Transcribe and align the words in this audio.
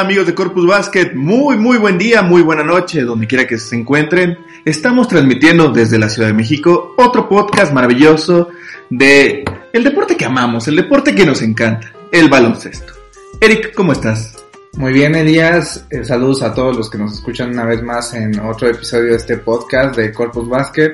Amigos 0.00 0.26
de 0.26 0.34
Corpus 0.34 0.66
Basket, 0.66 1.12
muy 1.14 1.58
muy 1.58 1.76
buen 1.76 1.98
día, 1.98 2.22
muy 2.22 2.40
buena 2.40 2.64
noche, 2.64 3.02
donde 3.02 3.26
quiera 3.26 3.46
que 3.46 3.58
se 3.58 3.76
encuentren. 3.76 4.38
Estamos 4.64 5.08
transmitiendo 5.08 5.70
desde 5.70 5.98
la 5.98 6.08
Ciudad 6.08 6.28
de 6.28 6.34
México 6.34 6.94
otro 6.96 7.28
podcast 7.28 7.74
maravilloso 7.74 8.48
de 8.88 9.44
el 9.74 9.84
deporte 9.84 10.16
que 10.16 10.24
amamos, 10.24 10.66
el 10.68 10.76
deporte 10.76 11.14
que 11.14 11.26
nos 11.26 11.42
encanta, 11.42 11.92
el 12.10 12.30
baloncesto. 12.30 12.94
Eric, 13.42 13.74
¿cómo 13.74 13.92
estás? 13.92 14.42
Muy 14.72 14.94
bien, 14.94 15.14
Elías. 15.14 15.84
Eh, 15.90 16.02
saludos 16.02 16.42
a 16.42 16.54
todos 16.54 16.78
los 16.78 16.88
que 16.88 16.96
nos 16.96 17.12
escuchan 17.12 17.50
una 17.50 17.66
vez 17.66 17.82
más 17.82 18.14
en 18.14 18.40
otro 18.40 18.68
episodio 18.68 19.10
de 19.10 19.16
este 19.16 19.36
podcast 19.36 19.96
de 19.96 20.12
Corpus 20.14 20.48
Basket. 20.48 20.92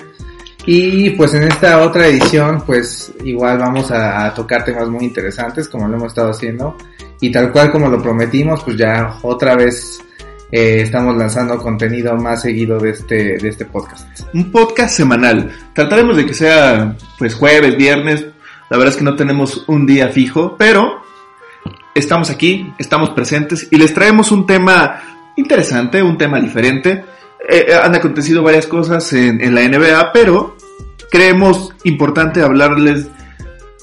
Y 0.67 1.11
pues 1.11 1.33
en 1.35 1.45
esta 1.45 1.81
otra 1.81 2.09
edición, 2.09 2.61
pues 2.67 3.13
igual 3.23 3.59
vamos 3.59 3.89
a, 3.93 4.27
a 4.27 4.35
tocar 4.35 4.65
temas 4.65 4.89
muy 4.89 5.05
interesantes, 5.05 5.69
como 5.69 5.87
lo 5.87 5.95
hemos 5.95 6.09
estado 6.09 6.31
haciendo. 6.31 6.77
Y 7.21 7.33
tal 7.33 7.51
cual 7.51 7.71
como 7.71 7.89
lo 7.89 8.03
prometimos, 8.03 8.63
pues 8.63 8.77
ya 8.77 9.19
otra 9.23 9.57
vez 9.57 10.03
eh, 10.51 10.83
estamos 10.83 11.17
lanzando 11.17 11.59
contenido 11.59 12.15
más 12.17 12.43
seguido 12.43 12.79
de 12.79 12.91
este, 12.91 13.39
de 13.39 13.49
este 13.49 13.65
podcast. 13.65 14.21
Un 14.33 14.51
podcast 14.53 14.97
semanal. 14.97 15.51
Trataremos 15.73 16.17
de 16.17 16.27
que 16.27 16.35
sea 16.35 16.97
pues 17.19 17.35
jueves, 17.35 17.77
viernes. 17.77 18.27
La 18.71 18.77
verdad 18.77 18.93
es 18.93 18.97
que 18.97 19.05
no 19.05 19.17
tenemos 19.17 19.65
un 19.67 19.87
día 19.87 20.09
fijo, 20.09 20.57
pero 20.57 21.03
estamos 21.95 22.31
aquí, 22.31 22.73
estamos 22.79 23.11
presentes 23.11 23.69
y 23.71 23.77
les 23.77 23.95
traemos 23.95 24.31
un 24.31 24.47
tema 24.47 25.03
interesante, 25.37 26.03
un 26.03 26.19
tema 26.19 26.41
diferente. 26.41 27.05
Eh, 27.49 27.67
han 27.81 27.95
acontecido 27.95 28.43
varias 28.43 28.67
cosas 28.67 29.13
en, 29.13 29.41
en 29.41 29.55
la 29.55 29.63
NBA, 29.63 30.13
pero 30.13 30.57
creemos 31.11 31.73
importante 31.85 32.43
hablarles 32.43 33.09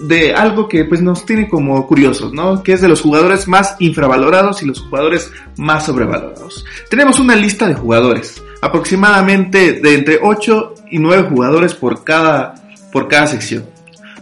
de 0.07 0.33
algo 0.33 0.67
que 0.67 0.85
pues 0.85 1.01
nos 1.01 1.25
tiene 1.25 1.47
como 1.47 1.85
curiosos, 1.87 2.33
¿no? 2.33 2.61
Que 2.61 2.73
es 2.73 2.81
de 2.81 2.87
los 2.87 3.01
jugadores 3.01 3.47
más 3.47 3.75
infravalorados 3.79 4.61
y 4.61 4.65
los 4.65 4.81
jugadores 4.81 5.31
más 5.57 5.85
sobrevalorados. 5.85 6.65
Tenemos 6.89 7.19
una 7.19 7.35
lista 7.35 7.67
de 7.67 7.75
jugadores, 7.75 8.41
aproximadamente 8.61 9.73
de 9.73 9.95
entre 9.95 10.19
8 10.21 10.75
y 10.91 10.99
9 10.99 11.29
jugadores 11.29 11.73
por 11.73 12.03
cada, 12.03 12.55
por 12.91 13.07
cada 13.07 13.27
sección. 13.27 13.65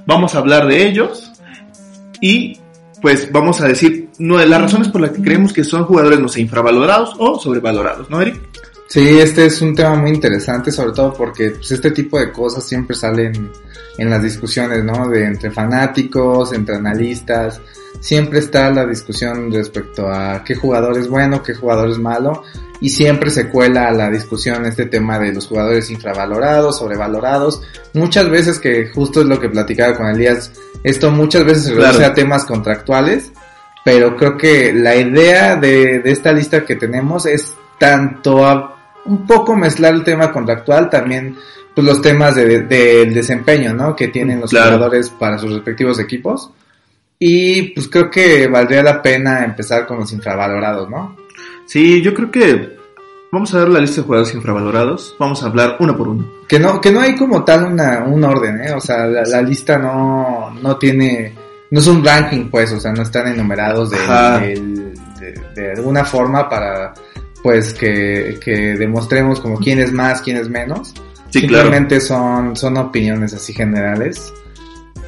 Vamos 0.05 0.35
a 0.35 0.39
hablar 0.39 0.67
de 0.67 0.87
ellos 0.87 1.31
y 2.19 2.57
pues 3.01 3.31
vamos 3.31 3.61
a 3.61 3.67
decir 3.67 4.09
no, 4.19 4.37
las 4.37 4.61
razones 4.61 4.89
por 4.89 5.01
las 5.01 5.11
que 5.11 5.21
creemos 5.21 5.51
que 5.51 5.63
son 5.63 5.85
jugadores, 5.85 6.19
no 6.19 6.27
sé, 6.27 6.41
infravalorados 6.41 7.15
o 7.17 7.39
sobrevalorados, 7.39 8.09
¿no, 8.09 8.21
Eric? 8.21 8.50
Sí, 8.91 9.19
este 9.21 9.45
es 9.45 9.61
un 9.61 9.73
tema 9.73 9.95
muy 9.95 10.09
interesante, 10.09 10.69
sobre 10.69 10.91
todo 10.91 11.13
porque 11.13 11.51
pues, 11.51 11.71
este 11.71 11.91
tipo 11.91 12.19
de 12.19 12.29
cosas 12.29 12.67
siempre 12.67 12.93
salen 12.93 13.49
en 13.97 14.09
las 14.09 14.21
discusiones, 14.21 14.83
¿no? 14.83 15.07
De 15.07 15.23
entre 15.23 15.49
fanáticos, 15.49 16.51
entre 16.51 16.75
analistas, 16.75 17.61
siempre 18.01 18.39
está 18.39 18.69
la 18.69 18.85
discusión 18.85 19.49
respecto 19.49 20.09
a 20.09 20.43
qué 20.43 20.55
jugador 20.55 20.97
es 20.97 21.07
bueno, 21.07 21.41
qué 21.41 21.53
jugador 21.53 21.89
es 21.89 21.99
malo, 21.99 22.43
y 22.81 22.89
siempre 22.89 23.29
se 23.29 23.47
cuela 23.47 23.87
a 23.87 23.91
la 23.93 24.09
discusión 24.09 24.65
este 24.65 24.87
tema 24.87 25.17
de 25.19 25.31
los 25.31 25.47
jugadores 25.47 25.89
infravalorados, 25.89 26.79
sobrevalorados, 26.79 27.61
muchas 27.93 28.29
veces 28.29 28.59
que 28.59 28.89
justo 28.89 29.21
es 29.21 29.27
lo 29.27 29.39
que 29.39 29.47
platicaba 29.47 29.95
con 29.95 30.07
Elías, 30.07 30.51
esto 30.83 31.11
muchas 31.11 31.45
veces 31.45 31.63
se 31.63 31.73
reduce 31.75 31.97
Claro. 31.99 32.11
a 32.11 32.13
temas 32.13 32.43
contractuales, 32.43 33.31
pero 33.85 34.17
creo 34.17 34.37
que 34.37 34.73
la 34.73 34.97
idea 34.97 35.55
de, 35.55 35.99
de 35.99 36.11
esta 36.11 36.33
lista 36.33 36.65
que 36.65 36.75
tenemos 36.75 37.25
es 37.25 37.53
tanto 37.79 38.45
a 38.45 38.80
un 39.05 39.25
poco 39.25 39.55
mezclar 39.55 39.93
el 39.93 40.03
tema 40.03 40.31
contractual, 40.31 40.89
también 40.89 41.35
pues 41.73 41.87
los 41.87 42.01
temas 42.01 42.35
de- 42.35 42.61
de- 42.63 42.97
del 42.97 43.13
desempeño, 43.13 43.73
¿no? 43.73 43.95
Que 43.95 44.09
tienen 44.09 44.41
los 44.41 44.49
Claro. 44.49 44.71
jugadores 44.73 45.09
para 45.09 45.37
sus 45.37 45.51
respectivos 45.53 45.99
equipos. 45.99 46.51
Y 47.17 47.61
pues 47.73 47.87
creo 47.87 48.09
que 48.09 48.47
valdría 48.47 48.83
la 48.83 49.01
pena 49.01 49.43
empezar 49.45 49.85
con 49.85 49.99
los 49.99 50.11
infravalorados, 50.11 50.89
¿no? 50.89 51.15
Sí, 51.65 52.01
yo 52.01 52.13
creo 52.13 52.31
que 52.31 52.77
vamos 53.31 53.53
a 53.53 53.59
ver 53.59 53.69
la 53.69 53.79
lista 53.79 53.97
de 54.01 54.05
jugadores 54.07 54.33
infravalorados. 54.33 55.15
Vamos 55.19 55.41
a 55.43 55.45
hablar 55.45 55.77
uno 55.79 55.95
por 55.95 56.07
uno. 56.09 56.27
Que 56.47 56.59
no, 56.59 56.81
que 56.81 56.91
no 56.91 56.99
hay 56.99 57.15
como 57.15 57.45
tal 57.45 57.63
una, 57.65 58.03
un 58.03 58.23
orden, 58.23 58.61
¿eh? 58.61 58.71
O 58.73 58.79
sea, 58.81 59.05
la, 59.05 59.23
la 59.23 59.41
lista 59.41 59.77
no, 59.77 60.49
no 60.61 60.77
tiene, 60.77 61.33
no 61.69 61.79
es 61.79 61.87
un 61.87 62.03
ranking, 62.03 62.49
pues, 62.49 62.71
o 62.73 62.79
sea, 62.79 62.91
no 62.91 63.03
están 63.03 63.27
enumerados 63.27 63.91
de, 63.91 63.97
del- 63.99 64.93
de, 65.19 65.33
de 65.55 65.71
alguna 65.73 66.03
forma 66.03 66.49
para, 66.49 66.93
pues, 67.43 67.73
que, 67.73 68.39
que 68.43 68.75
demostremos 68.77 69.39
como 69.39 69.57
quién 69.57 69.79
es 69.79 69.91
más, 69.91 70.21
quién 70.21 70.37
es 70.37 70.49
menos. 70.49 70.93
Sí, 71.29 71.47
claro. 71.47 71.63
Simplemente 71.65 71.99
son, 72.01 72.55
son 72.55 72.77
opiniones 72.77 73.33
así 73.33 73.53
generales, 73.53 74.33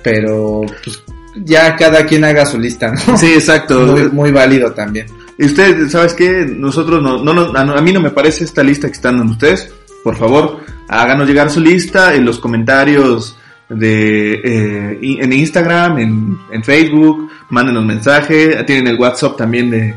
pero 0.04 0.62
pues 0.84 1.04
ya 1.36 1.76
cada 1.76 2.06
quien 2.06 2.24
haga 2.24 2.46
su 2.46 2.60
lista, 2.60 2.92
¿no? 2.92 3.18
Sí, 3.18 3.34
exacto. 3.34 3.80
Muy, 3.88 4.10
muy 4.10 4.32
válido 4.32 4.72
también. 4.74 5.08
Y 5.38 5.46
usted, 5.46 5.90
¿sabes 5.90 6.14
qué? 6.14 6.46
Nosotros 6.46 7.02
no, 7.02 7.24
no, 7.24 7.34
no- 7.34 7.58
a 7.76 7.82
mí 7.82 7.92
no 7.92 8.00
me 8.00 8.12
parece 8.12 8.44
esta 8.44 8.64
lista 8.64 8.88
que 8.88 8.94
están 8.94 9.18
dando 9.18 9.34
ustedes. 9.34 9.72
Por 10.04 10.16
favor, 10.16 10.60
háganos 10.88 11.28
llegar 11.28 11.50
su 11.50 11.60
lista 11.60 12.14
en 12.14 12.24
los 12.26 12.40
comentarios 12.40 13.38
de 13.70 14.34
eh, 14.34 15.00
en 15.02 15.34
Instagram, 15.34 15.98
en, 15.98 16.38
en 16.52 16.64
Facebook, 16.64 17.30
mándenos 17.50 17.84
mensaje, 17.86 18.64
tienen 18.66 18.88
el 18.88 19.00
WhatsApp 19.00 19.38
también 19.38 19.72
de, 19.72 19.96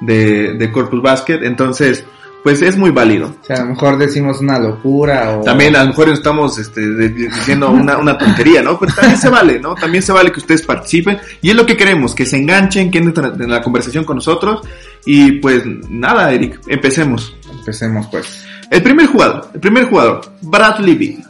de, 0.00 0.54
de 0.54 0.72
Corpus 0.72 1.02
Basket, 1.02 1.40
entonces, 1.42 2.04
pues 2.42 2.62
es 2.62 2.76
muy 2.76 2.90
válido. 2.90 3.34
O 3.42 3.44
sea, 3.44 3.56
a 3.56 3.60
lo 3.60 3.70
mejor 3.70 3.98
decimos 3.98 4.40
una 4.40 4.58
locura 4.58 5.38
o... 5.38 5.42
También 5.42 5.74
a 5.76 5.82
lo 5.82 5.88
mejor 5.88 6.08
estamos 6.10 6.58
este, 6.58 6.80
diciendo 7.10 7.70
una, 7.70 7.98
una 7.98 8.16
tontería, 8.16 8.62
¿no? 8.62 8.78
Pero 8.78 8.94
también 8.94 9.18
se 9.18 9.28
vale, 9.28 9.58
¿no? 9.58 9.74
También 9.74 10.02
se 10.02 10.12
vale 10.12 10.30
que 10.30 10.40
ustedes 10.40 10.62
participen 10.62 11.18
y 11.42 11.50
es 11.50 11.56
lo 11.56 11.66
que 11.66 11.76
queremos, 11.76 12.14
que 12.14 12.26
se 12.26 12.36
enganchen, 12.36 12.90
que 12.90 12.98
entren 12.98 13.40
en 13.40 13.50
la 13.50 13.60
conversación 13.60 14.04
con 14.04 14.16
nosotros 14.16 14.62
y 15.04 15.32
pues 15.32 15.62
nada, 15.88 16.32
Eric, 16.32 16.60
empecemos. 16.68 17.36
Empecemos 17.50 18.06
pues. 18.10 18.44
El 18.70 18.82
primer 18.82 19.06
jugador, 19.06 19.48
el 19.54 19.60
primer 19.60 19.88
jugador, 19.88 20.20
Bradley 20.42 20.94
Bill. 20.94 21.24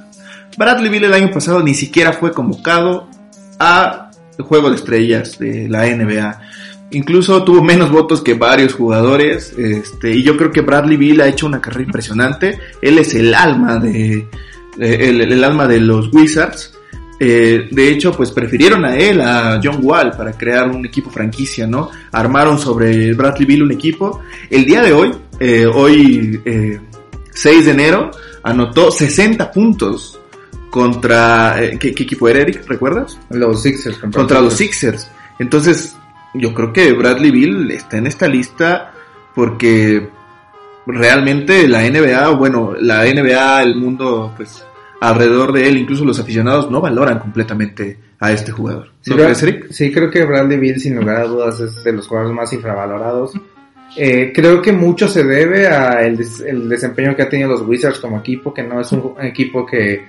Bradley 0.57 0.91
Bill 0.91 1.05
el 1.05 1.15
año 1.15 1.31
pasado 1.31 1.63
ni 1.63 1.75
siquiera 1.75 2.13
fue 2.13 2.33
convocado 2.33 3.09
a 3.59 4.11
el 4.37 4.45
juego 4.45 4.71
de 4.71 4.77
estrellas 4.77 5.39
de 5.39 5.69
la 5.69 5.87
NBA. 5.87 6.41
Incluso 6.91 7.45
tuvo 7.45 7.63
menos 7.63 7.91
votos 7.91 8.23
que 8.23 8.33
varios 8.35 8.73
jugadores, 8.73 9.53
este, 9.59 10.13
y 10.15 10.23
yo 10.23 10.37
creo 10.39 10.51
que 10.51 10.63
Bradley 10.63 10.97
Bill 10.97 11.21
ha 11.21 11.29
hecho 11.29 11.47
una 11.47 11.61
carrera 11.61 11.85
impresionante. 11.85 12.59
Él 12.81 12.97
es 12.99 13.15
el 13.15 13.35
alma 13.35 13.77
de, 13.77 14.27
de- 14.77 15.09
el, 15.11 15.21
el 15.21 15.45
alma 15.45 15.67
de 15.67 15.81
los 15.81 16.11
Wizards. 16.13 16.75
Eh, 17.21 17.69
de 17.71 17.89
hecho, 17.91 18.13
pues 18.13 18.31
prefirieron 18.31 18.85
a 18.87 18.97
él, 18.97 19.21
a 19.21 19.61
John 19.63 19.81
Wall, 19.83 20.13
para 20.13 20.33
crear 20.33 20.71
un 20.71 20.87
equipo 20.87 21.11
franquicia, 21.11 21.67
¿no? 21.67 21.91
Armaron 22.13 22.59
sobre 22.59 23.13
Bradley 23.13 23.45
Bill 23.45 23.63
un 23.65 23.73
equipo. 23.73 24.21
El 24.49 24.65
día 24.65 24.81
de 24.83 24.93
hoy, 24.95 25.11
eh, 25.41 25.67
hoy 25.67 26.41
eh, 26.45 26.81
6 27.35 27.67
de 27.67 27.71
enero, 27.73 28.11
anotó 28.45 28.91
60 28.91 29.51
puntos 29.53 30.19
contra... 30.71 31.63
eh, 31.63 31.77
¿qué, 31.79 31.93
qué 31.93 32.05
equipo 32.05 32.29
era, 32.29 32.41
Eric? 32.41 32.65
¿Recuerdas? 32.67 33.19
Los 33.31 33.63
Sixers. 33.63 33.99
Contra 33.99 34.41
los 34.41 34.55
Sixers. 34.55 35.09
Entonces, 35.41 35.97
yo 36.39 36.55
creo 36.55 36.73
que 36.73 36.93
Bradley 36.93 37.31
Bill 37.31 37.71
está 37.71 37.99
en 37.99 38.07
esta 38.07 38.27
lista 38.29 38.93
porque 39.35 40.09
realmente 40.87 41.69
la 41.69 41.83
NBA, 41.89 42.31
bueno, 42.31 42.75
la 42.81 43.05
NBA, 43.05 43.63
el 43.63 43.77
mundo, 43.77 44.33
pues, 44.37 44.65
alrededor 45.01 45.53
de 45.53 45.69
él, 45.69 45.77
incluso 45.79 46.05
los 46.05 46.19
aficionados, 46.19 46.71
no 46.71 46.81
valoran 46.81 47.19
completamente 47.19 47.99
a 48.21 48.33
este 48.33 48.51
jugador. 48.53 48.91
Sí, 49.01 49.11
¿No 49.11 49.17
creo- 49.17 49.35
crees, 49.35 49.77
sí, 49.77 49.93
creo 49.93 50.11
que 50.11 50.25
Bradley 50.25 50.59
Bill, 50.59 50.81
sin 50.81 50.97
lugar 50.97 51.17
a 51.19 51.25
dudas, 51.25 51.61
es 51.61 51.85
de 51.85 51.93
los 51.93 52.07
jugadores 52.09 52.35
más 52.35 52.53
infravalorados. 52.53 53.33
Eh, 53.97 54.33
creo 54.35 54.61
que 54.61 54.73
mucho 54.73 55.09
se 55.09 55.25
debe 55.25 55.67
a 55.67 56.03
el, 56.03 56.17
des- 56.17 56.41
el 56.41 56.69
desempeño 56.69 57.15
que 57.17 57.23
ha 57.23 57.29
tenido 57.29 57.49
los 57.51 57.63
Wizards 57.63 57.99
como 58.01 58.19
equipo, 58.19 58.53
que 58.53 58.63
no 58.63 58.81
es 58.81 58.91
un 58.93 59.15
equipo 59.23 59.65
que... 59.65 60.05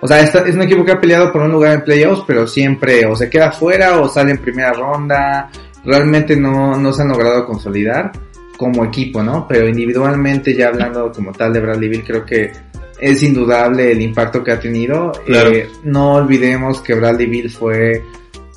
O 0.00 0.06
sea, 0.06 0.20
esta- 0.20 0.46
es 0.46 0.54
un 0.54 0.62
equipo 0.62 0.84
que 0.84 0.92
ha 0.92 1.00
peleado 1.00 1.32
por 1.32 1.42
un 1.42 1.50
lugar 1.50 1.74
en 1.74 1.82
playoffs, 1.84 2.22
pero 2.26 2.46
siempre 2.46 3.04
o 3.06 3.16
se 3.16 3.28
queda 3.28 3.50
fuera 3.50 4.00
o 4.00 4.08
sale 4.08 4.30
en 4.30 4.38
primera 4.38 4.72
ronda. 4.72 5.50
Realmente 5.88 6.36
no, 6.36 6.76
no 6.76 6.92
se 6.92 7.02
han 7.02 7.08
logrado 7.08 7.46
consolidar 7.46 8.12
como 8.56 8.84
equipo, 8.84 9.22
¿no? 9.22 9.46
Pero 9.48 9.68
individualmente, 9.68 10.54
ya 10.54 10.68
hablando 10.68 11.10
como 11.12 11.32
tal 11.32 11.52
de 11.52 11.60
Bradley 11.60 11.88
Bill, 11.88 12.04
creo 12.04 12.24
que 12.26 12.52
es 13.00 13.22
indudable 13.22 13.92
el 13.92 14.00
impacto 14.02 14.42
que 14.44 14.52
ha 14.52 14.60
tenido. 14.60 15.12
Claro. 15.24 15.50
Eh, 15.50 15.68
no 15.84 16.14
olvidemos 16.14 16.80
que 16.82 16.94
Bradley 16.94 17.26
Bill 17.26 17.50
fue 17.50 18.02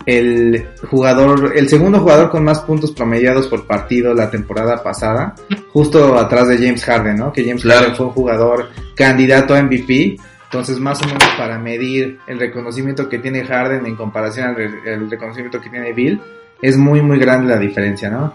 el 0.07 0.65
jugador, 0.89 1.53
el 1.55 1.69
segundo 1.69 1.99
jugador 1.99 2.29
con 2.31 2.43
más 2.43 2.59
puntos 2.61 2.91
promediados 2.91 3.47
por 3.47 3.67
partido 3.67 4.13
la 4.15 4.31
temporada 4.31 4.81
pasada, 4.81 5.35
justo 5.71 6.17
atrás 6.17 6.47
de 6.47 6.57
James 6.57 6.83
Harden, 6.83 7.17
¿no? 7.17 7.31
Que 7.31 7.43
James 7.45 7.61
Claro. 7.61 7.81
Harden 7.81 7.95
fue 7.95 8.05
un 8.07 8.11
jugador 8.13 8.69
candidato 8.95 9.53
a 9.53 9.61
MVP. 9.61 10.17
Entonces, 10.45 10.79
más 10.79 11.01
o 11.01 11.05
menos 11.05 11.23
para 11.37 11.57
medir 11.59 12.17
el 12.27 12.39
reconocimiento 12.39 13.07
que 13.07 13.19
tiene 13.19 13.45
Harden 13.45 13.85
en 13.85 13.95
comparación 13.95 14.47
al 14.47 14.55
re- 14.55 14.93
el 14.93 15.09
reconocimiento 15.09 15.61
que 15.61 15.69
tiene 15.69 15.93
Bill, 15.93 16.19
es 16.61 16.77
muy, 16.77 17.01
muy 17.01 17.19
grande 17.19 17.53
la 17.53 17.59
diferencia, 17.59 18.09
¿no? 18.09 18.33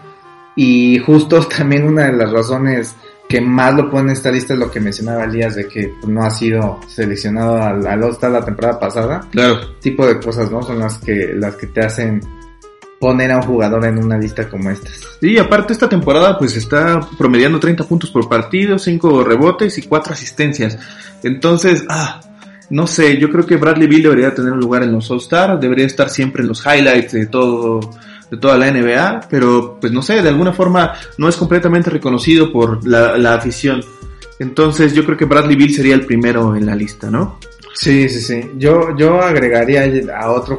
Y 0.56 0.98
justo 0.98 1.40
también 1.56 1.86
una 1.86 2.06
de 2.06 2.12
las 2.12 2.30
razones 2.30 2.96
que 3.28 3.40
más 3.40 3.74
lo 3.74 3.90
pone 3.90 4.10
en 4.10 4.16
esta 4.16 4.30
lista 4.30 4.54
es 4.54 4.60
lo 4.60 4.70
que 4.70 4.80
mencionaba 4.80 5.24
Elías 5.24 5.56
de 5.56 5.66
que 5.66 5.94
no 6.06 6.22
ha 6.22 6.30
sido 6.30 6.80
seleccionado 6.86 7.60
al, 7.60 7.86
al 7.86 8.02
All-Star 8.02 8.30
la 8.30 8.44
temporada 8.44 8.78
pasada. 8.78 9.26
Claro. 9.30 9.74
Tipo 9.80 10.06
de 10.06 10.20
cosas, 10.20 10.50
¿no? 10.50 10.62
Son 10.62 10.78
las 10.78 10.98
que, 10.98 11.32
las 11.34 11.56
que 11.56 11.66
te 11.66 11.80
hacen 11.80 12.20
poner 13.00 13.30
a 13.32 13.36
un 13.36 13.42
jugador 13.42 13.84
en 13.84 13.98
una 13.98 14.16
lista 14.16 14.48
como 14.48 14.70
esta. 14.70 14.90
Y 15.20 15.38
aparte 15.38 15.72
esta 15.72 15.88
temporada 15.88 16.38
pues 16.38 16.56
está 16.56 17.00
promediando 17.18 17.60
30 17.60 17.84
puntos 17.84 18.10
por 18.10 18.28
partido, 18.28 18.78
5 18.78 19.24
rebotes 19.24 19.76
y 19.78 19.82
4 19.82 20.12
asistencias. 20.12 20.78
Entonces, 21.22 21.84
ah, 21.88 22.20
no 22.70 22.86
sé, 22.86 23.18
yo 23.18 23.30
creo 23.30 23.44
que 23.44 23.56
Bradley 23.56 23.86
Bill 23.86 24.04
debería 24.04 24.34
tener 24.34 24.52
un 24.52 24.60
lugar 24.60 24.82
en 24.82 24.92
los 24.92 25.10
All-Star, 25.10 25.58
debería 25.60 25.86
estar 25.86 26.08
siempre 26.08 26.42
en 26.42 26.48
los 26.48 26.64
highlights 26.64 27.12
de 27.12 27.26
todo 27.26 27.80
de 28.30 28.36
toda 28.36 28.56
la 28.58 28.70
NBA, 28.70 29.28
pero 29.30 29.78
pues 29.80 29.92
no 29.92 30.02
sé, 30.02 30.22
de 30.22 30.28
alguna 30.28 30.52
forma 30.52 30.94
no 31.18 31.28
es 31.28 31.36
completamente 31.36 31.90
reconocido 31.90 32.52
por 32.52 32.86
la, 32.86 33.16
la 33.16 33.34
afición. 33.34 33.82
Entonces 34.38 34.94
yo 34.94 35.04
creo 35.04 35.16
que 35.16 35.24
Bradley 35.24 35.56
Bill 35.56 35.74
sería 35.74 35.94
el 35.94 36.04
primero 36.04 36.54
en 36.56 36.66
la 36.66 36.74
lista, 36.74 37.10
¿no? 37.10 37.38
Sí, 37.76 38.08
sí, 38.08 38.20
sí. 38.20 38.50
Yo, 38.56 38.96
yo 38.96 39.20
agregaría 39.20 39.84
a 40.16 40.30
otro, 40.30 40.58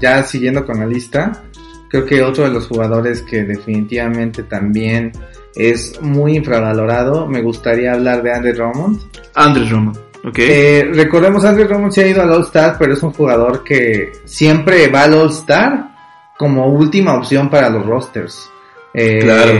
ya 0.00 0.22
siguiendo 0.22 0.66
con 0.66 0.78
la 0.78 0.86
lista, 0.86 1.44
creo 1.88 2.04
que 2.04 2.22
otro 2.22 2.44
de 2.44 2.50
los 2.50 2.66
jugadores 2.66 3.22
que 3.22 3.44
definitivamente 3.44 4.42
también 4.42 5.12
es 5.54 6.00
muy 6.00 6.36
infravalorado, 6.36 7.26
me 7.26 7.40
gustaría 7.40 7.94
hablar 7.94 8.22
de 8.22 8.32
Andre 8.32 8.52
Drummond. 8.52 9.00
Andre 9.34 9.64
Drummond. 9.64 9.98
Okay. 10.24 10.48
Eh, 10.50 10.90
recordemos, 10.92 11.44
Andre 11.44 11.64
Drummond 11.64 11.92
se 11.92 12.04
ha 12.04 12.08
ido 12.08 12.22
al 12.22 12.32
All-Star, 12.32 12.76
pero 12.78 12.92
es 12.92 13.02
un 13.02 13.12
jugador 13.12 13.64
que 13.64 14.12
siempre 14.24 14.88
va 14.88 15.04
al 15.04 15.14
All-Star 15.14 15.97
como 16.38 16.66
última 16.68 17.14
opción 17.14 17.50
para 17.50 17.68
los 17.68 17.84
rosters. 17.84 18.50
Eh, 18.94 19.18
claro. 19.20 19.52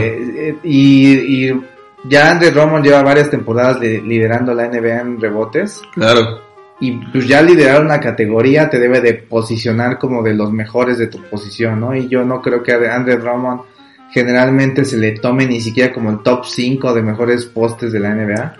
y, 0.63 1.47
y, 1.47 1.61
ya 2.05 2.31
Andre 2.31 2.51
Drummond 2.51 2.85
lleva 2.85 3.03
varias 3.03 3.29
temporadas 3.29 3.79
liderando 3.79 4.53
la 4.53 4.67
NBA 4.67 5.01
en 5.01 5.21
rebotes. 5.21 5.81
Claro. 5.93 6.41
Y 6.79 6.93
pues 6.93 7.27
ya 7.27 7.41
liderar 7.41 7.83
una 7.83 7.99
categoría 7.99 8.69
te 8.69 8.79
debe 8.79 9.01
de 9.01 9.13
posicionar 9.15 9.99
como 9.99 10.23
de 10.23 10.33
los 10.33 10.51
mejores 10.51 10.97
de 10.97 11.07
tu 11.07 11.21
posición, 11.23 11.81
¿no? 11.81 11.93
Y 11.93 12.07
yo 12.07 12.23
no 12.23 12.41
creo 12.41 12.63
que 12.63 12.71
a 12.71 12.95
Andre 12.95 13.17
Drummond 13.17 13.61
generalmente 14.11 14.85
se 14.85 14.97
le 14.97 15.11
tome 15.11 15.45
ni 15.45 15.59
siquiera 15.59 15.93
como 15.93 16.09
el 16.09 16.19
top 16.19 16.45
5 16.45 16.93
de 16.93 17.01
mejores 17.01 17.45
postes 17.45 17.91
de 17.91 17.99
la 17.99 18.15
NBA. 18.15 18.55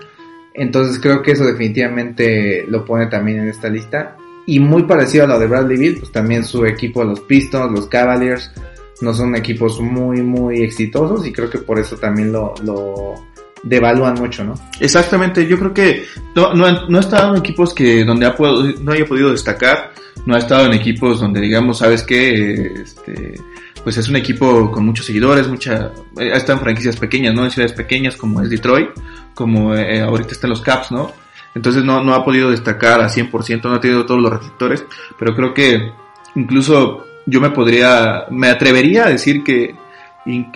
Entonces 0.54 1.00
creo 1.00 1.22
que 1.22 1.32
eso 1.32 1.46
definitivamente 1.46 2.66
lo 2.68 2.84
pone 2.84 3.08
también 3.08 3.40
en 3.40 3.48
esta 3.48 3.70
lista. 3.70 4.18
Y 4.46 4.60
muy 4.60 4.84
parecido 4.84 5.26
a 5.26 5.28
lo 5.28 5.40
de 5.40 5.48
Bradley 5.48 5.78
Bill, 5.78 5.98
pues 6.00 6.12
también 6.12 6.44
su 6.44 6.66
equipo, 6.66 7.04
los 7.04 7.20
Pistons, 7.22 7.72
los 7.72 7.88
Cavaliers, 7.88 8.52
no 9.02 9.14
son 9.14 9.36
equipos 9.36 9.80
muy, 9.80 10.22
muy 10.22 10.62
exitosos 10.62 11.26
y 11.26 11.32
creo 11.32 11.50
que 11.50 11.60
por 11.60 11.80
eso 11.80 11.96
también 11.98 12.32
lo, 12.32 12.54
lo 12.64 13.16
devalúan 13.64 14.16
mucho, 14.16 14.44
¿no? 14.44 14.56
Exactamente, 14.80 15.46
yo 15.48 15.58
creo 15.58 15.74
que 15.74 16.06
no, 16.36 16.54
no, 16.54 16.98
ha 16.98 17.00
estado 17.00 17.34
en 17.34 17.40
equipos 17.40 17.74
que 17.74 18.04
donde 18.04 18.26
ha 18.26 18.36
no 18.82 18.92
haya 18.92 19.06
podido 19.06 19.32
destacar, 19.32 19.92
no 20.26 20.36
ha 20.36 20.40
estado 20.40 20.66
en 20.66 20.74
equipos 20.74 21.20
donde 21.20 21.42
digamos, 21.42 21.80
sabes 21.80 22.04
que 22.04 22.82
este, 22.82 23.40
pues 23.84 23.98
es 23.98 24.10
un 24.10 24.16
equipo 24.16 24.72
con 24.72 24.86
muchos 24.86 25.06
seguidores, 25.06 25.48
mucha, 25.48 25.92
ha 26.18 26.38
estado 26.38 26.60
en 26.60 26.64
franquicias 26.64 26.98
pequeñas, 26.98 27.34
¿no? 27.34 27.46
En 27.46 27.52
ciudades 27.52 27.74
pequeñas 27.74 28.16
como 28.16 28.42
es 28.42 28.50
Detroit, 28.50 28.90
como 29.34 29.76
eh, 29.76 30.02
ahorita 30.02 30.32
están 30.32 30.50
los 30.50 30.62
Caps, 30.62 30.92
¿no? 30.92 31.12
Entonces 31.60 31.84
no, 31.84 32.02
no 32.02 32.14
ha 32.14 32.24
podido 32.24 32.52
destacar 32.52 33.02
a 33.02 33.10
100%, 33.10 33.64
no 33.66 33.74
ha 33.74 33.82
tenido 33.82 34.06
todos 34.06 34.22
los 34.22 34.32
reflectores, 34.32 34.86
pero 35.18 35.36
creo 35.36 35.54
que 35.54 35.92
incluso 36.36 37.06
yo 37.26 37.42
me 37.42 37.50
podría, 37.50 38.24
me 38.32 38.48
atrevería 38.48 39.08
a 39.08 39.10
decir 39.10 39.44
que 39.44 39.76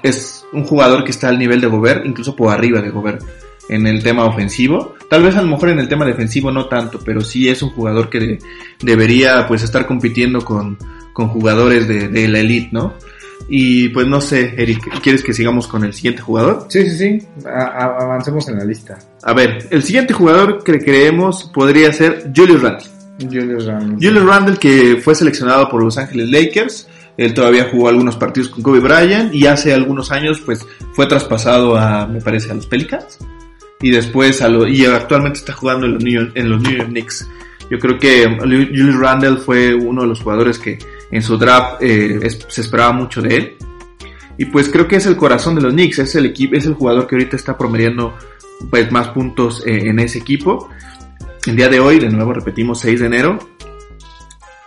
es 0.02 0.46
un 0.54 0.64
jugador 0.64 1.04
que 1.04 1.12
está 1.12 1.28
al 1.28 1.38
nivel 1.38 1.60
de 1.60 1.68
Gobert, 1.68 2.06
incluso 2.06 2.38
por 2.38 2.54
arriba 2.54 2.80
de 2.80 2.90
Gobert 2.90 3.22
en 3.68 3.86
el 3.86 4.02
tema 4.02 4.24
ofensivo. 4.24 4.96
Tal 5.10 5.24
vez 5.24 5.36
a 5.36 5.42
lo 5.42 5.50
mejor 5.50 5.72
en 5.72 5.80
el 5.80 5.90
tema 5.90 6.06
defensivo 6.06 6.54
no 6.54 6.68
tanto, 6.68 7.02
pero 7.04 7.20
sí 7.20 7.50
es 7.50 7.62
un 7.62 7.72
jugador 7.72 8.10
que 8.10 8.40
debería 8.82 9.46
pues 9.46 9.62
estar 9.62 9.86
compitiendo 9.86 10.40
con, 10.40 10.78
con 11.12 11.28
jugadores 11.28 11.86
de, 11.86 12.08
de, 12.08 12.30
la 12.30 12.40
elite, 12.40 12.70
¿no? 12.72 12.94
Y 13.56 13.90
pues 13.90 14.08
no 14.08 14.20
sé, 14.20 14.56
Eric, 14.58 15.00
¿quieres 15.04 15.22
que 15.22 15.32
sigamos 15.32 15.68
con 15.68 15.84
el 15.84 15.94
siguiente 15.94 16.24
jugador? 16.24 16.66
Sí, 16.70 16.90
sí, 16.90 16.98
sí, 16.98 17.28
avancemos 17.46 18.50
en 18.50 18.58
la 18.58 18.66
lista. 18.66 18.98
A 19.22 19.32
ver, 19.32 19.68
el 19.70 19.84
siguiente 19.84 20.12
jugador 20.12 20.64
que 20.64 20.80
creemos 20.80 21.52
podría 21.54 21.94
ser 21.94 22.32
Julius 22.36 22.64
Randle. 22.64 22.90
Julius 23.22 23.68
Randle. 23.68 23.98
Julius 24.02 24.26
Randle 24.26 24.58
que 24.58 25.00
fue 25.04 25.14
seleccionado 25.14 25.70
por 25.70 25.84
Los 25.84 26.00
Ángeles 26.00 26.30
Lakers. 26.32 26.88
Él 27.16 27.36
todavía 27.36 27.70
jugó 27.70 27.90
algunos 27.90 28.16
partidos 28.16 28.50
con 28.50 28.64
Kobe 28.64 28.80
Bryant 28.80 29.32
y 29.36 29.46
hace 29.46 29.72
algunos 29.72 30.10
años 30.10 30.42
pues 30.44 30.66
fue 30.94 31.06
traspasado 31.06 31.78
a, 31.78 32.08
me 32.08 32.22
parece, 32.22 32.50
a 32.50 32.56
los 32.56 32.66
Pelicans. 32.66 33.20
Y 33.82 33.92
después 33.92 34.42
a 34.42 34.50
lo, 34.50 34.68
y 34.68 34.84
actualmente 34.84 35.38
está 35.38 35.54
jugando 35.54 35.86
en 35.86 35.94
los 35.94 36.04
New, 36.04 36.32
en 36.34 36.50
los 36.50 36.60
New 36.60 36.76
York 36.76 36.90
Knicks. 36.90 37.30
Yo 37.70 37.78
creo 37.78 38.00
que 38.00 38.36
Julius 38.40 39.00
Randle 39.00 39.38
fue 39.38 39.76
uno 39.76 40.02
de 40.02 40.08
los 40.08 40.22
jugadores 40.22 40.58
que 40.58 40.80
en 41.14 41.22
su 41.22 41.38
draft 41.38 41.82
eh, 41.82 42.28
se 42.48 42.62
esperaba 42.62 42.92
mucho 42.92 43.22
de 43.22 43.38
él. 43.38 43.54
Y 44.36 44.46
pues 44.46 44.68
creo 44.68 44.88
que 44.88 44.96
es 44.96 45.06
el 45.06 45.16
corazón 45.16 45.54
de 45.54 45.62
los 45.62 45.72
Knicks, 45.72 46.00
es 46.00 46.16
el 46.16 46.26
equipo, 46.26 46.56
es 46.56 46.66
el 46.66 46.74
jugador 46.74 47.06
que 47.06 47.16
ahorita 47.16 47.36
está 47.36 47.56
promediando 47.56 48.16
pues 48.72 48.92
más 48.92 49.10
puntos 49.10 49.64
eh, 49.66 49.90
en 49.90 50.00
ese 50.00 50.18
equipo. 50.18 50.70
El 51.46 51.56
día 51.56 51.70
de 51.70 51.80
hoy, 51.80 52.00
de 52.00 52.10
nuevo 52.10 52.34
repetimos 52.34 52.80
6 52.80 53.02
de 53.02 53.06
enero, 53.06 53.38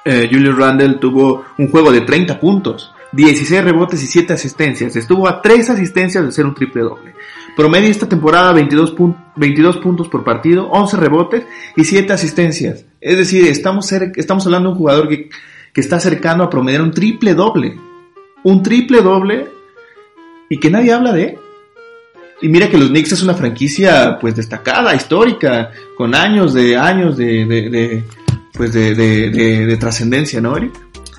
eh, 0.04 0.28
Julius 0.30 0.56
Randle 0.56 0.94
tuvo 1.00 1.44
un 1.58 1.68
juego 1.68 1.90
de 1.90 2.02
30 2.02 2.38
puntos, 2.38 2.92
16 3.10 3.64
rebotes 3.64 4.00
y 4.04 4.06
7 4.06 4.34
asistencias. 4.34 4.94
Estuvo 4.94 5.26
a 5.26 5.42
3 5.42 5.70
asistencias 5.70 6.24
de 6.24 6.30
ser 6.30 6.46
un 6.46 6.54
triple 6.54 6.82
doble. 6.82 7.14
Promedio 7.56 7.88
esta 7.88 8.08
temporada 8.08 8.52
22, 8.52 8.94
22 9.34 9.78
puntos 9.78 10.06
por 10.06 10.22
partido, 10.22 10.68
11 10.68 10.96
rebotes 10.96 11.44
y 11.74 11.82
7 11.82 12.12
asistencias. 12.12 12.84
Es 13.00 13.18
decir, 13.18 13.46
estamos, 13.46 13.90
estamos 13.90 14.46
hablando 14.46 14.68
de 14.68 14.72
un 14.74 14.78
jugador 14.78 15.08
que 15.08 15.28
que 15.76 15.82
está 15.82 16.00
cercano 16.00 16.42
a 16.42 16.48
promediar 16.48 16.80
un 16.80 16.90
triple 16.90 17.34
doble. 17.34 17.76
Un 18.44 18.62
triple 18.62 19.02
doble 19.02 19.46
y 20.48 20.58
que 20.58 20.70
nadie 20.70 20.90
habla 20.90 21.12
de 21.12 21.22
él. 21.22 21.38
Y 22.40 22.48
mira 22.48 22.70
que 22.70 22.78
los 22.78 22.88
Knicks 22.88 23.12
es 23.12 23.22
una 23.22 23.34
franquicia 23.34 24.16
pues 24.18 24.34
destacada, 24.34 24.94
histórica, 24.94 25.70
con 25.94 26.14
años 26.14 26.54
de 26.54 26.78
años 26.78 27.18
de, 27.18 27.44
de, 27.44 28.02
pues 28.54 28.72
de, 28.72 28.94
de, 28.94 29.76
trascendencia, 29.76 30.40
¿no, 30.40 30.56
Eric? 30.56 30.72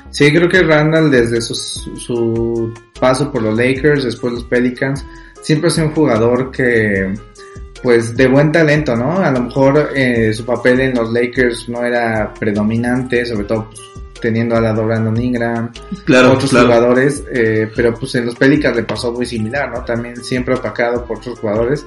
Sí, 0.09 0.33
creo 0.33 0.49
que 0.49 0.63
Randall 0.63 1.11
desde 1.11 1.39
su, 1.39 2.73
paso 2.99 3.31
por 3.31 3.43
los 3.43 3.55
Lakers, 3.55 4.05
después 4.05 4.33
los 4.33 4.43
Pelicans, 4.45 5.05
siempre 5.39 5.67
ha 5.67 5.71
sido 5.71 5.85
un 5.89 5.93
jugador 5.93 6.49
que 6.49 7.13
pues 7.83 8.17
de 8.17 8.27
buen 8.27 8.51
talento, 8.51 8.95
¿no? 8.95 9.19
A 9.19 9.29
lo 9.29 9.41
mejor 9.41 9.91
eh, 9.95 10.33
su 10.33 10.43
papel 10.45 10.79
en 10.79 10.95
los 10.95 11.13
Lakers 11.13 11.69
no 11.69 11.83
era 11.83 12.33
predominante, 12.33 13.23
sobre 13.23 13.45
todo 13.45 13.69
pues, 13.69 13.96
teniendo 14.19 14.55
al 14.55 14.63
lado 14.63 14.85
Brandon 14.85 15.19
Ingram, 15.21 15.71
claro, 16.05 16.33
otros 16.33 16.51
jugadores, 16.51 17.23
eh, 17.31 17.71
pero 17.75 17.93
pues 17.93 18.15
en 18.15 18.25
los 18.25 18.35
Pelicans 18.35 18.75
le 18.75 18.83
pasó 18.83 19.11
muy 19.11 19.25
similar, 19.25 19.71
¿no? 19.71 19.83
También 19.83 20.23
siempre 20.23 20.55
opacado 20.55 21.05
por 21.05 21.17
otros 21.17 21.39
jugadores, 21.39 21.85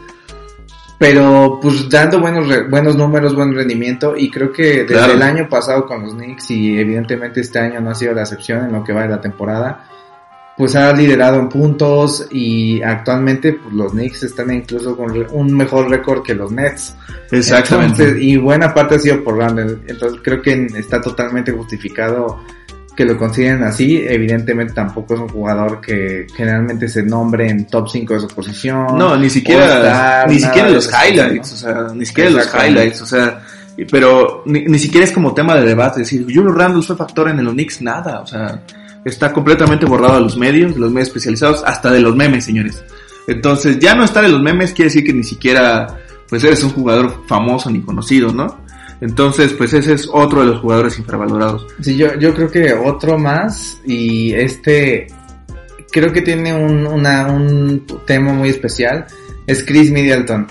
pero 0.98 1.58
pues 1.62 1.88
dando 1.88 2.20
buenos 2.20 2.46
buenos 2.68 2.96
números, 2.96 3.34
buen 3.34 3.54
rendimiento 3.54 4.14
y 4.16 4.30
creo 4.30 4.52
que 4.52 4.84
desde 4.84 5.12
el 5.12 5.22
año 5.22 5.48
pasado 5.48 5.86
con 5.86 6.02
los 6.02 6.14
Knicks 6.14 6.50
y 6.50 6.78
evidentemente 6.78 7.40
este 7.40 7.58
año 7.58 7.80
no 7.80 7.90
ha 7.90 7.94
sido 7.94 8.12
la 8.12 8.22
excepción 8.22 8.66
en 8.66 8.72
lo 8.72 8.84
que 8.84 8.92
va 8.92 9.02
de 9.02 9.08
la 9.08 9.20
temporada, 9.20 9.88
pues 10.56 10.76
ha 10.76 10.92
liderado 10.92 11.38
en 11.38 11.48
puntos 11.48 12.26
y 12.30 12.82
actualmente 12.82 13.54
pues, 13.54 13.74
los 13.74 13.92
Knicks 13.92 14.24
están 14.24 14.52
incluso 14.52 14.96
con 14.96 15.12
un 15.32 15.56
mejor 15.56 15.88
récord 15.88 16.22
que 16.22 16.34
los 16.34 16.52
Nets. 16.52 16.94
Exactamente. 17.30 18.16
y 18.20 18.36
buena 18.36 18.74
parte 18.74 18.96
ha 18.96 18.98
sido 18.98 19.24
por 19.24 19.38
Randall. 19.38 19.82
Entonces 19.86 20.20
creo 20.22 20.42
que 20.42 20.66
está 20.76 21.00
totalmente 21.00 21.52
justificado 21.52 22.40
que 22.94 23.06
lo 23.06 23.16
consideren 23.16 23.62
así. 23.62 24.04
Evidentemente 24.06 24.74
tampoco 24.74 25.14
es 25.14 25.20
un 25.20 25.28
jugador 25.28 25.80
que 25.80 26.26
generalmente 26.36 26.88
se 26.88 27.02
nombre 27.02 27.48
en 27.48 27.66
top 27.66 27.88
5 27.88 28.14
de 28.14 28.20
su 28.20 28.28
posición. 28.28 28.98
No, 28.98 29.16
ni 29.16 29.30
siquiera, 29.30 30.26
ni 30.28 30.38
siquiera 30.38 30.68
los 30.68 30.90
highlights, 30.92 31.52
o 31.52 31.56
sea, 31.56 31.86
ni 31.94 32.04
siquiera 32.04 32.30
los 32.30 32.50
highlights, 32.52 33.00
o 33.00 33.06
sea, 33.06 33.42
pero 33.90 34.42
ni, 34.44 34.66
ni, 34.66 34.78
siquiera 34.78 35.06
es 35.06 35.12
como 35.12 35.32
tema 35.32 35.54
de 35.54 35.66
debate, 35.66 36.00
decir, 36.00 36.24
Julio 36.24 36.52
Randall 36.52 36.82
fue 36.82 36.96
factor 36.96 37.30
en 37.30 37.42
los 37.42 37.54
Knicks, 37.54 37.80
nada, 37.80 38.20
o 38.20 38.26
sea, 38.26 38.60
está 39.04 39.32
completamente 39.32 39.86
borrado 39.86 40.16
de 40.16 40.20
los 40.22 40.36
medios, 40.36 40.74
de 40.74 40.80
los 40.80 40.90
medios 40.90 41.08
especializados, 41.08 41.62
hasta 41.64 41.90
de 41.90 42.00
los 42.00 42.14
memes, 42.16 42.44
señores. 42.44 42.84
Entonces, 43.26 43.78
ya 43.78 43.94
no 43.94 44.04
estar 44.04 44.24
en 44.24 44.32
los 44.32 44.42
memes 44.42 44.72
quiere 44.72 44.88
decir 44.88 45.04
que 45.04 45.12
ni 45.12 45.24
siquiera, 45.24 45.86
pues 46.28 46.42
eres 46.44 46.62
un 46.62 46.70
jugador 46.70 47.22
famoso 47.26 47.70
ni 47.70 47.80
conocido, 47.80 48.32
¿no? 48.32 48.60
Entonces, 49.00 49.52
pues 49.54 49.72
ese 49.72 49.94
es 49.94 50.08
otro 50.12 50.40
de 50.40 50.46
los 50.46 50.60
jugadores 50.60 50.98
infravalorados. 50.98 51.66
Sí, 51.80 51.96
yo, 51.96 52.18
yo 52.18 52.34
creo 52.34 52.50
que 52.50 52.74
otro 52.74 53.18
más, 53.18 53.80
y 53.84 54.32
este, 54.34 55.06
creo 55.90 56.12
que 56.12 56.22
tiene 56.22 56.54
un, 56.54 56.86
una, 56.86 57.26
un 57.26 57.86
tema 58.06 58.32
muy 58.32 58.50
especial, 58.50 59.06
es 59.46 59.64
Chris 59.64 59.90
Middleton. 59.90 60.46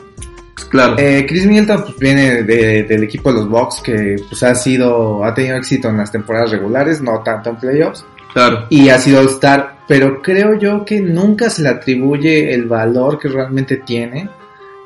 Claro. 0.69 0.95
Eh, 0.97 1.25
Chris 1.27 1.45
Middleton 1.45 1.83
pues, 1.83 1.97
viene 1.99 2.43
de, 2.43 2.83
del 2.83 3.03
equipo 3.03 3.31
de 3.31 3.39
los 3.39 3.49
Bucks 3.49 3.81
que 3.81 4.17
pues 4.27 4.43
ha 4.43 4.53
sido, 4.55 5.23
ha 5.23 5.33
tenido 5.33 5.57
éxito 5.57 5.89
en 5.89 5.97
las 5.97 6.11
temporadas 6.11 6.51
regulares, 6.51 7.01
no 7.01 7.21
tanto 7.21 7.51
en 7.51 7.55
playoffs. 7.55 8.05
Claro. 8.33 8.67
Y 8.69 8.89
ha 8.89 8.97
sido 8.99 9.21
All-Star, 9.21 9.79
pero 9.87 10.21
creo 10.21 10.57
yo 10.57 10.85
que 10.85 11.01
nunca 11.01 11.49
se 11.49 11.63
le 11.63 11.69
atribuye 11.69 12.53
el 12.53 12.65
valor 12.65 13.17
que 13.17 13.27
realmente 13.27 13.77
tiene 13.77 14.29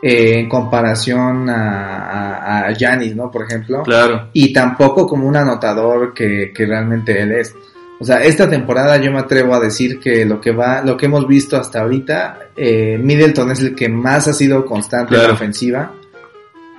eh, 0.06 0.40
en 0.40 0.50
comparación 0.50 1.50
a, 1.50 2.68
a, 2.68 2.74
Giannis, 2.74 3.16
¿no? 3.16 3.32
Por 3.32 3.46
ejemplo. 3.46 3.84
Claro. 3.84 4.28
Y 4.34 4.52
tampoco 4.52 5.08
como 5.08 5.28
un 5.28 5.38
anotador 5.38 6.14
que, 6.14 6.52
que 6.54 6.66
realmente 6.66 7.22
él 7.22 7.32
es. 7.32 7.56
O 8.00 8.06
sea, 8.06 8.22
esta 8.22 8.50
temporada 8.50 8.98
yo 8.98 9.12
me 9.12 9.20
atrevo 9.20 9.56
a 9.56 9.62
decir 9.62 10.00
que 10.02 10.26
lo 10.26 10.42
que 10.42 10.52
va, 10.52 10.82
lo 10.82 10.98
que 10.98 11.06
hemos 11.06 11.26
visto 11.26 11.56
hasta 11.56 11.82
ahorita, 11.82 12.50
eh, 12.54 13.00
Middleton 13.02 13.52
es 13.52 13.62
el 13.62 13.76
que 13.76 13.88
más 13.88 14.28
ha 14.28 14.34
sido 14.34 14.66
constante 14.66 15.16
en 15.16 15.24
la 15.24 15.32
ofensiva. 15.32 15.94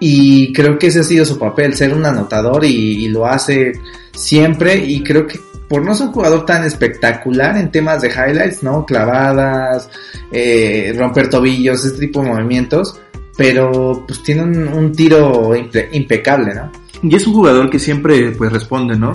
Y 0.01 0.53
creo 0.53 0.79
que 0.79 0.89
ese 0.89 1.01
ha 1.01 1.05
sido 1.05 1.25
su 1.25 1.39
papel, 1.39 1.75
ser 1.75 1.95
un 1.95 2.05
anotador 2.05 2.65
y, 2.65 3.05
y 3.05 3.09
lo 3.09 3.25
hace 3.25 3.73
siempre. 4.13 4.77
Y 4.77 5.03
creo 5.03 5.27
que 5.27 5.41
por 5.69 5.85
no 5.85 5.95
ser 5.95 6.09
un 6.09 6.13
jugador 6.13 6.45
tan 6.47 6.65
espectacular 6.65 7.57
en 7.57 7.71
temas 7.71 8.03
de 8.03 8.09
highlights, 8.09 8.63
¿no? 8.63 8.85
Clavadas, 8.85 9.89
eh, 10.31 10.95
romper 10.99 11.29
tobillos, 11.31 11.85
este 11.85 12.01
tipo 12.07 12.23
de 12.23 12.29
movimientos. 12.31 13.01
Pero 13.37 14.05
pues 14.07 14.23
tiene 14.23 14.43
un, 14.45 14.93
tiro 14.93 15.55
impe- 15.57 15.89
impecable, 15.93 16.55
¿no? 16.55 16.71
Y 17.03 17.15
es 17.17 17.27
un 17.27 17.35
jugador 17.35 17.69
que 17.69 17.79
siempre 17.81 18.31
pues 18.31 18.53
responde, 18.53 18.97
¿no? 18.97 19.13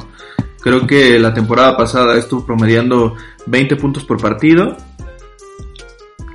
Creo 0.61 0.85
que 0.85 1.17
la 1.19 1.33
temporada 1.33 1.77
pasada 1.77 2.17
estuvo 2.17 2.45
promediando 2.45 3.15
20 3.45 3.77
puntos 3.77 4.03
por 4.03 4.21
partido, 4.21 4.75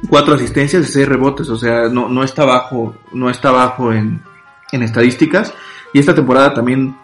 4 0.09 0.35
asistencias 0.35 0.89
y 0.89 0.93
6 0.93 1.09
rebotes, 1.09 1.49
o 1.51 1.57
sea, 1.57 1.89
no, 1.89 2.09
no 2.09 2.25
está 2.25 2.45
bajo, 2.45 2.95
no 3.13 3.29
está 3.29 3.51
bajo 3.51 3.93
en, 3.93 4.23
en 4.73 4.83
estadísticas. 4.83 5.53
Y 5.93 5.99
esta 5.99 6.15
temporada 6.15 6.55
también, 6.55 6.97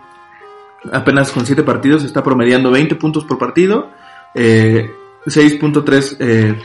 apenas 0.93 1.31
con 1.31 1.47
7 1.47 1.63
partidos, 1.63 2.05
está 2.05 2.23
promediando 2.23 2.71
20 2.71 2.95
puntos 2.97 3.25
por 3.25 3.39
partido, 3.39 3.91
eh, 4.35 4.91
6.3 5.27 6.17
eh, 6.19 6.59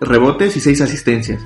rebotes 0.00 0.56
y 0.56 0.60
6 0.60 0.80
asistencias. 0.82 1.42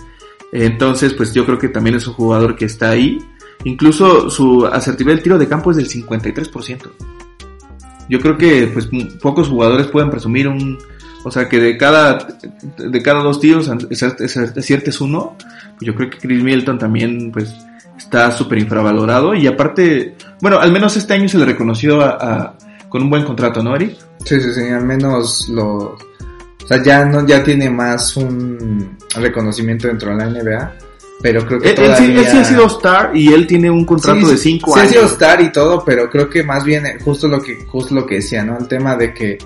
Entonces, 0.52 1.14
pues 1.14 1.32
yo 1.32 1.46
creo 1.46 1.58
que 1.58 1.68
también 1.68 1.96
es 1.96 2.06
un 2.06 2.14
jugador 2.14 2.56
que 2.56 2.64
está 2.64 2.90
ahí. 2.90 3.18
Incluso 3.64 4.30
su 4.30 4.66
asertividad 4.66 5.16
del 5.16 5.22
tiro 5.22 5.38
de 5.38 5.48
campo 5.48 5.70
es 5.70 5.76
del 5.76 5.88
53%. 5.88 6.90
Yo 8.08 8.18
creo 8.20 8.36
que 8.36 8.66
pues 8.66 8.88
pocos 9.22 9.48
jugadores 9.48 9.86
pueden 9.86 10.10
presumir 10.10 10.48
un, 10.48 10.78
o 11.22 11.30
sea, 11.30 11.48
que 11.48 11.60
de 11.60 11.76
cada 11.76 12.26
de 12.76 13.02
cada 13.02 13.22
dos 13.22 13.38
tiros 13.38 13.68
aciertes 13.68 15.00
uno. 15.00 15.36
Yo 15.80 15.94
creo 15.94 16.10
que 16.10 16.18
Chris 16.18 16.42
Middleton 16.42 16.78
también 16.78 17.30
pues 17.30 17.54
está 18.00 18.32
súper 18.32 18.58
infravalorado 18.58 19.34
y 19.34 19.46
aparte, 19.46 20.16
bueno, 20.40 20.58
al 20.58 20.72
menos 20.72 20.96
este 20.96 21.14
año 21.14 21.28
se 21.28 21.38
le 21.38 21.44
reconoció 21.44 22.00
a, 22.00 22.08
a- 22.20 22.54
con 22.88 23.02
un 23.02 23.10
buen 23.10 23.24
contrato, 23.24 23.62
¿no, 23.62 23.76
Eric? 23.76 23.96
Sí, 24.24 24.40
sí, 24.40 24.52
sí, 24.52 24.68
al 24.68 24.84
menos 24.84 25.48
lo... 25.48 25.96
O 25.96 26.66
sea, 26.66 26.82
ya, 26.82 27.04
no, 27.04 27.24
ya 27.26 27.42
tiene 27.42 27.70
más 27.70 28.16
un 28.16 28.96
reconocimiento 29.16 29.86
dentro 29.88 30.10
de 30.10 30.16
la 30.16 30.26
NBA, 30.30 30.72
pero 31.22 31.44
creo 31.46 31.60
que 31.60 31.70
Él, 31.70 31.78
él 31.84 31.94
sí, 31.96 32.04
él 32.16 32.26
sí 32.26 32.36
ha 32.38 32.44
sido 32.44 32.66
star 32.66 33.10
y 33.16 33.32
él 33.32 33.46
tiene 33.46 33.70
un 33.70 33.84
contrato 33.84 34.20
Sí, 34.26 34.30
de 34.32 34.36
sí, 34.36 34.50
5 34.52 34.72
sí 34.72 34.78
ha 34.78 34.82
años. 34.82 34.92
sido 34.94 35.04
star 35.06 35.40
y 35.40 35.52
todo, 35.52 35.84
pero 35.84 36.08
creo 36.10 36.28
que 36.28 36.42
más 36.42 36.64
bien 36.64 36.86
eh, 36.86 36.98
justo 37.04 37.28
lo 37.28 37.40
que 37.40 37.64
justo 37.66 37.94
lo 37.94 38.04
que 38.06 38.16
decía, 38.16 38.44
¿no? 38.44 38.58
El 38.58 38.66
tema 38.68 38.96
de 38.96 39.12
que 39.14 39.38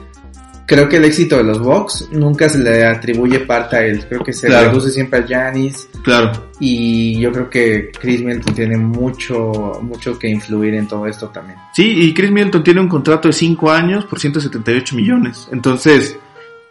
creo 0.67 0.89
que 0.89 0.97
el 0.97 1.05
éxito 1.05 1.37
de 1.37 1.45
los 1.45 1.61
Bucks 1.61 2.09
nunca 2.13 2.49
se 2.49 2.59
le 2.59 2.85
atribuye 2.85 3.41
parte 3.41 3.77
a 3.77 3.85
él, 3.87 4.05
creo 4.09 4.23
que 4.23 4.33
se 4.33 4.47
Claro. 4.49 4.69
reduce 4.71 4.91
siempre 4.91 5.21
a 5.21 5.27
Giannis 5.27 5.89
Claro. 6.03 6.33
y 6.61 7.19
yo 7.21 7.31
creo 7.33 7.51
que 7.51 7.91
Chris 8.01 8.23
Middleton 8.23 8.55
tiene 8.55 8.77
mucho 8.77 9.79
mucho 9.83 10.19
que 10.19 10.29
influir 10.29 10.75
en 10.75 10.87
todo 10.89 11.07
esto 11.07 11.29
también. 11.29 11.59
Sí, 11.75 11.85
y 12.05 12.15
Chris 12.15 12.31
Middleton 12.31 12.63
tiene 12.65 12.81
un 12.81 12.89
contrato 12.89 13.29
de 13.29 13.33
5 13.35 13.71
años 13.71 14.05
por 14.07 14.19
178 14.21 14.95
millones. 14.97 15.49
Entonces, 15.53 16.17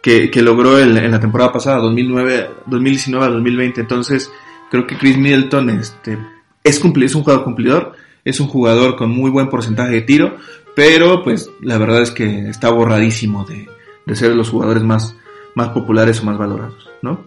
que, 0.02 0.30
que 0.30 0.42
logró 0.42 0.78
el- 0.78 0.96
en 0.98 1.10
la 1.10 1.20
temporada 1.20 1.50
pasada, 1.52 1.78
2009, 1.78 2.50
2019 2.66 3.24
a 3.26 3.28
2020. 3.30 3.80
Entonces, 3.80 4.30
creo 4.70 4.86
que 4.86 4.98
Chris 4.98 5.16
Middleton 5.16 5.70
este, 5.70 6.18
es, 6.62 6.82
cumpli- 6.82 7.04
es 7.04 7.14
un 7.14 7.22
jugador 7.22 7.44
cumplidor, 7.44 7.92
es 8.24 8.38
un 8.40 8.48
jugador 8.48 8.96
con 8.96 9.10
muy 9.10 9.30
buen 9.30 9.48
porcentaje 9.48 9.92
de 9.92 10.02
tiro, 10.02 10.36
pero 10.74 11.22
pues 11.22 11.50
la 11.62 11.78
verdad 11.78 12.02
es 12.02 12.10
que 12.10 12.48
está 12.48 12.68
borradísimo 12.70 13.44
de, 13.44 13.66
de 14.06 14.16
ser 14.16 14.30
de 14.30 14.36
los 14.36 14.50
jugadores 14.50 14.82
más, 14.82 15.16
más 15.54 15.68
populares 15.70 16.20
o 16.20 16.24
más 16.24 16.38
valorados, 16.38 16.88
¿no? 17.02 17.24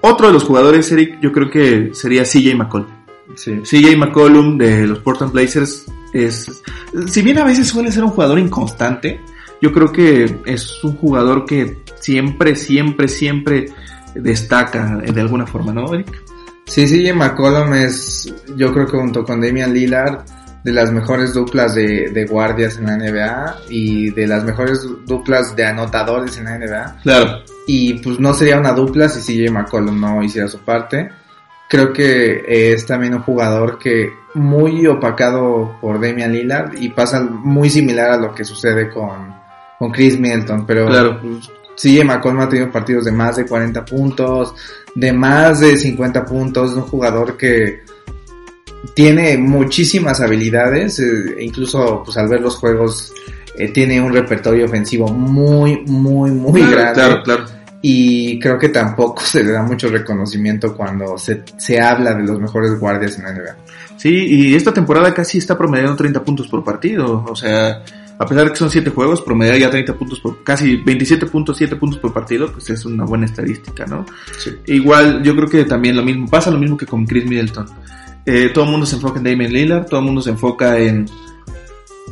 Otro 0.00 0.28
de 0.28 0.32
los 0.32 0.44
jugadores, 0.44 0.90
Eric, 0.92 1.18
yo 1.20 1.32
creo 1.32 1.50
que 1.50 1.90
sería 1.94 2.24
CJ 2.24 2.54
McCollum. 2.56 2.88
Sí. 3.34 3.60
CJ 3.62 3.96
McCollum 3.96 4.56
de 4.56 4.86
los 4.86 5.00
Portland 5.00 5.32
Blazers 5.32 5.86
es, 6.12 6.62
si 7.06 7.22
bien 7.22 7.38
a 7.38 7.44
veces 7.44 7.68
suele 7.68 7.92
ser 7.92 8.04
un 8.04 8.10
jugador 8.10 8.38
inconstante, 8.38 9.20
yo 9.60 9.72
creo 9.72 9.92
que 9.92 10.40
es 10.44 10.82
un 10.84 10.96
jugador 10.96 11.44
que 11.44 11.78
siempre, 11.98 12.56
siempre, 12.56 13.08
siempre 13.08 13.66
destaca 14.14 14.96
de 14.96 15.20
alguna 15.20 15.46
forma, 15.46 15.72
¿no, 15.72 15.92
Eric? 15.92 16.22
Sí, 16.66 16.86
sí, 16.88 17.12
McCollum 17.12 17.74
es, 17.74 18.34
yo 18.56 18.72
creo 18.72 18.86
que 18.86 18.98
junto 18.98 19.24
con 19.24 19.40
Damian 19.40 19.72
Lillard, 19.72 20.24
de 20.66 20.72
las 20.72 20.90
mejores 20.90 21.32
duplas 21.32 21.76
de, 21.76 22.10
de 22.10 22.26
guardias 22.26 22.76
en 22.76 22.86
la 22.86 22.96
NBA 22.96 23.56
y 23.68 24.10
de 24.10 24.26
las 24.26 24.42
mejores 24.42 24.84
duplas 25.06 25.54
de 25.54 25.64
anotadores 25.64 26.36
en 26.38 26.44
la 26.46 26.58
NBA. 26.58 26.96
Claro. 27.04 27.38
Y 27.68 27.94
pues 28.00 28.18
no 28.18 28.34
sería 28.34 28.58
una 28.58 28.72
dupla 28.72 29.08
si 29.08 29.20
CJ 29.20 29.52
McCollum 29.52 30.00
no 30.00 30.20
hiciera 30.24 30.48
su 30.48 30.58
parte. 30.58 31.08
Creo 31.68 31.92
que 31.92 32.72
es 32.72 32.84
también 32.84 33.14
un 33.14 33.22
jugador 33.22 33.78
que 33.78 34.10
muy 34.34 34.84
opacado 34.88 35.78
por 35.80 36.00
Damian 36.00 36.32
Lillard 36.32 36.74
y 36.74 36.88
pasa 36.88 37.20
muy 37.22 37.70
similar 37.70 38.10
a 38.10 38.16
lo 38.16 38.34
que 38.34 38.44
sucede 38.44 38.90
con, 38.90 39.32
con 39.78 39.92
Chris 39.92 40.18
Middleton, 40.18 40.66
pero 40.66 40.86
Claro. 40.88 41.20
pues, 41.22 41.48
CJ 41.76 42.04
McCollum 42.04 42.40
ha 42.40 42.48
tenido 42.48 42.72
partidos 42.72 43.04
de 43.04 43.12
más 43.12 43.36
de 43.36 43.46
40 43.46 43.84
puntos, 43.84 44.52
de 44.96 45.12
más 45.12 45.60
de 45.60 45.76
50 45.76 46.24
puntos, 46.24 46.72
es 46.72 46.76
un 46.76 46.82
jugador 46.82 47.36
que 47.36 47.82
tiene 48.94 49.36
muchísimas 49.38 50.20
habilidades, 50.20 50.98
eh, 50.98 51.36
incluso 51.40 52.02
pues 52.04 52.16
al 52.16 52.28
ver 52.28 52.40
los 52.40 52.56
juegos 52.56 53.12
eh, 53.58 53.68
tiene 53.68 54.00
un 54.00 54.12
repertorio 54.12 54.66
ofensivo 54.66 55.08
muy, 55.08 55.82
muy, 55.86 56.30
muy 56.30 56.60
claro, 56.60 56.76
grande. 56.76 56.94
Claro, 56.94 57.22
claro. 57.22 57.44
Y 57.82 58.38
creo 58.40 58.58
que 58.58 58.68
tampoco 58.68 59.20
se 59.24 59.44
le 59.44 59.52
da 59.52 59.62
mucho 59.62 59.88
reconocimiento 59.88 60.76
cuando 60.76 61.16
se, 61.18 61.42
se 61.56 61.80
habla 61.80 62.14
de 62.14 62.24
los 62.24 62.40
mejores 62.40 62.78
guardias 62.78 63.18
en 63.18 63.24
la 63.24 63.32
NBA. 63.32 63.56
Sí, 63.96 64.10
y 64.10 64.54
esta 64.54 64.72
temporada 64.72 65.14
casi 65.14 65.38
está 65.38 65.56
promediando 65.56 65.96
30 65.96 66.22
puntos 66.22 66.48
por 66.48 66.62
partido. 66.62 67.24
O 67.26 67.34
sea, 67.34 67.82
a 68.18 68.26
pesar 68.26 68.44
de 68.44 68.50
que 68.50 68.56
son 68.56 68.70
7 68.70 68.90
juegos, 68.90 69.22
promediar 69.22 69.58
ya 69.58 69.70
30 69.70 69.94
puntos 69.94 70.20
por, 70.20 70.42
casi 70.42 70.78
27.7 70.82 71.78
puntos 71.78 71.98
por 71.98 72.12
partido, 72.12 72.50
pues 72.52 72.70
es 72.70 72.84
una 72.84 73.04
buena 73.04 73.26
estadística, 73.26 73.86
¿no? 73.86 74.06
Igual, 74.66 75.22
yo 75.22 75.34
creo 75.36 75.48
que 75.48 75.64
también 75.64 75.96
lo 75.96 76.02
mismo, 76.02 76.28
pasa 76.28 76.50
lo 76.50 76.58
mismo 76.58 76.76
que 76.76 76.86
con 76.86 77.06
Chris 77.06 77.26
Middleton. 77.26 77.66
Eh, 78.26 78.50
todo 78.52 78.64
el 78.64 78.70
mundo 78.70 78.86
se 78.86 78.96
enfoca 78.96 79.18
en 79.18 79.24
Damien 79.24 79.52
Lillard, 79.52 79.86
todo 79.86 80.00
el 80.00 80.06
mundo 80.06 80.20
se 80.20 80.30
enfoca 80.30 80.78
en, 80.78 81.06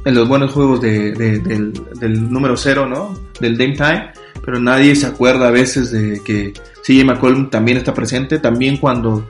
en 0.04 0.14
los 0.14 0.28
buenos 0.28 0.52
juegos 0.52 0.80
de, 0.80 1.12
de- 1.12 1.40
del, 1.40 2.30
número 2.33 2.56
cero, 2.56 2.87
¿no? 2.88 3.14
Del 3.40 3.59
Dame 3.59 3.75
Time, 3.76 4.12
pero 4.44 4.61
nadie 4.61 4.94
se 4.94 5.06
acuerda 5.06 5.49
a 5.49 5.50
veces 5.50 5.90
de 5.90 6.21
que 6.25 6.52
CJ 6.87 7.04
McCollum 7.04 7.50
también 7.50 7.78
está 7.78 7.92
presente, 7.94 8.38
también 8.38 8.76
cuando 8.76 9.26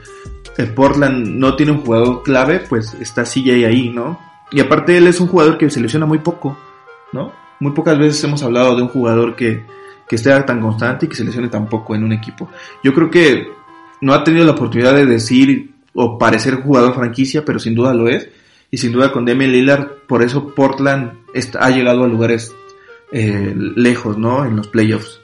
Portland 0.75 1.27
no 1.27 1.57
tiene 1.57 1.73
un 1.73 1.81
jugador 1.81 2.23
clave, 2.23 2.61
pues 2.69 2.95
está 3.01 3.25
CJ 3.25 3.65
ahí, 3.67 3.89
¿no? 3.91 4.21
Y 4.53 4.61
aparte 4.61 4.97
él 4.97 5.07
es 5.07 5.21
un 5.21 5.27
jugador 5.29 5.57
que 5.59 5.71
se 5.71 5.81
lesiona 5.81 6.07
muy 6.07 6.19
poco, 6.19 6.57
¿no? 7.13 7.33
Muy 7.61 7.73
pocas 7.73 7.99
veces 7.99 8.23
hemos 8.25 8.43
hablado 8.43 8.77
de 8.77 8.83
un 8.83 8.89
jugador 8.89 9.37
que, 9.37 9.65
que 10.09 10.17
esté 10.17 10.39
tan 10.43 10.61
constante 10.61 11.07
y 11.07 11.09
que 11.09 11.17
se 11.17 11.25
lesione 11.25 11.49
tan 11.49 11.67
poco 11.69 11.95
en 11.95 12.05
un 12.05 12.13
equipo. 12.13 12.51
Yo 12.83 12.93
creo 12.93 13.11
que 13.11 13.49
no 14.01 14.13
ha 14.13 14.23
tenido 14.23 14.45
la 14.45 14.53
oportunidad 14.53 14.95
de 14.95 15.07
decir 15.07 15.74
o 15.95 16.19
parecer 16.19 16.55
jugador 16.57 16.95
franquicia, 16.95 17.45
pero 17.45 17.59
sin 17.59 17.75
duda 17.75 17.95
lo 17.95 18.09
es. 18.09 18.29
Y 18.71 18.79
sin 18.79 18.93
duda 18.93 19.13
con 19.13 19.25
Damian 19.25 19.53
Lillard, 19.53 19.89
por 20.09 20.23
eso 20.23 20.53
Portland 20.55 21.13
está- 21.33 21.65
ha 21.65 21.71
llegado 21.71 22.05
a 22.05 22.09
lugares 22.09 22.55
eh, 23.13 23.55
lejos, 23.77 24.19
¿no? 24.19 24.45
En 24.45 24.57
los 24.57 24.67
playoffs. 24.67 25.21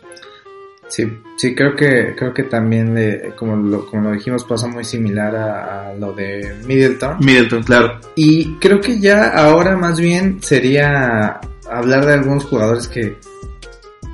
Sí, 0.86 1.04
sí, 1.36 1.54
creo 1.54 1.74
que, 1.74 2.14
creo 2.16 2.32
que 2.34 2.44
también, 2.44 2.96
como, 3.36 3.56
lo, 3.56 3.86
como 3.86 4.02
lo 4.08 4.12
dijimos, 4.12 4.44
pasa 4.44 4.66
muy 4.68 4.84
similar 4.84 5.34
a, 5.36 5.90
a 5.90 5.94
lo 5.94 6.12
de 6.12 6.54
Middleton. 6.66 7.16
Middleton, 7.20 7.62
claro. 7.62 7.98
Y 8.16 8.54
creo 8.56 8.80
que 8.80 9.00
ya 9.00 9.28
ahora 9.30 9.76
más 9.76 9.98
bien 10.00 10.38
sería 10.42 11.40
hablar 11.68 12.06
de 12.06 12.14
algunos 12.14 12.44
jugadores 12.44 12.86
que 12.88 13.16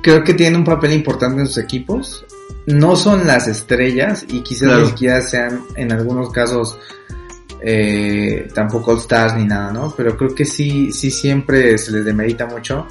creo 0.03 0.23
que 0.23 0.33
tienen 0.35 0.59
un 0.59 0.65
papel 0.65 0.93
importante 0.93 1.41
en 1.41 1.47
sus 1.47 1.57
equipos. 1.57 2.25
No 2.67 2.95
son 2.95 3.25
las 3.27 3.47
estrellas 3.47 4.25
y 4.27 4.41
quizás 4.41 4.67
Claro. 4.67 4.81
ni 4.83 4.87
siquiera 4.89 5.21
sean 5.21 5.61
en 5.75 5.91
algunos 5.91 6.31
casos 6.31 6.77
eh, 7.61 8.47
tampoco 8.53 8.91
All 8.91 8.97
Stars 8.99 9.35
ni 9.35 9.45
nada, 9.45 9.71
¿no? 9.71 9.93
Pero 9.95 10.15
creo 10.17 10.33
que 10.35 10.45
sí, 10.45 10.91
sí 10.91 11.09
siempre 11.11 11.77
se 11.77 11.91
les 11.91 12.05
demerita 12.05 12.45
mucho. 12.45 12.85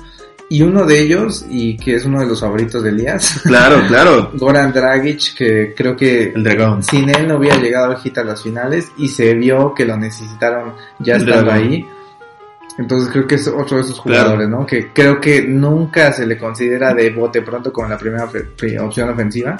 Y 0.48 0.62
uno 0.62 0.84
de 0.84 1.00
ellos, 1.00 1.44
y 1.50 1.76
que 1.76 1.96
es 1.96 2.04
uno 2.04 2.20
de 2.20 2.26
los 2.26 2.40
favoritos 2.40 2.82
de 2.82 2.90
Elías, 2.90 3.40
Claro, 3.42 3.80
claro. 3.88 4.30
Goran 4.34 4.72
Dragic, 4.72 5.34
que 5.36 5.74
creo 5.76 5.96
que 5.96 6.32
El 6.34 6.44
dragón. 6.44 6.82
sin 6.84 7.08
él 7.10 7.26
no 7.26 7.36
hubiera 7.38 7.56
llegado 7.58 7.86
a 7.96 8.24
las 8.24 8.42
finales 8.42 8.88
y 8.96 9.08
se 9.08 9.34
vio 9.34 9.74
que 9.74 9.84
lo 9.84 9.96
necesitaron 9.96 10.74
ya 11.00 11.16
El 11.16 11.22
estando 11.28 11.50
dragón. 11.50 11.68
ahí. 11.68 11.86
Entonces 12.78 13.08
creo 13.10 13.26
que 13.26 13.36
es 13.36 13.48
otro 13.48 13.78
de 13.78 13.82
esos 13.84 14.00
Claro. 14.02 14.22
jugadores, 14.24 14.48
¿no? 14.48 14.66
Que 14.66 14.92
creo 14.92 15.18
que 15.20 15.42
nunca 15.42 16.12
se 16.12 16.26
le 16.26 16.36
considera 16.36 16.92
de 16.92 17.10
bote 17.10 17.40
pronto 17.42 17.72
como 17.72 17.88
la 17.88 17.96
primera 17.96 18.28
opción 18.80 19.08
ofensiva. 19.10 19.56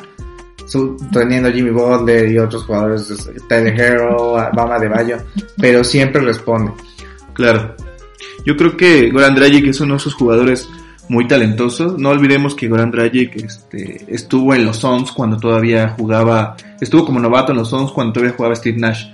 Su- 0.67 0.97
teniendo 1.13 1.51
Jimmy 1.53 1.71
Butler 1.71 2.31
y 2.31 2.39
otros 2.39 2.65
jugadores, 2.65 3.31
Tyler 3.49 3.81
Hero, 3.81 4.33
Bama 4.53 4.79
de 4.79 4.89
Bayo, 4.89 5.17
pero 5.59 5.83
siempre 5.85 6.21
responde. 6.21 6.73
Claro. 7.33 7.75
Yo 8.45 8.57
creo 8.57 8.77
que 8.77 9.11
Goran 9.11 9.35
Dragic 9.35 9.69
es 9.69 9.81
uno 9.81 9.95
de 9.95 9.99
esos 9.99 10.15
jugadores 10.15 10.69
muy 11.09 11.27
talentoso. 11.29 11.95
No 11.99 12.11
olvidemos 12.11 12.55
que 12.55 12.69
Goran 12.69 12.91
Dragic 12.91 13.37
este, 13.37 14.05
estuvo 14.09 14.55
en 14.55 14.65
los 14.65 14.79
Suns 14.79 15.13
cuando 15.13 15.37
todavía 15.39 15.95
jugaba, 15.97 16.57
estuvo 16.81 17.07
como 17.07 17.21
novato 17.21 17.53
en 17.53 17.59
los 17.59 17.71
Suns 17.71 17.93
cuando 17.93 18.13
todavía 18.15 18.35
jugaba 18.37 18.55
Steve 18.57 18.77
Nash. 18.79 19.07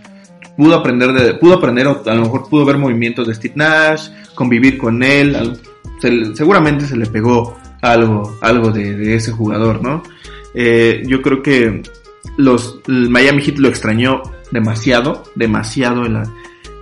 Pudo 0.56 0.74
aprender, 0.74 1.12
de, 1.12 1.34
pudo 1.34 1.54
aprender, 1.54 1.86
a 1.86 2.14
lo 2.14 2.22
mejor 2.22 2.48
pudo 2.48 2.64
ver 2.64 2.76
movimientos 2.76 3.26
de 3.26 3.34
Steve 3.34 3.54
Nash, 3.56 4.08
convivir 4.34 4.76
con 4.78 5.02
él, 5.02 5.58
seguramente 6.34 6.86
se 6.86 6.96
le 6.96 7.06
pegó 7.06 7.56
algo, 7.80 8.38
algo 8.40 8.70
de, 8.70 9.14
ese 9.14 9.32
jugador, 9.32 9.82
¿no? 9.82 10.02
Eh, 10.54 11.02
yo 11.06 11.22
creo 11.22 11.42
que 11.42 11.82
los, 12.36 12.80
el 12.86 13.08
Miami 13.10 13.42
Heat 13.42 13.58
lo 13.58 13.68
extrañó 13.68 14.22
demasiado, 14.50 15.24
demasiado 15.34 16.06
en, 16.06 16.14
la, 16.14 16.22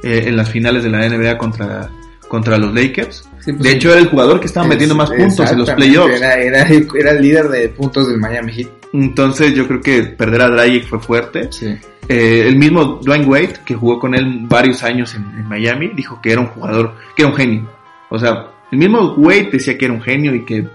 eh, 0.02 0.24
en 0.26 0.36
las 0.36 0.50
finales 0.50 0.82
de 0.82 0.90
la 0.90 1.08
NBA 1.08 1.38
contra, 1.38 1.90
contra 2.28 2.58
los 2.58 2.74
Lakers. 2.74 3.28
pues 3.44 3.58
de 3.58 3.72
hecho, 3.72 3.90
era 3.90 4.00
el 4.00 4.08
jugador 4.08 4.40
que 4.40 4.46
estaba 4.46 4.66
metiendo 4.66 4.94
más 4.94 5.10
puntos 5.10 5.50
en 5.50 5.58
los 5.58 5.70
playoffs. 5.70 6.14
Era, 6.14 6.34
era, 6.34 6.68
era, 6.68 7.10
el 7.12 7.22
líder 7.22 7.48
de 7.48 7.68
puntos 7.68 8.08
del 8.08 8.18
Miami 8.18 8.52
Heat. 8.52 8.68
Entonces, 8.92 9.54
yo 9.54 9.66
creo 9.66 9.80
que 9.80 10.02
perder 10.02 10.42
a 10.42 10.48
Dragic 10.48 10.86
fue 10.86 11.00
fuerte. 11.00 11.48
Sí. 11.50 11.76
Eh, 12.12 12.48
el 12.48 12.56
mismo 12.56 12.98
Dwayne 13.00 13.24
Wade, 13.24 13.54
que 13.64 13.76
jugó 13.76 14.00
con 14.00 14.16
él 14.16 14.40
varios 14.48 14.82
años 14.82 15.14
en, 15.14 15.46
Miami, 15.46 15.92
dijo 15.94 16.20
que 16.20 16.32
era 16.32 16.40
un 16.40 16.48
jugador, 16.48 16.96
que 17.14 17.22
era 17.22 17.30
un 17.30 17.36
genio. 17.36 17.70
O 18.08 18.18
sea, 18.18 18.48
el 18.72 18.78
mismo 18.78 19.14
Wade 19.16 19.50
decía 19.52 19.78
que 19.78 19.84
era 19.84 19.94
un 19.94 20.02
genio 20.02 20.34
y 20.34 20.44
que 20.44 20.66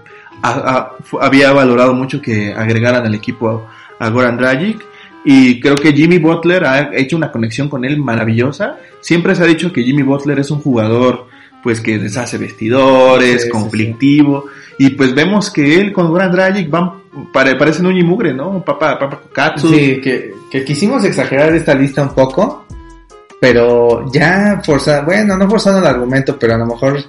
había 1.20 1.52
valorado 1.52 1.92
mucho 1.92 2.22
que 2.22 2.54
agregaran 2.54 3.04
al 3.04 3.14
equipo 3.14 3.68
a, 3.98 4.06
a 4.06 4.08
Goran 4.08 4.38
Dragic. 4.38 4.82
Y 5.26 5.60
creo 5.60 5.74
que 5.74 5.92
Jimmy 5.92 6.16
Butler 6.16 6.64
ha 6.64 6.96
hecho 6.96 7.18
una 7.18 7.30
conexión 7.30 7.68
con 7.68 7.84
él 7.84 7.98
maravillosa. 7.98 8.78
Siempre 9.02 9.34
se 9.34 9.42
ha 9.42 9.46
dicho 9.46 9.70
que 9.74 9.82
Jimmy 9.82 10.04
Butler 10.04 10.38
es 10.38 10.50
un 10.50 10.60
jugador 10.60 11.26
pues 11.66 11.80
que 11.80 11.98
deshace 11.98 12.38
vestidores, 12.38 13.42
sí, 13.42 13.48
conflictivo. 13.48 14.44
Sí, 14.46 14.50
sí. 14.76 14.86
Y 14.86 14.90
pues 14.90 15.12
vemos 15.16 15.50
que 15.50 15.80
él 15.80 15.92
con 15.92 16.10
Goran 16.10 16.30
Dragic 16.30 16.70
van, 16.70 16.92
pare, 17.32 17.56
parecen 17.56 17.86
un 17.86 17.96
y 17.96 18.04
mugre, 18.04 18.32
¿no? 18.32 18.64
Papá, 18.64 18.96
papá 18.96 19.20
Katsu. 19.32 19.70
Sí, 19.70 20.00
que, 20.00 20.32
que 20.48 20.64
quisimos 20.64 21.02
exagerar 21.02 21.52
esta 21.56 21.74
lista 21.74 22.02
un 22.02 22.10
poco, 22.10 22.66
pero 23.40 24.08
ya 24.12 24.62
forzando, 24.64 25.06
bueno, 25.06 25.36
no 25.36 25.50
forzando 25.50 25.80
el 25.80 25.86
argumento, 25.86 26.38
pero 26.38 26.54
a 26.54 26.58
lo 26.58 26.66
mejor 26.66 27.02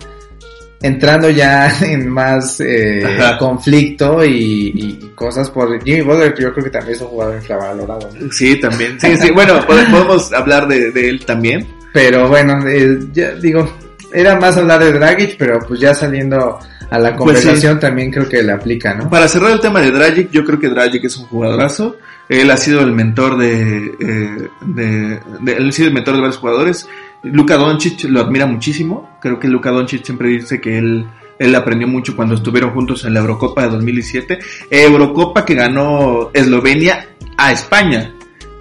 entrando 0.81 1.29
ya 1.29 1.71
en 1.81 2.09
más 2.09 2.59
eh, 2.59 3.05
conflicto 3.37 4.25
y, 4.25 4.71
y, 4.73 5.11
cosas 5.13 5.51
por 5.51 5.83
Jimmy 5.83 6.01
Butler, 6.01 6.33
yo 6.35 6.51
creo 6.51 6.63
que 6.63 6.71
también 6.71 6.95
es 6.95 7.01
un 7.03 7.09
jugador 7.09 7.35
infravalorado. 7.35 8.09
¿no? 8.19 8.31
Sí, 8.31 8.59
también. 8.59 8.99
Sí, 8.99 9.15
sí, 9.17 9.29
bueno, 9.29 9.63
podemos 9.67 10.33
hablar 10.33 10.67
de, 10.67 10.89
de, 10.89 11.09
él 11.09 11.23
también. 11.27 11.63
Pero 11.93 12.27
bueno, 12.27 12.67
eh, 12.67 12.97
ya 13.13 13.33
digo, 13.33 13.69
era 14.17 14.39
más 14.39 14.57
hablar 14.57 14.83
de 14.83 14.91
Dragic, 14.93 15.37
pero 15.37 15.59
pues 15.59 15.79
ya 15.79 15.93
saliendo 15.93 16.57
a 16.89 16.97
la 16.97 17.15
conversación 17.15 17.73
pues 17.73 17.73
sí. 17.73 17.79
también 17.79 18.11
creo 18.11 18.27
que 18.27 18.41
le 18.41 18.51
aplica, 18.51 18.95
¿no? 18.95 19.09
Para 19.09 19.27
cerrar 19.27 19.51
el 19.51 19.59
tema 19.59 19.79
de 19.79 19.91
Dragic, 19.91 20.31
yo 20.31 20.43
creo 20.43 20.59
que 20.59 20.69
Dragic 20.69 21.05
es 21.05 21.17
un 21.17 21.25
jugadorazo. 21.25 21.97
Él 22.27 22.49
ha 22.49 22.57
sido 22.57 22.81
el 22.81 22.91
mentor 22.93 23.37
de, 23.37 23.91
eh, 23.99 24.49
de, 24.61 25.19
de, 25.41 25.53
él 25.53 25.69
ha 25.69 25.71
sido 25.71 25.89
el 25.89 25.93
mentor 25.93 26.15
de 26.15 26.21
varios 26.21 26.37
jugadores. 26.37 26.89
Luka 27.21 27.57
Doncic 27.57 28.05
lo 28.05 28.21
admira 28.21 28.47
muchísimo. 28.47 29.17
Creo 29.21 29.39
que 29.39 29.47
Luka 29.47 29.69
Doncic 29.69 30.03
siempre 30.03 30.29
dice 30.29 30.59
que 30.59 30.79
él, 30.79 31.05
él 31.37 31.55
aprendió 31.55 31.87
mucho 31.87 32.15
cuando 32.15 32.33
estuvieron 32.33 32.71
juntos 32.71 33.05
en 33.05 33.13
la 33.13 33.19
Eurocopa 33.19 33.63
de 33.63 33.69
2017. 33.69 34.39
Eurocopa 34.71 35.45
que 35.45 35.53
ganó 35.53 36.31
Eslovenia 36.33 37.07
a 37.37 37.51
España. 37.51 38.13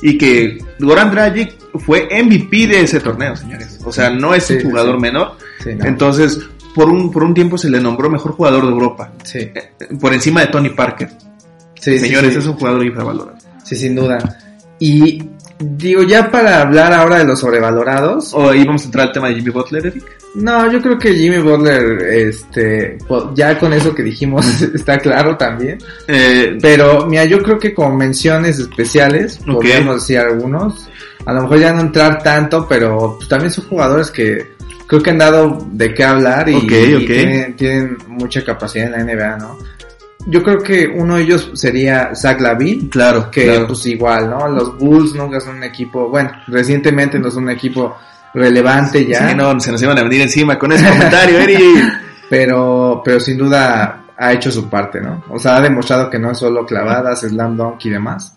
Y 0.02 0.18
que 0.18 0.58
Goran 0.78 1.10
Dragic 1.10 1.54
fue 1.78 2.08
MVP 2.22 2.66
de 2.66 2.82
ese 2.82 3.00
torneo, 3.00 3.36
señores. 3.36 3.78
O 3.84 3.92
sea, 3.92 4.10
no 4.10 4.34
es 4.34 4.44
sí, 4.44 4.54
un 4.54 4.62
jugador 4.62 4.96
sí. 4.96 5.00
menor. 5.00 5.32
Sí, 5.62 5.74
no. 5.74 5.84
Entonces, 5.84 6.40
por 6.74 6.88
un, 6.88 7.10
por 7.10 7.24
un 7.24 7.34
tiempo 7.34 7.56
se 7.56 7.70
le 7.70 7.80
nombró 7.80 8.10
mejor 8.10 8.32
jugador 8.32 8.66
de 8.66 8.72
Europa. 8.72 9.12
Sí. 9.24 9.50
Por 10.00 10.12
encima 10.12 10.40
de 10.42 10.48
Tony 10.48 10.70
Parker. 10.70 11.10
Sí, 11.80 11.98
señores, 11.98 12.36
es 12.36 12.46
un 12.46 12.54
jugador 12.54 12.84
infravalorado. 12.84 13.38
Sí, 13.64 13.76
sin 13.76 13.94
duda. 13.94 14.18
Y 14.78 15.22
Digo, 15.58 16.02
ya 16.02 16.30
para 16.30 16.60
hablar 16.60 16.92
ahora 16.92 17.18
de 17.18 17.24
los 17.24 17.40
sobrevalorados. 17.40 18.34
¿O 18.34 18.50
ahí 18.50 18.64
vamos 18.64 18.82
a 18.82 18.84
entrar 18.86 19.06
al 19.06 19.12
tema 19.12 19.28
de 19.28 19.36
Jimmy 19.36 19.50
Butler, 19.50 19.86
Eric? 19.86 20.04
No, 20.34 20.70
yo 20.70 20.82
creo 20.82 20.98
que 20.98 21.14
Jimmy 21.14 21.38
Butler, 21.38 22.02
este, 22.02 22.98
ya 23.34 23.58
con 23.58 23.72
eso 23.72 23.94
que 23.94 24.02
dijimos 24.02 24.46
está 24.74 24.98
claro 24.98 25.36
también. 25.36 25.78
Eh, 26.06 26.58
Pero, 26.60 27.06
mira, 27.06 27.24
yo 27.24 27.42
creo 27.42 27.58
que 27.58 27.72
con 27.72 27.96
menciones 27.96 28.58
especiales, 28.58 29.38
okay. 29.40 29.54
podríamos 29.54 29.94
decir 29.96 30.18
algunos. 30.18 30.88
A 31.24 31.32
lo 31.32 31.42
mejor 31.42 31.58
ya 31.58 31.72
no 31.72 31.80
entrar 31.80 32.22
tanto, 32.22 32.66
pero 32.68 33.14
pues, 33.16 33.28
también 33.28 33.50
son 33.50 33.64
jugadores 33.64 34.10
que 34.10 34.56
creo 34.86 35.02
que 35.02 35.10
han 35.10 35.18
dado 35.18 35.66
de 35.72 35.94
qué 35.94 36.04
hablar 36.04 36.48
y, 36.48 36.56
okay, 36.56 36.94
y 36.94 37.06
tienen, 37.06 37.56
tienen 37.56 37.98
mucha 38.06 38.44
capacidad 38.44 38.86
en 38.86 38.92
la 38.92 39.14
NBA, 39.14 39.36
¿no? 39.38 39.58
Yo 40.26 40.42
creo 40.42 40.58
que 40.58 40.86
uno 40.88 41.16
de 41.16 41.22
ellos 41.22 41.50
sería 41.54 42.14
Zach 42.14 42.40
Lavin. 42.40 42.88
Claro. 42.88 43.30
Que 43.30 43.44
claro. 43.44 43.68
pues 43.68 43.86
igual, 43.86 44.28
¿no? 44.28 44.48
Los 44.48 44.76
Bulls 44.76 45.14
nunca 45.14 45.40
son 45.40 45.56
un 45.56 45.64
equipo, 45.64 46.08
bueno, 46.08 46.30
recientemente 46.48 47.18
no 47.18 47.30
son 47.30 47.44
un 47.44 47.50
equipo 47.50 47.96
relevante 48.34 49.06
ya. 49.06 49.28
Sí, 49.28 49.34
no, 49.36 49.58
se 49.60 49.72
nos 49.72 49.80
iban 49.82 49.98
a 49.98 50.02
venir 50.02 50.22
encima 50.22 50.58
con 50.58 50.72
ese 50.72 50.88
comentario, 50.88 51.38
Eri. 51.38 51.56
pero, 52.28 53.00
pero 53.04 53.20
sin 53.20 53.38
duda 53.38 54.04
ha 54.16 54.32
hecho 54.32 54.50
su 54.50 54.68
parte, 54.68 55.00
¿no? 55.00 55.24
O 55.30 55.38
sea, 55.38 55.56
ha 55.56 55.60
demostrado 55.60 56.10
que 56.10 56.18
no 56.18 56.32
es 56.32 56.38
solo 56.38 56.66
clavadas, 56.66 57.20
slam 57.20 57.56
dunk 57.56 57.84
y 57.84 57.90
demás. 57.90 58.36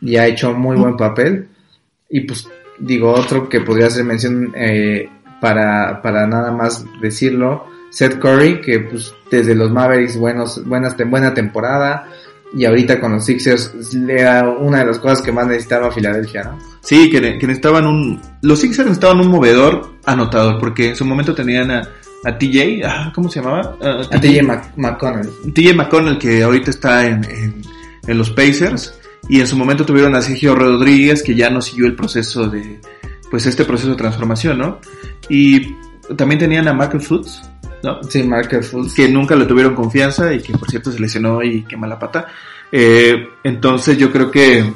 Y 0.00 0.16
ha 0.16 0.26
hecho 0.26 0.54
muy 0.54 0.76
buen 0.76 0.96
papel. 0.96 1.48
Y 2.08 2.20
pues, 2.20 2.48
digo, 2.78 3.12
otro 3.12 3.48
que 3.48 3.60
podría 3.60 3.90
ser 3.90 4.04
mención, 4.04 4.52
eh, 4.56 5.10
para, 5.40 6.00
para 6.00 6.26
nada 6.26 6.50
más 6.52 6.84
decirlo, 7.00 7.66
Seth 7.90 8.18
Curry, 8.18 8.60
que 8.60 8.80
pues 8.80 9.14
desde 9.30 9.54
los 9.54 9.70
Mavericks 9.70 10.16
buenos, 10.16 10.64
buenas, 10.64 10.96
buena 10.96 11.34
temporada 11.34 12.08
y 12.52 12.64
ahorita 12.64 13.00
con 13.00 13.12
los 13.12 13.26
Sixers 13.26 13.72
era 14.08 14.48
una 14.48 14.78
de 14.78 14.86
las 14.86 14.98
cosas 14.98 15.20
que 15.20 15.32
más 15.32 15.46
necesitaba 15.46 15.90
Filadelfia, 15.90 16.44
¿no? 16.44 16.58
Sí, 16.80 17.10
que, 17.10 17.20
que, 17.20 17.46
necesitaban 17.46 17.86
un... 17.86 18.20
Los 18.42 18.60
Sixers 18.60 18.86
necesitaban 18.86 19.20
un 19.20 19.28
movedor 19.28 19.96
anotador, 20.06 20.58
porque 20.58 20.90
en 20.90 20.96
su 20.96 21.04
momento 21.04 21.34
tenían 21.34 21.70
a, 21.70 21.88
a 22.24 22.38
TJ, 22.38 22.82
ah, 22.84 23.12
¿cómo 23.14 23.28
se 23.28 23.40
llamaba? 23.40 23.76
Uh, 23.80 24.14
a 24.14 24.20
TJ 24.20 24.42
McConnell. 24.76 25.28
TJ 25.52 25.74
McConnell, 25.74 26.18
que 26.18 26.42
ahorita 26.42 26.70
está 26.70 27.06
en, 27.06 27.24
en, 27.24 27.62
en, 28.06 28.18
los 28.18 28.30
Pacers, 28.30 28.98
y 29.28 29.40
en 29.40 29.46
su 29.46 29.56
momento 29.56 29.84
tuvieron 29.84 30.14
a 30.14 30.22
Sergio 30.22 30.54
Rodríguez, 30.54 31.22
que 31.22 31.34
ya 31.34 31.50
no 31.50 31.60
siguió 31.60 31.86
el 31.86 31.94
proceso 31.94 32.48
de... 32.48 32.80
Pues 33.30 33.44
este 33.44 33.66
proceso 33.66 33.90
de 33.90 33.96
transformación, 33.96 34.56
¿no? 34.56 34.78
Y 35.28 35.74
también 36.16 36.38
tenían 36.38 36.66
a 36.66 36.72
Michael 36.72 37.02
Fultz, 37.02 37.42
¿no? 37.82 38.02
Sí, 38.02 38.22
Markel 38.22 38.62
Fultz. 38.62 38.94
Que 38.94 39.08
nunca 39.08 39.34
le 39.34 39.46
tuvieron 39.46 39.74
confianza 39.74 40.32
y 40.32 40.40
que 40.40 40.52
por 40.56 40.68
cierto 40.70 40.92
se 40.92 41.00
lesionó 41.00 41.42
y 41.42 41.62
quema 41.62 41.86
la 41.86 41.98
pata. 41.98 42.26
Eh, 42.70 43.28
entonces 43.44 43.96
yo 43.96 44.12
creo 44.12 44.30
que 44.30 44.72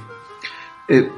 eh, 0.89 1.09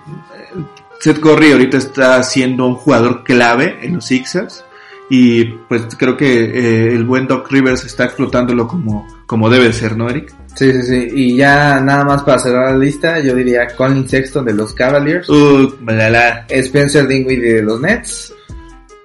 Seth 1.00 1.20
Curry 1.20 1.52
ahorita 1.52 1.76
está 1.76 2.22
siendo 2.22 2.66
un 2.66 2.74
jugador 2.74 3.22
clave 3.24 3.78
en 3.82 3.94
los 3.94 4.06
Sixers 4.06 4.64
y 5.10 5.44
pues 5.44 5.82
creo 5.98 6.16
que 6.16 6.44
eh, 6.44 6.94
el 6.94 7.04
buen 7.04 7.26
Doc 7.26 7.50
Rivers 7.50 7.84
está 7.84 8.04
explotándolo 8.04 8.66
como, 8.66 9.06
como 9.26 9.50
debe 9.50 9.72
ser, 9.72 9.96
¿no, 9.96 10.08
Eric? 10.08 10.34
Sí, 10.54 10.72
sí, 10.72 10.82
sí. 10.82 11.08
Y 11.12 11.36
ya 11.36 11.80
nada 11.80 12.04
más 12.04 12.22
para 12.22 12.38
cerrar 12.38 12.72
la 12.72 12.78
lista, 12.78 13.20
yo 13.20 13.34
diría 13.34 13.66
Colin 13.76 14.08
Sexton 14.08 14.44
de 14.44 14.54
los 14.54 14.72
Cavaliers. 14.72 15.28
Uh, 15.28 15.74
bla, 15.80 16.46
Spencer 16.48 17.06
Dinwiddie 17.06 17.54
de 17.54 17.62
los 17.62 17.80
Nets. 17.80 18.32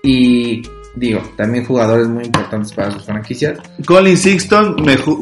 Y 0.03 0.61
digo, 0.99 1.21
también 1.37 1.65
jugadores 1.65 2.07
muy 2.07 2.25
importantes 2.25 2.73
para 2.73 2.91
sus 2.91 3.05
franquicias. 3.05 3.57
Colin 3.85 4.17
Sexton, 4.17 4.75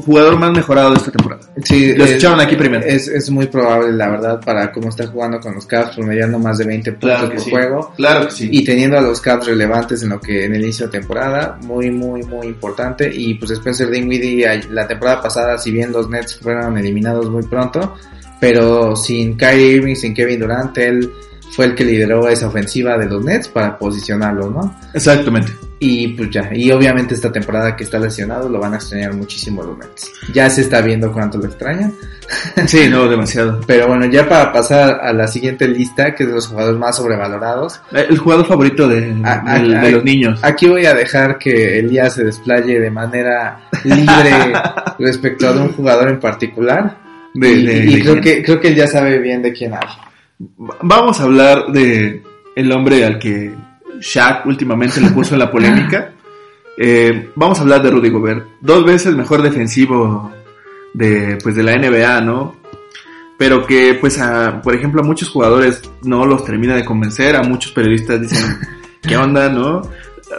jugador 0.05 0.37
más 0.37 0.51
mejorado 0.51 0.91
de 0.91 0.97
esta 0.97 1.11
temporada. 1.11 1.41
Sí, 1.63 1.93
lo 1.93 2.05
echaron 2.05 2.39
aquí 2.39 2.55
primero. 2.55 2.83
Es, 2.85 3.07
es, 3.07 3.29
muy 3.29 3.45
probable, 3.45 3.91
la 3.93 4.09
verdad, 4.09 4.41
para 4.43 4.71
cómo 4.71 4.89
está 4.89 5.05
jugando 5.07 5.39
con 5.39 5.53
los 5.53 5.65
Cavs, 5.65 5.95
promediando 5.95 6.39
más 6.39 6.57
de 6.57 6.65
20 6.65 6.91
puntos 6.93 7.09
claro 7.09 7.29
por 7.29 7.39
sí. 7.39 7.49
juego. 7.51 7.93
Claro 7.95 8.25
que 8.25 8.31
sí. 8.31 8.49
Y 8.51 8.63
teniendo 8.63 8.97
a 8.97 9.01
los 9.01 9.21
Cavs 9.21 9.45
relevantes 9.45 10.01
en 10.01 10.09
lo 10.09 10.19
que 10.19 10.45
en 10.45 10.55
el 10.55 10.63
inicio 10.63 10.87
de 10.87 10.99
temporada, 10.99 11.57
muy, 11.61 11.91
muy, 11.91 12.23
muy 12.23 12.47
importante. 12.47 13.09
Y 13.13 13.35
pues 13.35 13.51
Spencer 13.51 13.89
Dinwiddie, 13.89 14.63
la 14.71 14.87
temporada 14.87 15.21
pasada, 15.21 15.57
si 15.57 15.71
bien 15.71 15.91
los 15.91 16.09
Nets 16.09 16.39
fueron 16.39 16.77
eliminados 16.77 17.29
muy 17.29 17.43
pronto, 17.43 17.95
pero 18.39 18.95
sin 18.95 19.37
Kyrie 19.37 19.75
Irving, 19.75 19.95
sin 19.95 20.13
Kevin 20.13 20.39
Durant, 20.39 20.77
él 20.77 21.11
fue 21.51 21.65
el 21.65 21.75
que 21.75 21.85
lideró 21.85 22.27
esa 22.27 22.47
ofensiva 22.47 22.97
de 22.97 23.05
los 23.05 23.23
Nets 23.23 23.47
para 23.47 23.77
posicionarlos, 23.77 24.51
¿no? 24.51 24.75
Exactamente. 24.93 25.53
Y 25.79 26.07
pues 26.09 26.31
ya, 26.31 26.49
y 26.53 26.71
obviamente 26.71 27.13
esta 27.13 27.31
temporada 27.31 27.75
que 27.75 27.83
está 27.83 27.99
lesionado 27.99 28.49
lo 28.49 28.59
van 28.59 28.73
a 28.73 28.77
extrañar 28.77 29.13
muchísimo 29.13 29.63
los 29.63 29.77
Nets. 29.77 30.11
Ya 30.33 30.49
se 30.49 30.61
está 30.61 30.81
viendo 30.81 31.11
cuánto 31.11 31.37
lo 31.37 31.45
extrañan. 31.45 31.93
Sí, 32.65 32.89
no, 32.89 33.07
demasiado. 33.07 33.61
Pero 33.65 33.87
bueno, 33.87 34.05
ya 34.07 34.27
para 34.27 34.51
pasar 34.51 34.99
a 35.01 35.13
la 35.13 35.27
siguiente 35.27 35.65
lista, 35.67 36.13
que 36.13 36.23
es 36.23 36.29
de 36.29 36.35
los 36.35 36.47
jugadores 36.47 36.77
más 36.77 36.97
sobrevalorados. 36.97 37.79
El 37.91 38.17
jugador 38.17 38.45
favorito 38.45 38.87
de, 38.87 39.15
a, 39.23 39.53
a, 39.53 39.59
de, 39.59 39.79
de 39.79 39.91
los 39.91 40.03
niños. 40.03 40.39
Aquí 40.43 40.67
voy 40.67 40.85
a 40.85 40.93
dejar 40.93 41.37
que 41.37 41.79
Elías 41.79 42.15
se 42.15 42.25
desplaye 42.25 42.79
de 42.81 42.91
manera 42.91 43.69
libre 43.85 44.53
respecto 44.99 45.47
a 45.47 45.51
un 45.51 45.71
jugador 45.73 46.09
en 46.09 46.19
particular. 46.19 46.97
De, 47.33 47.49
y, 47.49 47.95
y 47.95 48.01
creo 48.01 48.19
que 48.19 48.43
creo 48.43 48.59
que 48.59 48.69
él 48.69 48.75
ya 48.75 48.87
sabe 48.87 49.19
bien 49.19 49.41
de 49.41 49.53
quién 49.53 49.73
habla. 49.73 50.06
Vamos 50.39 51.19
a 51.19 51.23
hablar 51.23 51.67
de 51.71 52.21
el 52.55 52.71
hombre 52.71 53.05
al 53.05 53.17
que 53.17 53.53
Shaq 53.99 54.45
últimamente 54.45 55.01
le 55.01 55.09
puso 55.09 55.35
la 55.35 55.51
polémica. 55.51 56.13
Eh, 56.79 57.31
vamos 57.33 57.57
a 57.57 57.63
hablar 57.63 57.81
de 57.81 57.89
Rudy 57.89 58.11
Gobert. 58.11 58.45
Dos 58.61 58.85
veces 58.85 59.15
mejor 59.15 59.41
defensivo 59.41 60.31
de, 60.93 61.39
pues, 61.41 61.55
de 61.55 61.63
la 61.63 61.75
NBA, 61.75 62.21
¿no? 62.21 62.55
Pero 63.35 63.65
que, 63.65 63.97
pues, 63.99 64.19
a, 64.19 64.61
por 64.61 64.75
ejemplo, 64.75 65.01
a 65.01 65.03
muchos 65.03 65.29
jugadores 65.29 65.81
no 66.03 66.23
los 66.27 66.45
termina 66.45 66.75
de 66.75 66.85
convencer. 66.85 67.35
A 67.35 67.41
muchos 67.41 67.71
periodistas 67.71 68.21
dicen, 68.21 68.59
¿qué 69.01 69.17
onda, 69.17 69.49
no? 69.49 69.81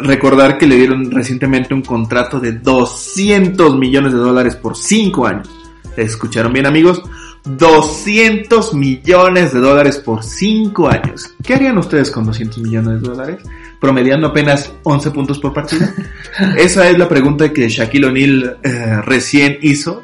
Recordar 0.00 0.58
que 0.58 0.68
le 0.68 0.76
dieron 0.76 1.10
recientemente 1.10 1.74
un 1.74 1.82
contrato 1.82 2.38
de 2.38 2.52
200 2.52 3.76
millones 3.76 4.12
de 4.12 4.18
dólares 4.20 4.54
por 4.54 4.76
5 4.76 5.26
años. 5.26 5.50
¿Escucharon 5.96 6.52
bien, 6.52 6.66
amigos? 6.66 7.02
200 7.44 8.74
millones 8.74 9.52
de 9.52 9.60
dólares 9.60 9.98
por 9.98 10.22
5 10.22 10.88
años. 10.88 11.34
¿Qué 11.42 11.54
harían 11.54 11.78
ustedes 11.78 12.10
con 12.10 12.24
200 12.24 12.58
millones 12.58 13.02
de 13.02 13.08
dólares? 13.08 13.42
Promediando 13.80 14.28
apenas 14.28 14.72
11 14.82 15.10
puntos 15.10 15.38
por 15.38 15.52
partido. 15.52 15.86
Esa 16.56 16.88
es 16.88 16.98
la 16.98 17.08
pregunta 17.08 17.52
que 17.52 17.68
Shaquille 17.68 18.06
O'Neal 18.06 18.58
eh, 18.62 19.00
recién 19.02 19.58
hizo. 19.62 20.02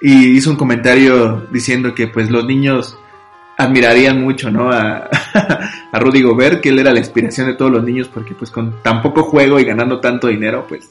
Y 0.00 0.36
hizo 0.36 0.50
un 0.50 0.56
comentario 0.56 1.46
diciendo 1.50 1.94
que 1.94 2.08
pues 2.08 2.30
los 2.30 2.44
niños 2.44 2.98
admirarían 3.56 4.20
mucho, 4.20 4.50
¿no? 4.50 4.70
A, 4.70 5.08
a 5.92 5.98
Rudy 5.98 6.22
Gobert, 6.22 6.60
que 6.60 6.68
él 6.68 6.78
era 6.78 6.92
la 6.92 6.98
inspiración 6.98 7.46
de 7.46 7.54
todos 7.54 7.70
los 7.70 7.84
niños 7.84 8.08
porque 8.12 8.34
pues 8.34 8.50
con 8.50 8.82
tan 8.82 9.00
poco 9.00 9.22
juego 9.22 9.58
y 9.58 9.64
ganando 9.64 10.00
tanto 10.00 10.28
dinero, 10.28 10.66
pues 10.68 10.88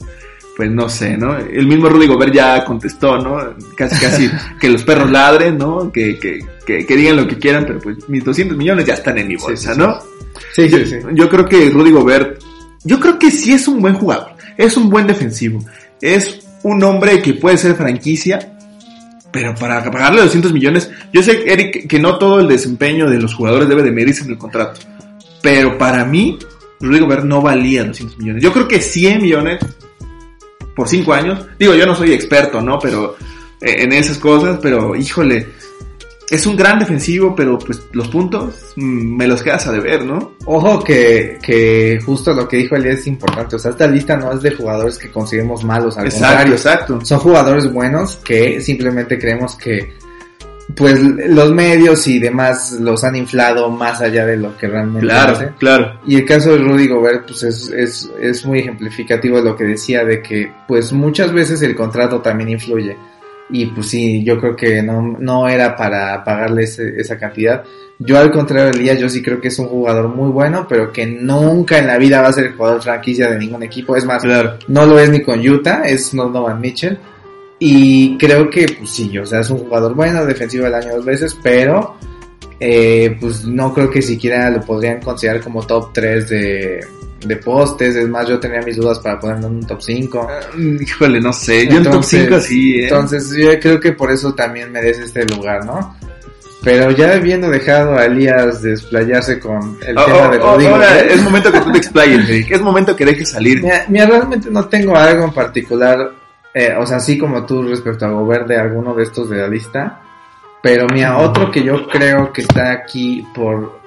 pues 0.56 0.70
no 0.70 0.88
sé, 0.88 1.16
¿no? 1.16 1.36
El 1.36 1.66
mismo 1.66 1.88
Rudy 1.88 2.06
Gobert 2.06 2.32
ya 2.32 2.64
contestó, 2.64 3.18
¿no? 3.18 3.54
Casi, 3.76 4.00
casi 4.00 4.30
que 4.60 4.68
los 4.68 4.84
perros 4.84 5.10
ladren, 5.10 5.58
¿no? 5.58 5.90
Que, 5.90 6.18
que, 6.18 6.40
que, 6.64 6.96
digan 6.96 7.16
lo 7.16 7.26
que 7.26 7.38
quieran, 7.38 7.64
pero 7.66 7.80
pues 7.80 8.08
mis 8.08 8.24
200 8.24 8.56
millones 8.56 8.86
ya 8.86 8.94
están 8.94 9.18
en 9.18 9.28
mi 9.28 9.36
bolsa, 9.36 9.74
¿no? 9.74 9.98
Sí, 10.54 10.68
sí, 10.68 10.86
sí. 10.86 10.96
Yo 11.14 11.28
creo 11.28 11.46
que 11.46 11.70
Rudy 11.70 11.90
Gobert, 11.90 12.42
yo 12.84 13.00
creo 13.00 13.18
que 13.18 13.30
sí 13.30 13.52
es 13.52 13.66
un 13.66 13.80
buen 13.80 13.94
jugador, 13.94 14.28
es 14.56 14.76
un 14.76 14.88
buen 14.88 15.06
defensivo, 15.06 15.64
es 16.00 16.46
un 16.62 16.82
hombre 16.84 17.20
que 17.20 17.34
puede 17.34 17.56
ser 17.56 17.74
franquicia, 17.74 18.56
pero 19.32 19.54
para 19.54 19.82
pagarle 19.90 20.22
200 20.22 20.52
millones, 20.52 20.90
yo 21.12 21.22
sé, 21.22 21.42
Eric, 21.46 21.88
que 21.88 21.98
no 21.98 22.18
todo 22.18 22.40
el 22.40 22.48
desempeño 22.48 23.10
de 23.10 23.18
los 23.18 23.34
jugadores 23.34 23.68
debe 23.68 23.82
de 23.82 23.90
medirse 23.90 24.22
en 24.24 24.30
el 24.30 24.38
contrato, 24.38 24.80
pero 25.42 25.76
para 25.76 26.04
mí, 26.04 26.38
Rudy 26.80 27.00
Gobert 27.00 27.24
no 27.24 27.42
valía 27.42 27.84
200 27.84 28.18
millones. 28.18 28.42
Yo 28.42 28.52
creo 28.52 28.68
que 28.68 28.80
100 28.80 29.22
millones 29.22 29.60
por 30.74 30.88
cinco 30.88 31.12
años. 31.12 31.46
Digo, 31.58 31.74
yo 31.74 31.86
no 31.86 31.94
soy 31.94 32.12
experto, 32.12 32.60
¿no? 32.60 32.78
Pero 32.78 33.16
eh, 33.60 33.82
en 33.82 33.92
esas 33.92 34.18
cosas, 34.18 34.58
pero 34.60 34.94
híjole, 34.94 35.46
es 36.30 36.46
un 36.46 36.56
gran 36.56 36.78
defensivo, 36.78 37.34
pero 37.34 37.58
pues 37.58 37.82
los 37.92 38.08
puntos 38.08 38.72
mm, 38.76 39.16
me 39.16 39.26
los 39.26 39.42
quedas 39.42 39.66
a 39.66 39.72
deber, 39.72 40.04
¿no? 40.04 40.32
Ojo 40.46 40.82
que, 40.82 41.38
que 41.42 41.98
justo 42.04 42.32
lo 42.32 42.48
que 42.48 42.58
dijo 42.58 42.76
Elías 42.76 43.00
es 43.00 43.06
importante. 43.06 43.56
O 43.56 43.58
sea, 43.58 43.70
esta 43.70 43.86
lista 43.86 44.16
no 44.16 44.32
es 44.32 44.42
de 44.42 44.52
jugadores 44.52 44.98
que 44.98 45.10
conseguimos 45.10 45.64
malos, 45.64 45.96
al 45.96 46.06
exacto, 46.06 46.26
contrario. 46.26 46.54
Exacto. 46.54 47.04
Son 47.04 47.18
jugadores 47.18 47.72
buenos 47.72 48.16
que 48.16 48.60
simplemente 48.60 49.18
creemos 49.18 49.56
que 49.56 49.92
pues 50.74 50.98
los 51.00 51.52
medios 51.52 52.06
y 52.06 52.18
demás 52.18 52.72
los 52.80 53.04
han 53.04 53.16
inflado 53.16 53.70
más 53.70 54.00
allá 54.00 54.24
de 54.24 54.36
lo 54.36 54.56
que 54.56 54.66
realmente 54.66 55.06
claro, 55.06 55.54
Claro. 55.58 56.00
Y 56.06 56.16
el 56.16 56.24
caso 56.24 56.52
de 56.52 56.58
Rudy 56.58 56.88
Gobert, 56.88 57.26
pues 57.26 57.42
es, 57.42 57.70
es, 57.70 58.10
es 58.20 58.46
muy 58.46 58.60
ejemplificativo 58.60 59.38
de 59.38 59.44
lo 59.44 59.56
que 59.56 59.64
decía 59.64 60.04
de 60.04 60.22
que, 60.22 60.50
pues 60.66 60.92
muchas 60.92 61.32
veces 61.32 61.60
el 61.62 61.74
contrato 61.74 62.20
también 62.20 62.50
influye. 62.50 62.96
Y 63.50 63.66
pues 63.66 63.88
sí, 63.88 64.24
yo 64.24 64.40
creo 64.40 64.56
que 64.56 64.82
no, 64.82 65.16
no 65.18 65.46
era 65.46 65.76
para 65.76 66.24
pagarle 66.24 66.64
esa 66.64 67.18
cantidad. 67.18 67.62
Yo 67.98 68.18
al 68.18 68.32
contrario 68.32 68.70
de 68.70 68.78
Elías, 68.78 68.98
yo 68.98 69.08
sí 69.08 69.22
creo 69.22 69.40
que 69.40 69.48
es 69.48 69.58
un 69.58 69.68
jugador 69.68 70.08
muy 70.08 70.30
bueno, 70.30 70.66
pero 70.66 70.90
que 70.90 71.06
nunca 71.06 71.78
en 71.78 71.86
la 71.86 71.98
vida 71.98 72.22
va 72.22 72.28
a 72.28 72.32
ser 72.32 72.46
el 72.46 72.54
jugador 72.54 72.82
franquicia 72.82 73.30
de 73.30 73.38
ningún 73.38 73.62
equipo. 73.62 73.96
Es 73.96 74.06
más, 74.06 74.22
claro. 74.22 74.54
no 74.66 74.86
lo 74.86 74.98
es 74.98 75.10
ni 75.10 75.20
con 75.20 75.46
Utah, 75.46 75.82
es 75.84 76.10
Donovan 76.12 76.60
Mitchell 76.60 76.98
y 77.58 78.18
creo 78.18 78.50
que, 78.50 78.66
pues 78.78 78.90
sí, 78.90 79.16
o 79.18 79.24
sea, 79.24 79.40
es 79.40 79.50
un 79.50 79.58
jugador 79.58 79.94
bueno, 79.94 80.24
defensivo 80.24 80.64
del 80.64 80.74
año 80.74 80.96
dos 80.96 81.04
veces, 81.04 81.36
pero 81.42 81.96
eh, 82.58 83.16
pues 83.20 83.44
no 83.44 83.72
creo 83.72 83.90
que 83.90 84.02
siquiera 84.02 84.50
lo 84.50 84.60
podrían 84.60 85.00
considerar 85.00 85.42
como 85.42 85.66
top 85.66 85.92
3 85.92 86.28
de, 86.28 86.86
de 87.26 87.36
postes. 87.36 87.96
Es 87.96 88.08
más, 88.08 88.28
yo 88.28 88.40
tenía 88.40 88.60
mis 88.62 88.76
dudas 88.76 88.98
para 88.98 89.18
ponerlo 89.18 89.48
en 89.48 89.54
un 89.54 89.66
top 89.66 89.80
5. 89.80 90.28
Mm, 90.56 90.82
híjole, 90.82 91.20
no 91.20 91.32
sé, 91.32 91.66
yo 91.66 91.78
en 91.78 91.84
top 91.84 92.02
5 92.02 92.40
sí, 92.40 92.80
¿eh? 92.80 92.84
Entonces, 92.84 93.30
yo 93.36 93.58
creo 93.60 93.80
que 93.80 93.92
por 93.92 94.10
eso 94.10 94.34
también 94.34 94.72
merece 94.72 95.04
este 95.04 95.24
lugar, 95.24 95.64
¿no? 95.64 95.96
Pero 96.62 96.90
ya 96.92 97.12
habiendo 97.12 97.50
dejado 97.50 97.98
a 97.98 98.06
Elías 98.06 98.62
desplayarse 98.62 99.38
con 99.38 99.76
el 99.86 99.98
oh, 99.98 100.04
tema 100.06 100.28
de 100.30 100.38
oh, 100.38 100.52
Rodrigo. 100.52 100.74
Ahora 100.74 101.00
es 101.00 101.22
momento 101.22 101.52
que 101.52 101.60
tú 101.60 101.70
te 101.72 101.78
explayes, 101.78 102.46
Es 102.50 102.60
momento 102.62 102.96
que 102.96 103.04
dejes 103.04 103.30
salir. 103.30 103.62
Mira, 103.62 103.84
mira, 103.88 104.06
realmente 104.06 104.50
no 104.50 104.66
tengo 104.66 104.96
algo 104.96 105.24
en 105.24 105.32
particular 105.32 106.23
eh, 106.54 106.72
o 106.78 106.86
sea, 106.86 106.98
así 106.98 107.18
como 107.18 107.44
tú 107.44 107.64
respecto 107.64 108.06
a 108.06 108.10
Gobert 108.10 108.46
de 108.46 108.56
alguno 108.56 108.94
de 108.94 109.02
estos 109.02 109.28
de 109.28 109.38
la 109.38 109.48
lista. 109.48 110.00
Pero 110.62 110.86
mira, 110.92 111.18
otro 111.18 111.50
que 111.50 111.62
yo 111.62 111.88
creo 111.88 112.32
que 112.32 112.42
está 112.42 112.72
aquí 112.72 113.26
por, 113.34 113.80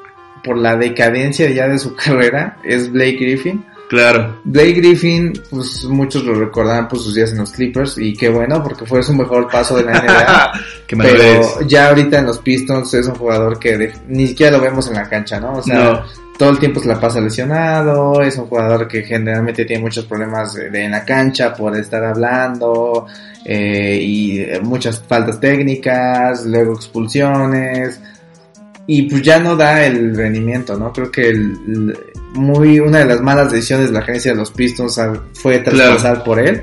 por 0.44 0.58
la 0.58 0.76
decadencia 0.76 1.50
ya 1.50 1.68
de 1.70 1.80
su 1.80 1.96
carrera 1.96 2.58
es 2.64 2.92
Blake 2.92 3.18
Griffin. 3.20 3.66
Claro. 3.90 4.42
Blake 4.44 4.74
Griffin, 4.74 5.34
pues 5.50 5.86
muchos 5.86 6.24
lo 6.26 6.34
recordarán 6.34 6.88
por 6.88 7.00
sus 7.00 7.16
días 7.16 7.32
en 7.32 7.38
los 7.38 7.52
Clippers 7.52 7.98
y 7.98 8.14
qué 8.14 8.28
bueno 8.30 8.62
porque 8.62 8.86
fue 8.86 9.02
su 9.02 9.14
mejor 9.14 9.50
paso 9.50 9.78
de 9.78 9.84
la 9.84 10.02
NBA. 10.02 10.52
pero 11.02 11.62
ya 11.66 11.88
ahorita 11.88 12.20
en 12.20 12.26
los 12.26 12.40
Pistons 12.40 12.94
es 12.94 13.08
un 13.08 13.16
jugador 13.16 13.58
que 13.58 13.94
ni 14.08 14.28
siquiera 14.28 14.58
lo 14.58 14.64
vemos 14.64 14.88
en 14.88 14.96
la 14.96 15.08
cancha, 15.08 15.40
¿no? 15.40 15.54
O 15.54 15.64
sea, 15.64 16.04
todo 16.38 16.50
el 16.50 16.60
tiempo 16.60 16.82
se 16.82 16.88
la 16.90 17.00
pasa 17.00 17.22
lesionado, 17.22 18.22
es 18.22 18.38
un 18.38 18.48
jugador 18.48 18.88
que 18.88 19.04
generalmente 19.04 19.64
tiene 19.64 19.84
muchos 19.84 20.06
problemas 20.06 20.54
de, 20.54 20.84
en 20.84 20.92
la 20.92 21.06
cancha 21.06 21.54
por 21.54 21.76
estar 21.78 22.04
hablando 22.04 23.08
eh, 23.46 24.00
y 24.02 24.46
muchas 24.64 25.02
faltas 25.08 25.40
técnicas, 25.40 26.46
luego 26.46 26.74
expulsiones 26.74 28.02
y 28.88 29.04
pues 29.04 29.22
ya 29.22 29.38
no 29.38 29.56
da 29.56 29.86
el 29.86 30.16
rendimiento, 30.16 30.78
¿no? 30.78 30.94
Creo 30.94 31.12
que 31.12 31.30
el, 31.30 31.98
muy 32.38 32.80
una 32.80 33.00
de 33.00 33.06
las 33.06 33.22
malas 33.22 33.52
decisiones 33.52 33.88
de 33.88 33.94
la 33.94 34.00
agencia 34.00 34.32
de 34.32 34.38
los 34.38 34.52
Pistons 34.52 35.00
fue 35.34 35.60
traspasar 35.60 36.24
por 36.24 36.40
él 36.40 36.62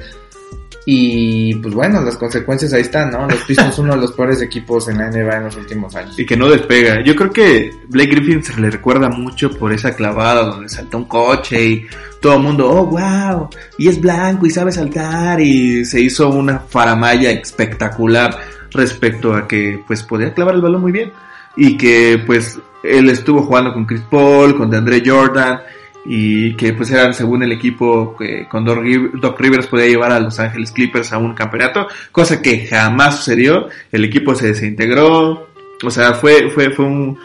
y 0.86 1.54
pues 1.56 1.74
bueno, 1.74 2.02
las 2.02 2.16
consecuencias 2.16 2.72
ahí 2.74 2.82
están, 2.82 3.10
¿no? 3.10 3.26
Los 3.26 3.40
Pistons 3.44 3.78
uno 3.78 3.94
de 3.94 4.00
los 4.02 4.12
peores 4.12 4.42
equipos 4.42 4.88
en 4.88 4.98
la 4.98 5.10
NBA 5.10 5.38
en 5.38 5.44
los 5.44 5.56
últimos 5.56 5.96
años. 5.96 6.18
Y 6.18 6.26
que 6.26 6.36
no 6.36 6.48
despega. 6.48 7.02
Yo 7.02 7.16
creo 7.16 7.30
que 7.30 7.70
Blake 7.88 8.10
Griffin 8.10 8.42
se 8.42 8.60
le 8.60 8.70
recuerda 8.70 9.08
mucho 9.08 9.50
por 9.50 9.72
esa 9.72 9.94
clavada 9.94 10.42
donde 10.42 10.68
saltó 10.68 10.98
un 10.98 11.06
coche 11.06 11.66
y 11.66 11.86
todo 12.20 12.34
el 12.34 12.42
mundo, 12.42 12.70
oh 12.70 12.86
wow, 12.86 13.48
y 13.78 13.88
es 13.88 13.98
blanco 14.00 14.46
y 14.46 14.50
sabe 14.50 14.72
saltar 14.72 15.40
y 15.40 15.84
se 15.86 16.00
hizo 16.00 16.28
una 16.28 16.58
faramaya 16.58 17.30
espectacular 17.30 18.36
respecto 18.70 19.34
a 19.34 19.48
que 19.48 19.82
pues 19.86 20.02
podía 20.02 20.34
clavar 20.34 20.54
el 20.54 20.60
balón 20.60 20.82
muy 20.82 20.92
bien 20.92 21.12
y 21.56 21.76
que 21.78 22.22
pues 22.26 22.58
él 22.84 23.08
estuvo 23.10 23.42
jugando 23.42 23.72
con 23.72 23.86
Chris 23.86 24.02
Paul, 24.10 24.56
con 24.56 24.70
DeAndre 24.70 25.02
Jordan 25.04 25.60
y 26.06 26.54
que 26.54 26.74
pues 26.74 26.90
eran 26.90 27.14
según 27.14 27.42
el 27.42 27.52
equipo 27.52 28.14
que 28.16 28.46
con 28.46 28.64
Doc 28.64 29.40
Rivers 29.40 29.66
podía 29.66 29.86
llevar 29.86 30.12
a 30.12 30.20
Los 30.20 30.38
Ángeles 30.38 30.70
Clippers 30.70 31.12
a 31.12 31.18
un 31.18 31.34
campeonato, 31.34 31.88
cosa 32.12 32.42
que 32.42 32.66
jamás 32.66 33.16
sucedió, 33.16 33.68
el 33.90 34.04
equipo 34.04 34.34
se 34.34 34.48
desintegró, 34.48 35.48
o 35.82 35.90
sea, 35.90 36.12
fue, 36.14 36.50
fue, 36.50 36.70
fue 36.70 36.84
un, 36.84 37.18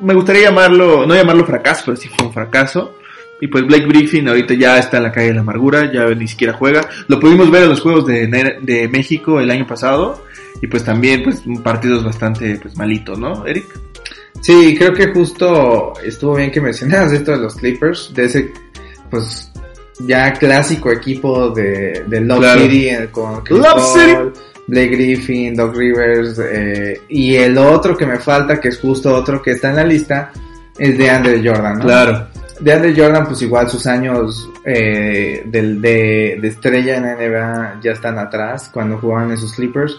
me 0.00 0.14
gustaría 0.14 0.44
llamarlo, 0.44 1.06
no 1.06 1.14
llamarlo 1.14 1.44
fracaso, 1.44 1.82
pero 1.86 1.96
sí 1.96 2.08
fue 2.08 2.26
un 2.26 2.32
fracaso. 2.32 2.92
Y 3.38 3.48
pues 3.48 3.66
Blake 3.66 3.86
Griffin 3.86 4.28
ahorita 4.28 4.54
ya 4.54 4.78
está 4.78 4.96
en 4.96 5.02
la 5.02 5.12
calle 5.12 5.28
de 5.28 5.34
la 5.34 5.40
amargura, 5.42 5.92
ya 5.92 6.06
ni 6.06 6.26
siquiera 6.26 6.54
juega. 6.54 6.88
Lo 7.08 7.20
pudimos 7.20 7.50
ver 7.50 7.64
en 7.64 7.68
los 7.68 7.82
Juegos 7.82 8.06
de, 8.06 8.26
de 8.62 8.88
México 8.88 9.40
el 9.40 9.50
año 9.50 9.66
pasado. 9.66 10.24
Y 10.62 10.68
pues 10.68 10.84
también 10.84 11.22
pues 11.22 11.42
partidos 11.62 12.02
bastante 12.02 12.58
pues 12.62 12.76
malitos, 12.78 13.18
¿no, 13.18 13.44
Eric? 13.46 13.66
Sí, 14.46 14.76
creo 14.78 14.94
que 14.94 15.12
justo 15.12 15.92
estuvo 16.04 16.36
bien 16.36 16.52
que 16.52 16.60
mencionaras 16.60 17.10
esto 17.10 17.32
de 17.32 17.38
los 17.38 17.56
Clippers, 17.56 18.14
de 18.14 18.26
ese, 18.26 18.52
pues, 19.10 19.50
ya 19.98 20.32
clásico 20.34 20.92
equipo 20.92 21.50
de, 21.50 22.04
de 22.06 22.20
Love 22.20 22.62
City 22.62 22.90
eh, 22.90 23.08
con 23.10 23.42
Love 23.50 24.32
Blake 24.68 24.86
Griffin, 24.86 25.56
Doc 25.56 25.74
Rivers, 25.74 26.38
eh, 26.38 27.00
y 27.08 27.34
el 27.34 27.58
otro 27.58 27.96
que 27.96 28.06
me 28.06 28.20
falta, 28.20 28.60
que 28.60 28.68
es 28.68 28.78
justo 28.78 29.12
otro 29.16 29.42
que 29.42 29.50
está 29.50 29.70
en 29.70 29.76
la 29.76 29.84
lista, 29.84 30.30
es 30.78 30.96
de 30.96 31.10
Andre 31.10 31.42
Jordan, 31.44 31.78
¿no? 31.78 31.84
Claro. 31.84 32.28
De 32.60 32.72
Andre 32.72 32.94
Jordan, 32.96 33.26
pues 33.26 33.42
igual 33.42 33.68
sus 33.68 33.84
años 33.88 34.48
eh, 34.64 35.42
de, 35.44 35.74
de, 35.74 36.38
de, 36.40 36.48
estrella 36.48 36.98
en 36.98 37.02
NBA 37.02 37.80
ya 37.82 37.90
están 37.90 38.16
atrás, 38.16 38.70
cuando 38.72 38.98
jugaban 38.98 39.32
en 39.32 39.38
sus 39.38 39.54
Clippers. 39.54 39.98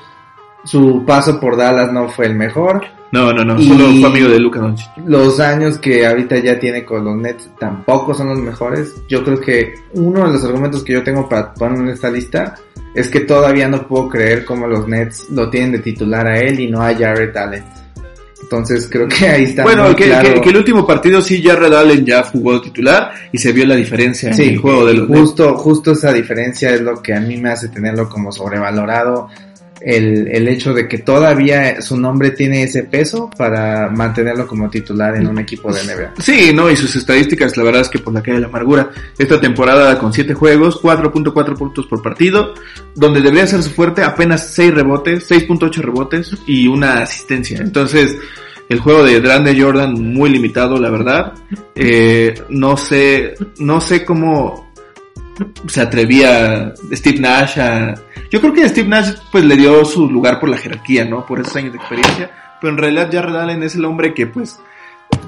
Su 0.67 1.03
paso 1.05 1.39
por 1.39 1.55
Dallas 1.57 1.91
no 1.91 2.09
fue 2.09 2.25
el 2.27 2.35
mejor. 2.35 2.83
No, 3.11 3.31
no, 3.31 3.43
no, 3.45 3.57
solo 3.61 3.85
fue 4.01 4.09
amigo 4.09 4.27
de 4.27 4.39
Luca 4.39 4.59
Doncic. 4.59 4.89
Los 5.05 5.39
años 5.39 5.77
que 5.77 6.05
ahorita 6.05 6.37
ya 6.39 6.59
tiene 6.59 6.83
con 6.83 7.05
los 7.05 7.15
Nets 7.15 7.49
tampoco 7.57 8.13
son 8.13 8.27
los 8.29 8.39
mejores. 8.39 8.93
Yo 9.07 9.23
creo 9.23 9.39
que 9.39 9.73
uno 9.93 10.25
de 10.27 10.33
los 10.33 10.43
argumentos 10.43 10.83
que 10.83 10.91
yo 10.93 11.03
tengo 11.03 11.27
para 11.29 11.53
poner 11.53 11.79
en 11.79 11.89
esta 11.89 12.09
lista 12.11 12.55
es 12.93 13.07
que 13.09 13.21
todavía 13.21 13.69
no 13.69 13.87
puedo 13.87 14.09
creer 14.09 14.43
cómo 14.43 14.67
los 14.67 14.87
Nets 14.89 15.29
lo 15.29 15.49
tienen 15.49 15.71
de 15.71 15.79
titular 15.79 16.27
a 16.27 16.37
él 16.39 16.59
y 16.59 16.67
no 16.69 16.81
a 16.81 16.93
Jared 16.93 17.35
Allen. 17.37 17.63
Entonces 18.41 18.87
creo 18.91 19.07
que 19.07 19.27
ahí 19.27 19.43
está. 19.43 19.63
Bueno, 19.63 19.85
muy 19.85 19.95
que, 19.95 20.05
claro. 20.05 20.33
que- 20.35 20.41
que 20.41 20.49
el 20.49 20.57
último 20.57 20.85
partido 20.85 21.21
sí, 21.21 21.41
ya 21.41 21.55
Red 21.55 21.73
Allen 21.73 22.05
ya 22.05 22.23
jugó 22.23 22.61
titular 22.61 23.11
y 23.31 23.37
se 23.37 23.51
vio 23.51 23.65
la 23.65 23.75
diferencia 23.75 24.31
Sí, 24.33 24.43
en 24.43 24.49
el 24.51 24.57
juego 24.57 24.85
de 24.85 24.93
los 24.93 25.07
justo, 25.07 25.57
justo 25.57 25.91
esa 25.93 26.13
diferencia 26.13 26.71
es 26.73 26.81
lo 26.81 27.01
que 27.01 27.13
a 27.13 27.19
mí 27.19 27.37
me 27.37 27.49
hace 27.49 27.69
tenerlo 27.69 28.07
como 28.07 28.31
sobrevalorado. 28.31 29.27
El, 29.81 30.27
el 30.27 30.47
hecho 30.47 30.73
de 30.73 30.87
que 30.87 30.99
todavía 30.99 31.81
su 31.81 31.97
nombre 31.97 32.31
tiene 32.31 32.63
ese 32.63 32.83
peso 32.83 33.29
para 33.37 33.89
mantenerlo 33.89 34.47
como 34.47 34.69
titular 34.69 35.15
en 35.15 35.27
un 35.27 35.37
equipo 35.39 35.71
de 35.71 35.83
NBA. 35.83 36.13
Sí, 36.19 36.51
no, 36.53 36.69
y 36.69 36.75
sus 36.75 36.95
estadísticas, 36.95 37.55
la 37.57 37.63
verdad 37.63 37.81
es 37.81 37.89
que 37.89 37.99
por 37.99 38.13
la 38.13 38.21
calle 38.21 38.35
de 38.35 38.41
la 38.41 38.47
amargura. 38.47 38.89
Esta 39.17 39.39
temporada 39.39 39.97
con 39.99 40.13
7 40.13 40.33
juegos, 40.33 40.81
4.4 40.81 41.57
puntos 41.57 41.85
por 41.87 42.01
partido, 42.01 42.53
donde 42.95 43.21
debería 43.21 43.47
ser 43.47 43.63
su 43.63 43.69
fuerte, 43.69 44.03
apenas 44.03 44.49
6 44.53 44.73
rebotes, 44.73 45.29
6.8 45.29 45.75
rebotes 45.81 46.35
y 46.47 46.67
una 46.67 47.01
asistencia. 47.01 47.59
Entonces, 47.59 48.17
el 48.69 48.79
juego 48.79 49.03
de 49.03 49.19
Grande 49.19 49.59
Jordan 49.59 49.93
muy 49.93 50.29
limitado, 50.29 50.77
la 50.77 50.89
verdad. 50.89 51.33
Eh, 51.75 52.33
no 52.49 52.75
sé, 52.77 53.35
no 53.59 53.79
sé 53.79 54.03
cómo 54.03 54.66
se 55.67 55.81
atrevía 55.81 56.73
Steve 56.91 57.19
Nash 57.19 57.59
a... 57.59 57.93
Yo 58.31 58.41
creo 58.41 58.53
que 58.53 58.67
Steve 58.69 58.87
Nash 58.87 59.11
pues 59.31 59.45
le 59.45 59.55
dio 59.55 59.83
su 59.85 60.09
lugar 60.09 60.39
por 60.39 60.49
la 60.49 60.57
jerarquía, 60.57 61.05
¿no? 61.05 61.25
Por 61.25 61.39
esos 61.39 61.55
años 61.55 61.73
de 61.73 61.77
experiencia. 61.79 62.31
Pero 62.59 62.73
en 62.73 62.77
realidad 62.77 63.09
Jared 63.11 63.35
Allen 63.35 63.63
es 63.63 63.75
el 63.75 63.85
hombre 63.85 64.13
que 64.13 64.27
pues 64.27 64.59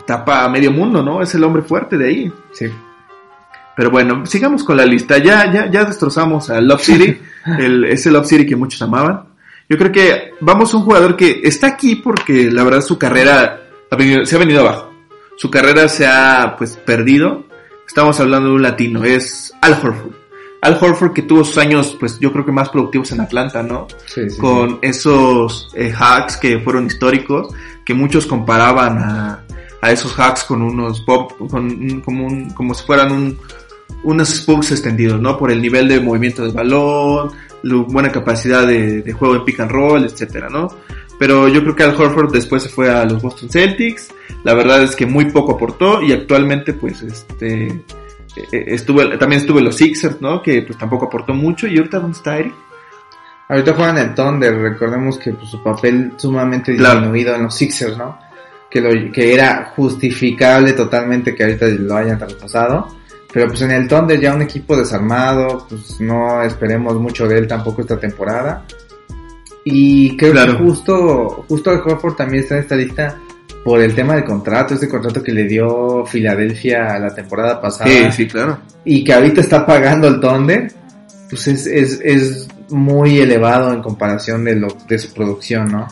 tapa 0.06 0.44
a 0.44 0.50
medio 0.50 0.72
mundo, 0.72 1.04
¿no? 1.04 1.22
Es 1.22 1.34
el 1.36 1.44
hombre 1.44 1.62
fuerte 1.62 1.98
de 1.98 2.08
ahí. 2.08 2.34
Sí. 2.52 2.66
Pero 3.76 3.92
bueno, 3.92 4.26
sigamos 4.26 4.64
con 4.64 4.76
la 4.78 4.86
lista. 4.86 5.18
Ya, 5.20 5.52
ya, 5.52 5.70
ya 5.72 5.86
destrozamos 5.86 6.50
a 6.50 6.60
Love 6.60 6.82
City, 6.84 7.18
el, 7.60 7.86
ese 7.86 8.12
Love 8.12 8.26
City 8.28 8.46
que 8.46 8.56
muchos 8.56 8.82
amaban. 8.82 9.26
Yo 9.70 9.78
creo 9.78 9.92
que 9.92 10.32
vamos 10.42 10.74
a 10.74 10.78
un 10.78 10.84
jugador 10.84 11.16
que 11.16 11.42
está 11.44 11.68
aquí 11.68 11.96
porque 11.98 12.50
la 12.52 12.64
verdad 12.64 12.82
su 12.82 12.98
carrera 12.98 13.62
ha 13.90 13.96
venido- 13.96 14.26
se 14.26 14.36
ha 14.36 14.40
venido 14.40 14.62
abajo. 14.62 14.92
Su 15.38 15.50
carrera 15.50 15.88
se 15.88 16.06
ha 16.08 16.56
pues 16.58 16.76
perdido. 16.76 17.46
Estamos 17.90 18.20
hablando 18.20 18.50
de 18.50 18.56
un 18.56 18.62
latino, 18.62 19.04
es 19.04 19.52
Al 19.62 19.74
Horford. 19.74 20.14
Al 20.62 20.78
Horford 20.80 21.14
que 21.14 21.24
tuvo 21.24 21.44
sus 21.44 21.58
años 21.58 21.96
pues 22.00 22.20
yo 22.20 22.32
creo 22.32 22.46
que 22.46 22.52
más 22.52 22.70
productivos 22.70 23.12
en 23.12 23.22
Atlanta, 23.22 23.64
¿no? 23.64 23.88
Sí, 24.06 24.30
sí, 24.30 24.40
con 24.40 24.78
esos 24.82 25.72
eh, 25.74 25.92
hacks 25.98 26.38
que 26.38 26.60
fueron 26.60 26.86
históricos, 26.86 27.54
que 27.86 27.94
muchos 27.94 28.26
comparaban 28.28 28.98
a, 29.00 29.44
a 29.82 29.92
esos 29.92 30.14
hacks 30.20 30.44
con 30.44 30.62
unos 30.62 31.02
pop, 31.02 31.32
con 31.50 31.66
un- 31.66 32.02
como, 32.02 32.28
un- 32.28 32.50
como 32.52 32.74
si 32.74 32.86
fueran 32.86 33.12
un, 33.12 33.40
unos 34.04 34.30
spokes 34.30 34.72
extendidos, 34.72 35.20
¿no? 35.20 35.38
Por 35.38 35.50
el 35.52 35.62
nivel 35.62 35.88
de 35.88 36.00
movimiento 36.00 36.44
del 36.44 36.52
balón, 36.52 37.32
la 37.64 37.76
buena 37.88 38.12
capacidad 38.12 38.68
de, 38.68 39.02
de 39.02 39.14
juego 39.14 39.36
en 39.36 39.46
pick 39.46 39.60
and 39.62 39.72
roll, 39.72 40.04
etcétera, 40.06 40.48
¿no? 40.50 40.68
Pero 41.20 41.50
yo 41.50 41.62
creo 41.62 41.76
que 41.76 41.84
Al 41.84 41.96
Horford 41.96 42.32
después 42.32 42.64
se 42.64 42.70
fue 42.70 42.90
a 42.90 43.06
los 43.06 43.22
Boston 43.22 43.50
Celtics. 43.50 44.08
La 44.44 44.54
verdad 44.54 44.82
es 44.82 44.96
que 44.96 45.06
muy 45.06 45.26
poco 45.26 45.52
aportó 45.52 46.02
y 46.02 46.14
actualmente 46.14 46.74
pues 46.74 47.02
este 47.04 47.68
eh, 48.52 48.64
estuvo 48.68 49.02
también 49.18 49.42
estuvo 49.42 49.60
en 49.60 49.66
los 49.66 49.76
Sixers, 49.76 50.22
¿no? 50.22 50.42
Que 50.42 50.62
pues 50.62 50.80
tampoco 50.80 51.06
aportó 51.06 51.34
mucho 51.34 51.68
y 51.68 51.78
ahorita 51.78 52.00
dónde 52.00 52.18
está 52.18 52.38
Eric? 52.38 52.54
Ahorita 53.50 53.74
juegan 53.74 53.98
el 53.98 54.14
Thunder, 54.14 54.56
recordemos 54.60 55.18
que 55.18 55.34
pues, 55.34 55.50
su 55.50 55.62
papel 55.62 56.14
sumamente 56.18 56.76
Claro. 56.76 57.00
disminuido 57.00 57.36
en 57.36 57.44
los 57.44 57.56
Sixers, 57.56 57.98
¿no? 57.98 58.18
Que, 58.70 58.80
lo, 58.80 59.12
que 59.12 59.34
era 59.34 59.74
justificable 59.76 60.74
totalmente 60.74 61.34
que 61.34 61.44
ahorita 61.44 61.66
lo 61.68 61.96
hayan 61.96 62.20
traspasado. 62.20 62.96
Pero 63.32 63.48
pues 63.48 63.62
en 63.62 63.72
el 63.72 63.88
Thunder 63.88 64.20
ya 64.20 64.34
un 64.34 64.44
equipo 64.44 64.76
desarmado, 64.78 65.66
pues 65.68 66.00
no 66.00 66.42
esperemos 66.44 66.96
mucho 66.96 67.28
de 67.28 67.40
él 67.40 67.48
tampoco 67.48 67.82
esta 67.82 68.00
temporada. 68.00 68.66
Y 69.66 70.16
creo 70.18 70.32
Claro. 70.32 70.58
que 70.58 70.64
justo, 70.64 71.46
justo 71.48 71.72
el 71.72 71.80
Horford 71.80 72.16
también 72.16 72.44
está 72.44 72.56
en 72.56 72.62
esta 72.62 72.76
lista 72.76 73.18
por 73.64 73.82
el 73.82 73.94
tema 73.94 74.16
del 74.16 74.24
contrato, 74.24 74.74
este 74.74 74.88
contrato 74.88 75.22
que 75.22 75.32
le 75.34 75.44
dio 75.44 76.06
Filadelfia 76.06 76.98
la 76.98 77.14
temporada 77.14 77.60
pasada 77.62 77.90
Sí, 77.90 78.12
sí, 78.12 78.28
claro. 78.28 78.58
y 78.86 79.04
que 79.04 79.14
ahorita 79.14 79.42
está 79.42 79.66
pagando 79.66 80.08
el 80.08 80.20
Thunder, 80.22 80.72
pues 81.30 81.48
es, 81.48 81.68
es, 81.68 82.00
es 82.04 82.48
muy 82.70 83.20
elevado 83.20 83.74
en 83.74 83.82
comparación 83.82 84.46
de 84.46 84.56
lo 84.56 84.68
de 84.88 84.98
su 84.98 85.14
producción, 85.14 85.72
¿no? 85.72 85.88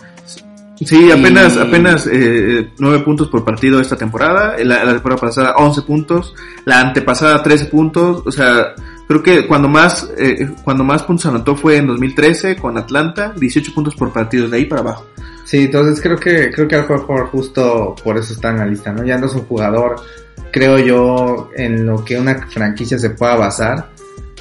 Sí, 0.80 1.12
apenas, 1.12 1.56
Y- 1.56 1.60
apenas 1.60 2.08
eh, 2.12 2.69
9 2.77 2.99
puntos 3.03 3.27
por 3.30 3.43
partido 3.43 3.80
esta 3.82 3.95
temporada. 3.97 4.56
La, 4.63 4.84
la 4.86 4.93
temporada 4.93 5.19
pasada 5.19 5.56
11 5.58 5.82
puntos. 5.82 6.36
La 6.65 6.80
antepasada 6.82 7.41
13 7.41 7.65
puntos. 7.65 8.21
O 8.27 8.32
sea, 8.32 8.75
creo 9.08 9.24
que 9.24 9.48
cuando 9.48 9.67
más, 9.67 10.10
eh, 10.17 10.50
cuando 10.63 10.84
más 10.84 11.04
puntos 11.04 11.26
anotó 11.28 11.56
fue 11.56 11.78
en 11.78 11.88
2013 11.88 12.56
con 12.58 12.78
Atlanta. 12.78 13.34
18 13.36 13.74
puntos 13.74 13.96
por 13.96 14.12
partido, 14.13 14.48
de 14.50 14.58
ahí 14.58 14.65
para 14.65 14.82
abajo. 14.82 15.06
Sí, 15.46 15.63
entonces 15.65 16.02
creo 16.02 16.17
que 16.17 16.52
creo 16.52 16.67
que 16.67 16.76
Al 16.76 16.86
Horford 16.89 17.28
justo 17.28 17.96
por 18.04 18.17
eso 18.17 18.34
está 18.34 18.50
en 18.50 18.58
la 18.58 18.65
lista, 18.65 18.91
¿no? 18.91 19.04
Ya 19.06 19.17
no 19.17 19.28
es 19.28 19.34
un 19.34 19.43
jugador, 19.43 19.96
creo 20.52 20.78
yo, 20.78 21.50
en 21.56 21.86
lo 21.86 22.04
que 22.04 22.17
una 22.20 22.36
franquicia 22.50 22.98
se 23.00 23.12
pueda 23.12 23.36
basar. 23.36 23.89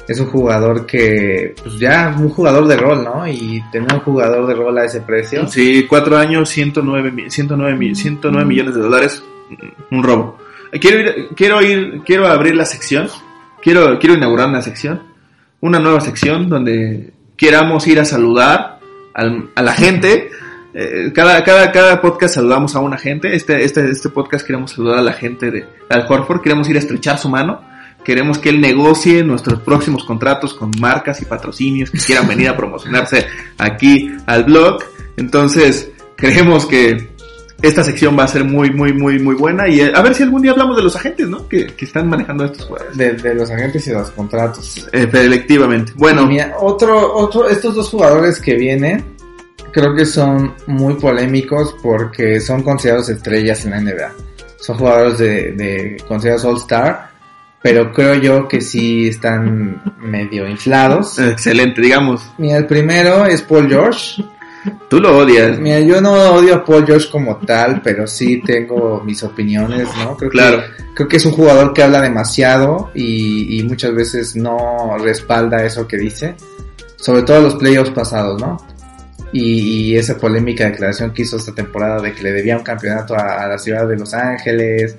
Es 0.07 0.19
un 0.21 0.27
jugador 0.27 0.85
que, 0.85 1.53
pues 1.61 1.79
ya, 1.79 2.15
un 2.17 2.29
jugador 2.29 2.65
de 2.67 2.77
rol, 2.77 3.03
¿no? 3.03 3.27
Y 3.27 3.61
tener 3.73 3.91
un 3.93 3.99
jugador 3.99 4.47
de 4.47 4.53
rol 4.53 4.77
a 4.77 4.85
ese 4.85 5.01
precio. 5.01 5.45
Sí, 5.47 5.85
4 5.87 6.17
años, 6.17 6.47
109, 6.49 7.11
mi- 7.11 7.29
109, 7.29 7.75
mi- 7.77 7.93
109 7.95 8.45
millones 8.45 8.75
de 8.75 8.81
dólares. 8.81 9.21
Un 9.91 10.03
robo. 10.03 10.37
Eh, 10.71 10.79
Quiero 10.79 10.99
ir, 11.01 11.29
quiero 11.35 11.61
ir, 11.61 12.01
quiero 12.05 12.25
abrir 12.27 12.55
la 12.55 12.65
sección. 12.65 13.07
Quiero, 13.61 13.97
quiero 13.99 14.15
inaugurar 14.15 14.49
una 14.49 14.61
sección. 14.61 15.01
Una 15.59 15.79
nueva 15.79 16.01
sección 16.01 16.49
donde 16.49 17.13
queramos 17.35 17.87
ir 17.87 17.99
a 17.99 18.05
saludar 18.05 18.79
al- 19.13 19.49
a 19.55 19.61
la 19.61 19.73
gente. 19.73 20.29
Eh, 20.73 21.11
cada, 21.13 21.43
cada, 21.43 21.71
cada 21.71 21.99
podcast 22.01 22.35
saludamos 22.35 22.75
a 22.75 22.79
una 22.79 22.97
gente. 22.97 23.35
Este, 23.35 23.63
este, 23.63 23.89
este 23.89 24.09
podcast 24.09 24.45
queremos 24.45 24.71
saludar 24.71 24.99
a 24.99 25.01
la 25.01 25.13
gente 25.13 25.49
de 25.51 25.65
Al 25.89 26.05
Horford. 26.07 26.41
Queremos 26.41 26.69
ir 26.69 26.75
a 26.75 26.79
estrechar 26.79 27.17
su 27.17 27.29
mano. 27.29 27.61
Queremos 28.03 28.37
que 28.37 28.49
él 28.49 28.61
negocie 28.61 29.23
nuestros 29.23 29.59
próximos 29.61 30.05
contratos 30.05 30.53
con 30.53 30.71
marcas 30.79 31.21
y 31.21 31.25
patrocinios 31.25 31.89
que 31.89 31.97
quieran 31.97 32.27
venir 32.27 32.47
a 32.47 32.55
promocionarse 32.55 33.25
aquí 33.57 34.11
al 34.27 34.45
blog. 34.45 34.77
Entonces, 35.17 35.91
creemos 36.15 36.65
que 36.67 37.09
esta 37.61 37.83
sección 37.83 38.17
va 38.17 38.23
a 38.23 38.27
ser 38.27 38.43
muy, 38.43 38.71
muy, 38.71 38.93
muy, 38.93 39.19
muy 39.19 39.35
buena. 39.35 39.67
Y 39.67 39.81
eh, 39.81 39.91
a 39.93 40.01
ver 40.01 40.13
si 40.13 40.23
algún 40.23 40.41
día 40.41 40.51
hablamos 40.51 40.77
de 40.77 40.83
los 40.83 40.95
agentes, 40.95 41.27
¿no? 41.27 41.47
Que, 41.47 41.67
que 41.67 41.85
están 41.85 42.07
manejando 42.07 42.45
estos 42.45 42.65
jugadores. 42.65 42.97
De, 42.97 43.13
de 43.13 43.33
los 43.33 43.49
agentes 43.49 43.87
y 43.87 43.91
los 43.91 44.11
contratos. 44.11 44.87
Eh, 44.93 45.09
efectivamente. 45.11 45.93
Bueno, 45.95 46.23
Y 46.23 46.27
mira, 46.27 46.55
otro, 46.59 47.15
otro, 47.15 47.49
estos 47.49 47.75
dos 47.75 47.89
jugadores 47.89 48.39
que 48.39 48.55
vienen, 48.55 49.03
creo 49.71 49.95
que 49.95 50.05
son 50.05 50.53
muy 50.67 50.95
polémicos 50.95 51.75
porque 51.81 52.39
son 52.39 52.61
considerados 52.63 53.09
estrellas 53.09 53.65
en 53.65 53.71
la 53.71 53.81
NBA. 53.81 54.11
Son 54.59 54.77
jugadores 54.77 55.17
de, 55.17 55.51
de 55.53 56.03
considerados 56.07 56.45
All-Star, 56.45 57.09
pero 57.61 57.91
creo 57.91 58.15
yo 58.15 58.47
que 58.47 58.61
sí 58.61 59.07
están 59.07 59.81
medio 59.99 60.47
inflados. 60.47 61.17
excelente, 61.19 61.81
digamos. 61.81 62.21
Mira, 62.37 62.57
el 62.57 62.65
primero 62.67 63.25
es 63.25 63.41
Paul 63.41 63.67
George. 63.67 64.23
Tú 64.89 64.99
lo 64.99 65.17
odias. 65.17 65.59
Mira, 65.59 65.79
yo 65.79 66.01
no 66.01 66.11
odio 66.13 66.55
a 66.55 66.65
Paul 66.65 66.85
George 66.85 67.09
como 67.11 67.37
tal, 67.37 67.81
pero 67.81 68.05
sí 68.07 68.41
tengo 68.45 69.01
mis 69.03 69.23
opiniones, 69.23 69.87
¿no? 69.97 70.15
Creo 70.17 70.29
Claro. 70.31 70.57
que, 70.59 70.83
creo 70.93 71.07
que 71.07 71.17
es 71.17 71.25
un 71.25 71.31
jugador 71.33 71.73
que 71.73 71.83
habla 71.83 72.01
demasiado 72.01 72.89
y, 72.93 73.59
y 73.59 73.63
muchas 73.63 73.93
veces 73.93 74.35
no 74.35 74.97
respalda 74.99 75.63
eso 75.65 75.87
que 75.87 75.97
dice. 75.97 76.35
Sobre 76.97 77.23
todo 77.23 77.41
los 77.41 77.55
playoffs 77.55 77.91
pasados, 77.91 78.41
¿no? 78.41 78.57
Y, 79.31 79.91
y 79.91 79.97
esa 79.97 80.17
polémica 80.17 80.65
declaración 80.65 81.11
que 81.13 81.21
hizo 81.23 81.37
esta 81.37 81.53
temporada 81.53 82.01
de 82.01 82.13
que 82.13 82.23
le 82.23 82.31
debía 82.31 82.57
un 82.57 82.63
campeonato 82.63 83.13
a, 83.15 83.43
a 83.43 83.47
la 83.47 83.57
ciudad 83.57 83.87
de 83.87 83.97
Los 83.97 84.13
Ángeles. 84.13 84.95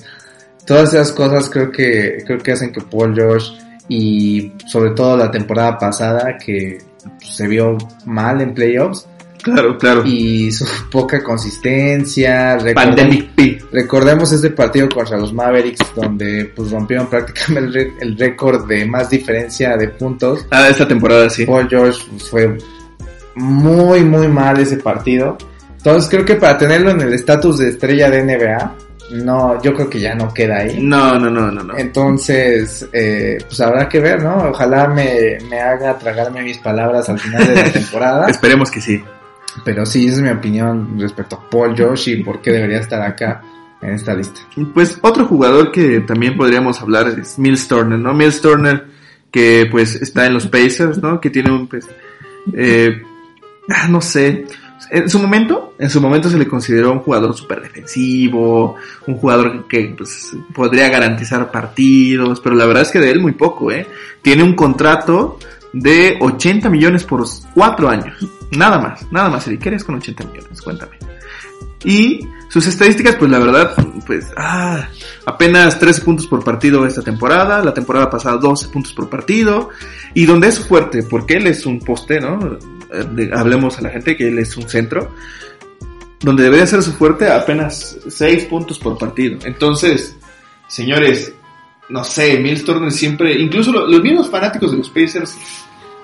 Todas 0.67 0.93
esas 0.95 1.13
cosas 1.13 1.49
creo 1.49 1.71
que, 1.73 2.23
creo 2.27 2.39
que 2.39 2.53
hacen 2.53 2.73
que 2.73 2.81
Paul 2.83 3.15
George 3.15 3.53
y 3.89 4.53
sobre 4.67 4.91
todo 4.91 5.17
la 5.17 5.31
temporada 5.31 5.79
pasada 5.79 6.37
que 6.37 6.79
se 7.21 7.49
vio 7.49 7.79
mal 8.05 8.43
en 8.43 8.53
playoffs, 8.53 9.09
Claro, 9.43 9.79
claro. 9.79 10.03
y 10.05 10.51
su 10.51 10.67
poca 10.91 11.23
consistencia. 11.23 12.59
Pandemic 12.75 13.35
P. 13.35 13.59
recordemos 13.73 14.33
este 14.33 14.51
partido 14.51 14.89
contra 14.89 15.17
los 15.17 15.33
Mavericks 15.33 15.95
donde 15.95 16.53
pues 16.55 16.71
rompieron 16.71 17.09
prácticamente 17.09 17.95
el 18.01 18.17
récord 18.19 18.67
de 18.67 18.85
más 18.87 19.11
diferencia 19.11 19.77
de 19.77 19.89
puntos. 19.89 20.47
Ah, 20.51 20.69
esta 20.69 20.87
temporada 20.87 21.29
sí. 21.31 21.47
Paul 21.47 21.69
George 21.69 22.01
pues, 22.11 22.29
fue 22.29 22.59
muy 23.37 24.05
muy 24.05 24.29
mal 24.29 24.59
ese 24.59 24.79
partido. 24.79 25.37
Entonces 25.77 26.11
creo 26.11 26.25
que 26.25 26.35
para 26.35 26.59
tenerlo 26.59 26.91
en 26.91 27.01
el 27.01 27.15
estatus 27.15 27.59
de 27.59 27.69
estrella 27.69 28.11
de 28.11 28.25
NBA, 28.25 28.77
no, 29.11 29.63
yo 29.63 29.73
creo 29.75 29.89
que 29.89 30.01
ya 30.01 30.15
no 30.15 30.33
queda 30.35 30.59
ahí. 30.59 30.79
No, 30.83 31.19
no, 31.19 31.31
no, 31.31 31.51
no, 31.51 31.63
no. 31.63 31.79
Entonces, 31.79 32.87
eh, 32.93 33.39
pues 33.47 33.61
habrá 33.61 33.89
que 33.89 34.01
ver, 34.01 34.23
¿no? 34.23 34.51
Ojalá 34.51 34.89
me, 34.89 35.39
me 35.49 35.61
haga 35.61 35.97
tragarme 35.97 36.43
mis 36.43 36.59
palabras 36.59 37.09
al 37.09 37.19
final 37.19 37.47
de 37.47 37.55
la 37.55 37.65
temporada. 37.73 38.29
Esperemos 38.29 38.71
que 38.71 38.81
sí. 38.81 39.03
Pero 39.65 39.87
sí, 39.87 40.07
esa 40.07 40.17
es 40.17 40.23
mi 40.23 40.31
opinión 40.31 40.99
respecto 40.99 41.37
a 41.37 41.51
Paul 41.51 41.77
George 41.77 42.13
y 42.13 42.23
por 42.23 42.41
qué 42.41 42.53
debería 42.53 42.79
estar 42.79 43.03
acá 43.03 43.43
en 43.81 43.91
esta 43.91 44.15
lista. 44.15 44.41
Pues 44.75 44.99
otro 45.03 45.27
jugador 45.27 45.73
que 45.73 46.01
también 46.01 46.37
podríamos 46.37 46.81
hablar 46.81 47.09
es 47.19 47.39
Mills 47.39 47.69
Turner, 47.69 47.99
¿no? 47.99 48.15
Mills 48.15 48.41
Turner 48.41 48.87
que 49.31 49.67
pues 49.71 49.97
está 49.97 50.27
en 50.27 50.35
los 50.35 50.47
Pacers, 50.47 50.99
¿no? 50.99 51.21
Que 51.21 51.31
tiene 51.31 51.51
un 51.51 51.69
pues 51.69 51.87
eh, 52.55 53.03
ah, 53.69 53.89
no 53.89 54.01
sé, 54.01 54.47
En 54.91 55.11
su 55.11 55.19
momento, 55.19 55.75
en 55.79 55.91
su 55.91 56.01
momento 56.01 56.31
se 56.31 56.39
le 56.39 56.47
consideró 56.47 56.93
un 56.93 57.01
jugador 57.01 57.37
súper 57.37 57.61
defensivo, 57.61 58.77
un 59.07 59.17
jugador 59.17 59.67
que 59.69 59.95
pues, 59.97 60.33
podría 60.55 60.89
garantizar 60.89 61.51
partidos, 61.51 62.41
pero 62.41 62.55
la 62.55 62.65
verdad 62.65 62.85
es 62.85 62.91
que 62.91 63.01
de 63.01 63.11
él 63.11 63.21
muy 63.21 63.33
poco, 63.33 63.71
¿eh? 63.73 63.87
Tiene 64.23 64.43
un 64.43 64.55
contrato 64.55 65.39
de 65.73 66.19
80 66.21 66.69
millones 66.71 67.05
por 67.05 67.25
4 67.55 67.89
años. 67.89 68.27
Nada 68.53 68.79
más, 68.79 69.11
nada 69.13 69.29
más. 69.29 69.45
Si 69.45 69.59
quieres 69.59 69.85
con 69.85 69.97
80 69.97 70.25
millones, 70.25 70.63
cuéntame. 70.63 70.97
Y 71.85 72.27
sus 72.49 72.67
estadísticas, 72.67 73.17
pues 73.17 73.31
la 73.31 73.39
verdad, 73.39 73.75
pues, 74.07 74.27
ah, 74.37 74.89
apenas 75.27 75.79
13 75.79 76.01
puntos 76.03 76.27
por 76.27 76.43
partido 76.43 76.85
esta 76.87 77.03
temporada, 77.03 77.63
la 77.63 77.75
temporada 77.75 78.11
pasada 78.11 78.37
12 78.37 78.69
puntos 78.69 78.93
por 78.93 79.09
partido, 79.09 79.71
y 80.15 80.27
donde 80.27 80.49
es 80.49 80.59
fuerte, 80.59 81.03
porque 81.03 81.35
él 81.35 81.47
es 81.47 81.67
un 81.67 81.79
poste, 81.81 82.21
¿no? 82.21 82.59
Hablemos 83.33 83.79
a 83.79 83.83
la 83.83 83.91
gente 83.91 84.17
que 84.17 84.29
él 84.29 84.39
es 84.39 84.57
un 84.57 84.69
centro, 84.69 85.15
donde 86.21 86.43
debería 86.43 86.67
ser 86.67 86.83
su 86.83 86.93
fuerte 86.93 87.31
apenas 87.31 87.99
6 88.09 88.47
puntos 88.47 88.79
por 88.79 88.99
partido. 88.99 89.39
Entonces, 89.45 90.17
señores, 90.67 91.33
no 91.89 92.05
sé, 92.05 92.37
Turner 92.65 92.91
siempre, 92.91 93.35
incluso 93.39 93.73
los 93.73 94.03
mismos 94.03 94.29
fanáticos 94.29 94.73
de 94.73 94.79
los 94.79 94.91
Pacers, 94.91 95.39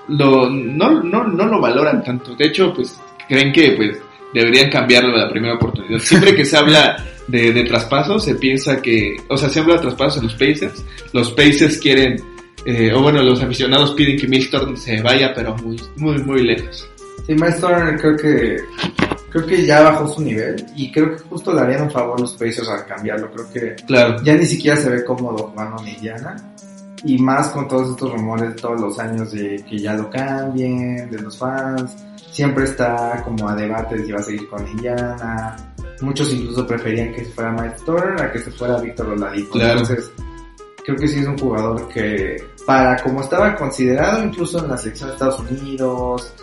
lo, 0.07 0.49
no, 0.49 1.03
no, 1.03 1.23
no 1.25 1.45
lo 1.45 1.61
valoran 1.61 2.03
tanto. 2.03 2.35
De 2.35 2.47
hecho, 2.47 2.73
pues, 2.73 2.99
creen 3.27 3.51
que, 3.53 3.71
pues, 3.71 3.97
deberían 4.33 4.69
cambiarlo 4.69 5.13
de 5.13 5.23
la 5.23 5.29
primera 5.29 5.55
oportunidad. 5.55 5.99
Siempre 5.99 6.35
que 6.35 6.45
se 6.45 6.57
habla 6.57 7.03
de, 7.27 7.53
de 7.53 7.63
traspasos, 7.63 8.23
se 8.23 8.35
piensa 8.35 8.81
que, 8.81 9.17
o 9.27 9.37
sea, 9.37 9.49
se 9.49 9.59
habla 9.59 9.75
de 9.75 9.81
traspasos 9.81 10.17
en 10.17 10.23
los 10.23 10.33
Pacers, 10.33 10.85
los 11.13 11.31
Pacers 11.31 11.77
quieren, 11.77 12.21
eh, 12.65 12.91
o 12.93 13.01
bueno, 13.01 13.21
los 13.23 13.41
aficionados 13.41 13.93
piden 13.93 14.17
que 14.17 14.27
Milton 14.27 14.77
se 14.77 15.01
vaya, 15.01 15.33
pero 15.33 15.55
muy, 15.57 15.79
muy, 15.97 16.17
muy 16.23 16.43
lejos. 16.43 16.89
Sí, 17.25 17.33
Miles 17.33 17.55
creo 17.59 18.17
que, 18.17 18.57
creo 19.35 19.47
que 19.47 19.65
ya 19.65 19.81
bajó 19.81 20.07
su 20.07 20.21
nivel 20.21 20.65
y 20.77 20.89
creo 20.93 21.13
que 21.13 21.23
justo 21.23 21.51
le 21.53 21.59
harían 21.59 21.81
un 21.81 21.91
favor 21.91 22.17
los 22.17 22.33
Pacers 22.33 22.69
al 22.69 22.85
cambiarlo. 22.85 23.29
Creo 23.31 23.51
que 23.51 23.83
claro. 23.83 24.15
ya 24.23 24.33
ni 24.33 24.45
siquiera 24.45 24.77
se 24.77 24.89
ve 24.89 25.03
cómodo 25.03 25.49
jugando 25.49 25.81
en 25.81 25.89
Indiana. 25.89 26.37
Y 27.03 27.17
más 27.17 27.49
con 27.49 27.67
todos 27.67 27.89
estos 27.89 28.13
rumores 28.13 28.55
todos 28.55 28.79
los 28.79 28.97
años 28.97 29.33
de 29.33 29.63
que 29.69 29.77
ya 29.77 29.93
lo 29.93 30.09
cambien, 30.09 31.09
de 31.11 31.19
los 31.21 31.37
fans 31.37 31.95
siempre 32.31 32.63
está 32.63 33.21
como 33.25 33.49
a 33.49 33.55
debate 33.55 34.05
si 34.05 34.11
va 34.13 34.19
a 34.19 34.23
seguir 34.23 34.47
con 34.47 34.65
Indiana. 34.65 35.57
Muchos 35.99 36.31
incluso 36.31 36.65
preferían 36.65 37.11
que 37.11 37.25
se 37.25 37.31
fuera 37.31 37.51
Mike 37.51 37.75
Turner 37.85 38.21
a 38.21 38.31
que 38.31 38.39
se 38.39 38.51
fuera 38.51 38.79
Víctor 38.79 39.09
Oladipo. 39.09 39.59
Entonces, 39.59 40.11
creo 40.85 40.95
que 40.95 41.07
sí 41.09 41.19
es 41.19 41.27
un 41.27 41.37
jugador 41.37 41.89
que, 41.89 42.37
para 42.65 42.95
como 43.03 43.19
estaba 43.19 43.53
considerado 43.55 44.23
incluso 44.23 44.63
en 44.63 44.69
la 44.71 44.77
selección 44.77 45.09
de 45.09 45.13
Estados 45.15 45.39
Unidos, 45.41 46.33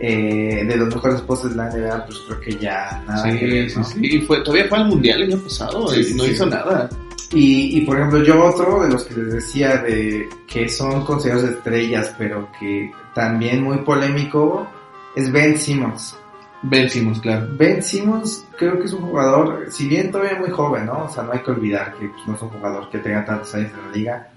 eh, 0.00 0.64
de 0.64 0.76
los 0.76 0.94
mejores 0.94 1.20
postes 1.22 1.50
de 1.50 1.56
la 1.56 1.70
NBA, 1.70 2.06
pues 2.06 2.18
creo 2.26 2.40
que 2.40 2.52
ya 2.52 3.02
nada 3.06 3.24
sí, 3.24 3.38
que 3.38 3.68
Sí, 3.68 3.82
sí, 3.84 4.20
fue, 4.20 4.42
todavía 4.42 4.68
fue 4.68 4.78
al 4.78 4.86
Mundial 4.86 5.22
el 5.22 5.32
año 5.32 5.42
pasado 5.42 5.88
y 5.94 6.14
no 6.14 6.24
hizo 6.24 6.46
nada. 6.46 6.88
Y, 7.32 7.78
y 7.78 7.80
por 7.82 7.98
ejemplo, 7.98 8.22
yo 8.22 8.42
otro 8.42 8.82
de 8.82 8.90
los 8.90 9.04
que 9.04 9.14
les 9.14 9.32
decía 9.32 9.78
de 9.78 10.28
que 10.46 10.68
son 10.68 11.04
considerados 11.04 11.50
estrellas, 11.50 12.14
pero 12.16 12.48
que 12.58 12.90
también 13.14 13.62
muy 13.62 13.78
polémico, 13.78 14.66
es 15.16 15.30
Ben 15.32 15.58
Simmons. 15.58 16.16
Ben 16.62 16.88
Simmons, 16.88 17.20
claro. 17.20 17.48
Ben 17.52 17.82
Simmons 17.82 18.46
creo 18.56 18.78
que 18.78 18.86
es 18.86 18.92
un 18.92 19.02
jugador, 19.02 19.66
si 19.70 19.88
bien 19.88 20.10
todavía 20.10 20.38
muy 20.38 20.50
joven, 20.50 20.86
¿no? 20.86 21.04
O 21.04 21.08
sea, 21.08 21.24
no 21.24 21.32
hay 21.32 21.40
que 21.40 21.50
olvidar 21.50 21.94
que 21.94 22.08
pues, 22.08 22.26
no 22.26 22.34
es 22.34 22.42
un 22.42 22.48
jugador 22.50 22.88
que 22.88 22.98
tenga 22.98 23.24
tantos 23.24 23.54
años 23.54 23.72
en 23.72 23.86
la 23.86 23.96
liga. 23.96 24.28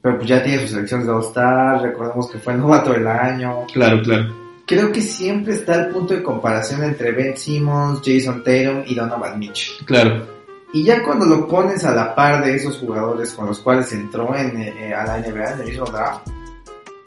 Pero 0.00 0.16
pues 0.16 0.28
ya 0.28 0.42
tiene 0.42 0.60
sus 0.60 0.70
selecciones 0.70 1.06
de 1.06 1.12
All-Star, 1.12 1.82
recordemos 1.82 2.30
que 2.30 2.38
fue 2.38 2.52
el 2.54 2.60
novato 2.60 2.92
del 2.92 3.06
año. 3.06 3.66
Claro, 3.72 4.02
claro. 4.02 4.41
Creo 4.66 4.92
que 4.92 5.00
siempre 5.00 5.54
está 5.54 5.74
el 5.74 5.88
punto 5.92 6.14
de 6.14 6.22
comparación 6.22 6.84
entre 6.84 7.12
Ben 7.12 7.36
Simmons, 7.36 8.00
Jason 8.04 8.42
Tatum 8.44 8.84
y 8.86 8.94
Donovan 8.94 9.38
Mitchell. 9.38 9.84
Claro. 9.84 10.26
Y 10.72 10.84
ya 10.84 11.02
cuando 11.02 11.26
lo 11.26 11.46
pones 11.46 11.84
a 11.84 11.94
la 11.94 12.14
par 12.14 12.44
de 12.44 12.54
esos 12.54 12.78
jugadores 12.78 13.32
con 13.32 13.46
los 13.46 13.58
cuales 13.58 13.92
entró 13.92 14.34
en, 14.34 14.60
eh, 14.60 14.94
a 14.94 15.04
la 15.04 15.18
NBA 15.18 15.52
en 15.52 15.60
el 15.60 15.66
mismo 15.66 15.84
draft, 15.86 16.28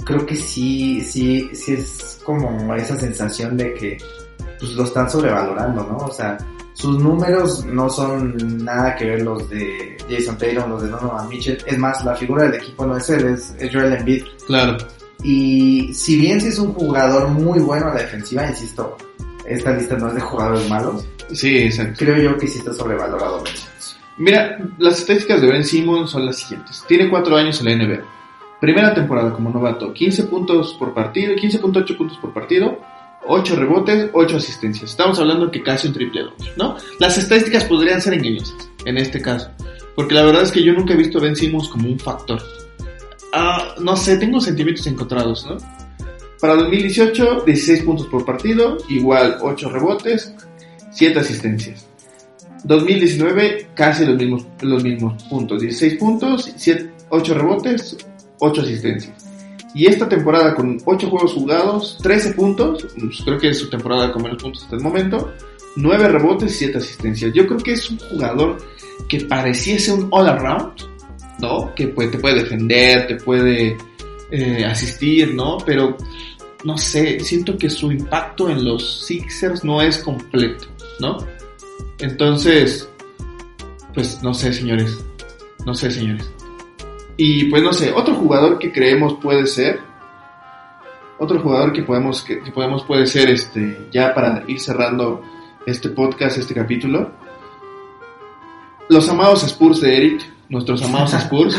creo 0.03 0.25
que 0.25 0.35
sí, 0.35 1.01
sí, 1.01 1.49
sí 1.53 1.73
es 1.73 2.21
como 2.23 2.73
esa 2.75 2.95
sensación 2.95 3.57
de 3.57 3.73
que 3.73 3.97
pues 4.59 4.73
lo 4.73 4.83
están 4.83 5.09
sobrevalorando, 5.09 5.83
¿no? 5.83 5.97
O 5.97 6.11
sea, 6.11 6.37
sus 6.73 6.99
números 6.99 7.65
no 7.65 7.89
son 7.89 8.63
nada 8.63 8.95
que 8.95 9.05
ver 9.05 9.21
los 9.23 9.49
de 9.49 9.97
Jason 10.09 10.37
Taylor, 10.37 10.67
los 10.67 10.83
de 10.83 10.89
Donovan 10.89 11.27
Mitchell. 11.29 11.57
Es 11.65 11.77
más, 11.77 12.03
la 12.03 12.15
figura 12.15 12.43
del 12.43 12.55
equipo 12.55 12.85
no 12.85 12.97
es 12.97 13.09
él, 13.09 13.25
es, 13.25 13.55
Joel 13.71 13.93
Embiid. 13.93 14.23
Claro. 14.45 14.77
Y 15.25 15.93
si 15.93 16.17
bien 16.17 16.39
sí 16.39 16.49
es 16.49 16.59
un 16.59 16.73
jugador 16.73 17.29
muy 17.29 17.59
bueno 17.59 17.88
a 17.88 17.95
la 17.95 18.01
defensiva, 18.01 18.47
insisto, 18.47 18.95
esta 19.45 19.71
lista 19.71 19.97
no 19.97 20.09
es 20.09 20.15
de 20.15 20.21
jugadores 20.21 20.69
malos. 20.69 21.05
Sí, 21.33 21.57
exacto. 21.57 22.05
Creo 22.05 22.17
yo 22.17 22.38
que 22.38 22.47
sí 22.47 22.59
está 22.59 22.73
sobrevalorado. 22.73 23.43
Mira, 24.17 24.57
las 24.77 24.99
estadísticas 24.99 25.41
de 25.41 25.47
Ben 25.47 25.65
Simmons 25.65 26.11
son 26.11 26.25
las 26.25 26.38
siguientes. 26.38 26.83
Tiene 26.88 27.09
cuatro 27.09 27.35
años 27.35 27.59
en 27.59 27.65
la 27.65 27.85
NBA 27.85 28.03
Primera 28.59 28.93
temporada 28.93 29.31
como 29.33 29.49
novato, 29.49 29.93
15 29.93 30.23
puntos 30.23 30.75
por 30.79 30.93
partido, 30.93 31.35
15.8 31.35 31.97
puntos 31.97 32.17
por 32.17 32.33
partido, 32.33 32.79
8 33.27 33.55
rebotes, 33.57 34.09
8 34.13 34.38
asistencias. 34.38 34.91
Estamos 34.91 35.19
hablando 35.19 35.51
que 35.51 35.61
casi 35.61 35.88
un 35.88 35.93
triple 35.93 36.23
doble, 36.23 36.51
¿no? 36.57 36.75
Las 36.99 37.17
estadísticas 37.17 37.65
podrían 37.65 38.01
ser 38.01 38.13
engañosas 38.13 38.69
en 38.85 38.97
este 38.97 39.21
caso, 39.21 39.51
porque 39.95 40.15
la 40.15 40.23
verdad 40.23 40.43
es 40.43 40.51
que 40.51 40.63
yo 40.63 40.73
nunca 40.73 40.93
he 40.93 40.97
visto 40.97 41.17
a 41.17 41.21
Ben 41.21 41.35
Simmons 41.35 41.67
como 41.67 41.89
un 41.89 41.99
factor. 41.99 42.41
Ah, 43.33 43.75
no 43.81 43.95
sé, 43.95 44.17
tengo 44.17 44.39
sentimientos 44.39 44.88
encontrados, 44.88 45.45
¿no? 45.45 45.57
Para 46.39 46.55
2018, 46.55 47.43
16 47.45 47.83
puntos 47.83 48.07
por 48.07 48.25
partido, 48.25 48.77
igual 48.89 49.38
8 49.41 49.69
rebotes, 49.69 50.33
7 50.91 51.19
asistencias. 51.19 51.88
2019, 52.63 53.69
casi 53.73 54.05
los 54.05 54.17
mismos, 54.17 54.45
los 54.61 54.83
mismos 54.83 55.23
puntos, 55.23 55.61
16 55.61 55.95
puntos, 55.95 56.51
7, 56.55 56.91
8 57.09 57.33
rebotes, 57.33 57.97
8 58.39 58.61
asistencias. 58.61 59.25
Y 59.73 59.88
esta 59.88 60.07
temporada 60.07 60.55
con 60.55 60.77
8 60.85 61.09
juegos 61.09 61.33
jugados, 61.33 61.97
13 62.01 62.31
puntos, 62.33 62.88
pues, 62.97 63.21
creo 63.23 63.38
que 63.38 63.49
es 63.49 63.59
su 63.59 63.69
temporada 63.69 64.11
con 64.11 64.23
menos 64.23 64.41
puntos 64.41 64.63
hasta 64.63 64.77
el 64.77 64.81
momento, 64.81 65.33
9 65.75 66.07
rebotes 66.07 66.53
y 66.53 66.57
7 66.59 66.77
asistencias. 66.77 67.33
Yo 67.33 67.45
creo 67.45 67.59
que 67.59 67.73
es 67.73 67.89
un 67.89 67.99
jugador 67.99 68.57
que 69.09 69.21
pareciese 69.25 69.93
un 69.93 70.07
all 70.11 70.29
around, 70.29 70.73
¿no? 71.39 71.74
Que 71.76 71.88
puede, 71.88 72.10
te 72.10 72.19
puede 72.19 72.43
defender, 72.43 73.08
te 73.08 73.15
puede 73.15 73.78
eh, 74.32 74.65
asistir, 74.65 75.34
¿no? 75.34 75.58
Pero 75.65 75.98
no 76.63 76.78
sé, 76.78 77.19
siento 77.19 77.58
que 77.58 77.69
su 77.69 77.91
impacto 77.91 78.50
en 78.50 78.65
los 78.65 79.06
Sixers 79.06 79.63
no 79.63 79.82
es 79.82 80.00
completo, 80.00 80.67
¿no? 81.00 81.17
Entonces, 82.00 82.89
pues 83.93 84.21
no 84.24 84.34
sé, 84.34 84.52
señores. 84.52 84.98
No 85.65 85.74
sé, 85.74 85.89
señores. 85.89 86.30
Y 87.17 87.45
pues 87.45 87.63
no 87.63 87.71
sé, 87.71 87.91
otro 87.91 88.15
jugador 88.15 88.60
que 88.60 88.71
creemos 88.71 89.15
puede 89.15 89.45
ser, 89.45 89.80
otro 91.17 91.39
jugador 91.39 91.71
que 91.71 91.84
podemos, 91.84 92.21
que, 92.24 92.38
podemos 92.54 92.84
puede 92.84 93.06
ser 93.08 93.30
este, 93.30 93.88
ya 93.91 94.13
para 94.13 94.43
ir 94.48 94.60
cerrando 94.60 95.24
este 95.65 95.89
podcast, 95.89 96.38
este 96.38 96.54
capítulo. 96.54 97.12
Los 98.89 99.08
amados 99.08 99.43
Spurs 99.43 99.82
de 99.82 99.98
Eric, 99.98 100.35
nuestros 100.49 100.81
amados 100.84 101.13
Spurs, 101.13 101.58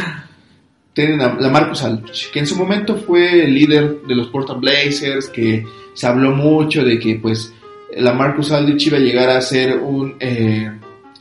tienen 0.93 1.21
a, 1.21 1.35
la 1.35 1.49
Marcus 1.49 1.83
Aldridge, 1.83 2.31
que 2.31 2.39
en 2.39 2.47
su 2.47 2.57
momento 2.57 2.97
fue 2.97 3.45
el 3.45 3.55
líder 3.55 4.03
de 4.03 4.15
los 4.15 4.29
Portland 4.29 4.61
Blazers, 4.61 5.29
que 5.29 5.67
se 5.95 6.07
habló 6.07 6.33
mucho 6.33 6.85
de 6.85 6.99
que 6.99 7.17
pues 7.17 7.53
la 7.95 8.13
Marcus 8.13 8.51
Aldridge 8.51 8.87
iba 8.87 8.97
a 8.97 9.01
llegar 9.01 9.29
a 9.31 9.41
ser 9.41 9.79
un 9.79 10.17
eh, 10.21 10.71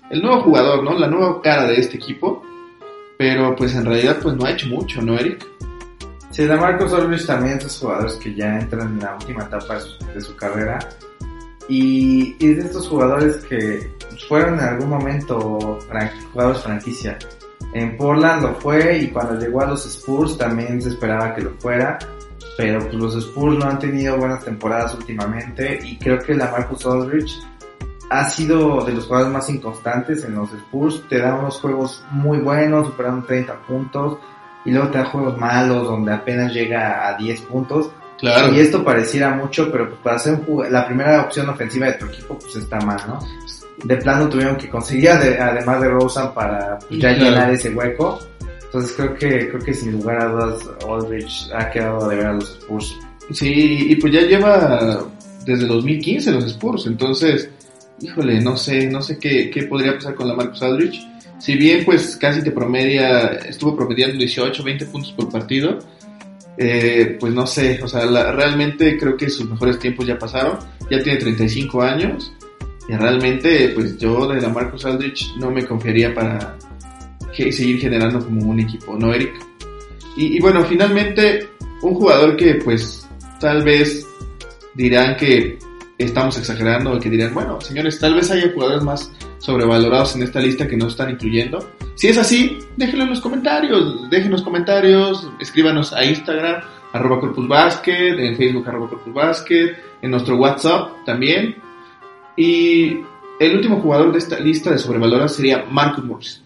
el 0.10 0.22
nuevo 0.22 0.42
jugador, 0.44 0.84
¿no? 0.84 0.98
La 0.98 1.08
nueva 1.08 1.42
cara 1.42 1.68
de 1.68 1.76
este 1.76 1.98
equipo. 1.98 2.44
Pero 3.18 3.56
pues 3.56 3.74
en 3.76 3.86
realidad 3.86 4.18
pues 4.22 4.36
no 4.36 4.46
ha 4.46 4.52
hecho 4.52 4.68
mucho, 4.68 5.02
¿no, 5.02 5.18
Eric? 5.18 5.46
Sí, 6.32 6.44
de 6.44 6.56
Marcos 6.56 6.94
Aldridge 6.94 7.26
también 7.26 7.58
esos 7.58 7.80
jugadores 7.80 8.16
que 8.16 8.34
ya 8.36 8.60
entran 8.60 8.94
en 8.94 9.00
la 9.00 9.16
última 9.16 9.44
etapa 9.44 9.80
de 10.14 10.22
su, 10.22 10.36
carrera. 10.36 10.80
Y, 11.70 12.36
y, 12.40 12.54
de 12.54 12.62
estos 12.62 12.88
jugadores 12.88 13.38
que 13.46 13.90
fueron 14.28 14.56
en 14.56 14.66
algún 14.66 14.90
momento 14.90 15.80
jugadores 16.34 16.62
franquicia. 16.62 17.18
En 17.74 17.98
Portland 17.98 18.44
lo 18.44 18.56
fue 18.56 19.00
y 19.00 19.08
cuando 19.10 19.40
llegó 19.40 19.62
a 19.62 19.68
los 19.68 19.86
Spurs 19.86 20.38
también 20.38 20.82
se 20.82 20.90
esperaba 20.90 21.34
que 21.34 21.42
lo 21.42 21.52
fuera. 21.60 21.98
Pero 22.58 22.80
pues, 22.80 22.94
los 22.94 23.16
Spurs 23.16 23.58
no 23.58 23.66
han 23.66 23.80
tenido 23.80 24.18
buenas 24.18 24.44
temporadas 24.44 24.94
últimamente 24.94 25.80
y 25.84 25.98
creo 25.98 26.20
que 26.20 26.34
la 26.34 26.52
Marcus 26.52 26.86
Aldridge 26.86 27.42
ha 28.10 28.30
sido 28.30 28.84
de 28.86 28.94
los 28.94 29.06
jugadores 29.06 29.34
más 29.34 29.50
inconstantes 29.50 30.24
en 30.24 30.36
los 30.36 30.52
Spurs. 30.54 31.04
Te 31.10 31.20
da 31.20 31.36
unos 31.36 31.60
juegos 31.60 32.04
muy 32.12 32.40
buenos, 32.40 32.88
superando 32.88 33.26
30 33.26 33.62
puntos, 33.64 34.20
y 34.64 34.72
luego 34.72 34.90
te 34.90 34.98
da 35.00 35.06
juegos 35.06 35.38
malos 35.38 35.88
donde 35.88 36.14
apenas 36.14 36.54
llega 36.54 37.08
a 37.08 37.18
10 37.18 37.42
puntos. 37.42 37.92
Claro. 38.18 38.54
Y 38.54 38.60
esto 38.60 38.84
pareciera 38.84 39.32
mucho, 39.32 39.72
pero 39.72 39.90
pues 39.90 40.02
para 40.02 40.20
ser 40.20 40.40
la 40.70 40.86
primera 40.86 41.22
opción 41.22 41.50
ofensiva 41.50 41.88
de 41.88 41.94
tu 41.94 42.06
equipo, 42.06 42.38
pues 42.40 42.56
está 42.56 42.80
mal, 42.80 43.00
¿no? 43.08 43.20
De 43.86 43.98
plano 43.98 44.28
tuvieron 44.28 44.56
que 44.58 44.68
conseguir, 44.68 45.10
además 45.10 45.80
de 45.80 45.90
Rosen, 45.90 46.34
para 46.34 46.80
ya 46.90 47.12
llenar 47.12 47.52
ese 47.52 47.70
hueco. 47.70 48.20
Entonces 48.64 48.94
creo 48.98 49.14
que, 49.14 49.48
creo 49.50 49.60
que 49.60 49.74
sin 49.76 49.92
lugar 49.92 50.22
a 50.22 50.26
dudas, 50.26 50.70
Aldrich 50.90 51.50
ha 51.54 51.70
quedado 51.70 52.10
de 52.10 52.16
ver 52.16 52.26
a 52.26 52.34
los 52.34 52.50
Spurs. 52.50 52.96
Sí, 53.32 53.88
y 53.90 53.96
pues 53.96 54.12
ya 54.12 54.22
lleva 54.22 55.06
desde 55.46 55.68
2015 55.68 56.32
los 56.32 56.46
Spurs. 56.46 56.88
Entonces, 56.88 57.48
híjole, 58.02 58.42
no 58.42 58.58
sé, 58.58 58.88
no 58.88 59.04
sé 59.04 59.20
qué, 59.20 59.52
qué 59.52 59.64
podría 59.64 59.94
pasar 59.94 60.16
con 60.16 60.28
la 60.28 60.34
Marcus 60.34 60.64
Aldrich. 60.64 61.08
Si 61.38 61.56
bien 61.56 61.86
pues 61.86 62.16
casi 62.16 62.44
te 62.44 62.50
promedia, 62.50 63.28
estuvo 63.48 63.76
promediando 63.76 64.18
18, 64.18 64.64
20 64.64 64.86
puntos 64.88 65.12
por 65.12 65.30
partido, 65.30 65.78
eh, 66.58 67.18
pues 67.20 67.34
no 67.34 67.46
sé, 67.46 67.80
o 67.84 67.88
sea, 67.88 68.06
realmente 68.32 68.98
creo 68.98 69.16
que 69.16 69.30
sus 69.30 69.48
mejores 69.48 69.78
tiempos 69.78 70.08
ya 70.08 70.18
pasaron, 70.18 70.58
ya 70.90 71.04
tiene 71.04 71.20
35 71.20 71.82
años 71.84 72.32
realmente 72.88 73.70
pues 73.70 73.98
yo 73.98 74.28
de 74.28 74.42
la 74.42 74.50
Marcus 74.50 74.86
Aldrich 74.86 75.36
no 75.38 75.52
me 75.52 75.66
confiaría 75.66 76.14
para 76.14 76.58
seguir 77.34 77.80
generando 77.80 78.24
como 78.24 78.50
un 78.50 78.60
equipo, 78.60 78.98
¿no, 78.98 79.14
Eric? 79.14 79.34
Y, 80.16 80.38
y 80.38 80.40
bueno, 80.40 80.64
finalmente 80.64 81.50
un 81.82 81.96
jugador 81.96 82.38
que 82.38 82.56
pues 82.56 83.08
tal 83.40 83.64
vez 83.64 84.08
dirán 84.76 85.16
que 85.18 85.58
estamos 85.98 86.38
exagerando 86.38 87.00
que 87.00 87.10
dirán, 87.10 87.34
bueno, 87.34 87.60
señores, 87.62 88.00
tal 88.00 88.16
vez 88.16 88.30
haya 88.32 88.52
jugadores 88.54 88.84
más 88.84 89.12
sobrevalorados 89.38 90.16
en 90.16 90.24
esta 90.24 90.40
lista 90.40 90.68
que 90.68 90.78
no 90.78 90.88
están 90.88 91.12
incluyendo. 91.12 91.60
Si 91.96 92.08
es 92.08 92.18
así, 92.18 92.60
déjenlo 92.76 93.04
en 93.04 93.12
los 93.12 93.22
comentarios, 93.22 94.10
déjenos 94.10 94.42
comentarios, 94.42 95.30
escríbanos 95.40 95.94
a 95.94 96.04
Instagram, 96.04 96.62
arroba 96.94 97.20
Corpus 97.22 97.48
Basket, 97.48 98.20
en 98.20 98.36
Facebook, 98.36 98.68
arroba 98.68 98.90
Corpus 98.90 99.14
Basket, 99.14 99.76
en 100.02 100.12
nuestro 100.12 100.38
WhatsApp 100.38 100.90
también. 101.06 101.56
Y 102.36 103.00
el 103.40 103.56
último 103.56 103.82
jugador 103.82 104.12
de 104.12 104.20
esta 104.20 104.40
lista 104.40 104.72
de 104.72 104.78
sobrevalorados 104.78 105.36
sería 105.36 105.66
Marcus 105.70 106.04
Morris. 106.04 106.42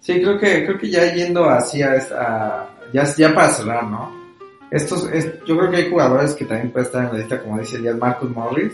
Sí, 0.00 0.14
creo 0.14 0.38
que, 0.38 0.64
creo 0.64 0.78
que 0.78 0.90
ya 0.90 1.12
yendo 1.14 1.48
hacia 1.48 1.94
esta, 1.94 2.68
ya, 2.92 3.04
ya 3.16 3.34
para 3.34 3.50
cerrar, 3.50 3.84
¿no? 3.84 4.22
Estos, 4.70 5.08
yo 5.46 5.56
creo 5.58 5.70
que 5.70 5.76
hay 5.76 5.90
jugadores 5.90 6.34
que 6.34 6.44
también 6.44 6.70
pueden 6.70 6.86
estar 6.86 7.04
en 7.04 7.12
la 7.12 7.18
lista, 7.18 7.42
como 7.42 7.58
dice 7.58 7.76
Elías 7.76 7.96
Marcus 7.98 8.30
Morris, 8.30 8.72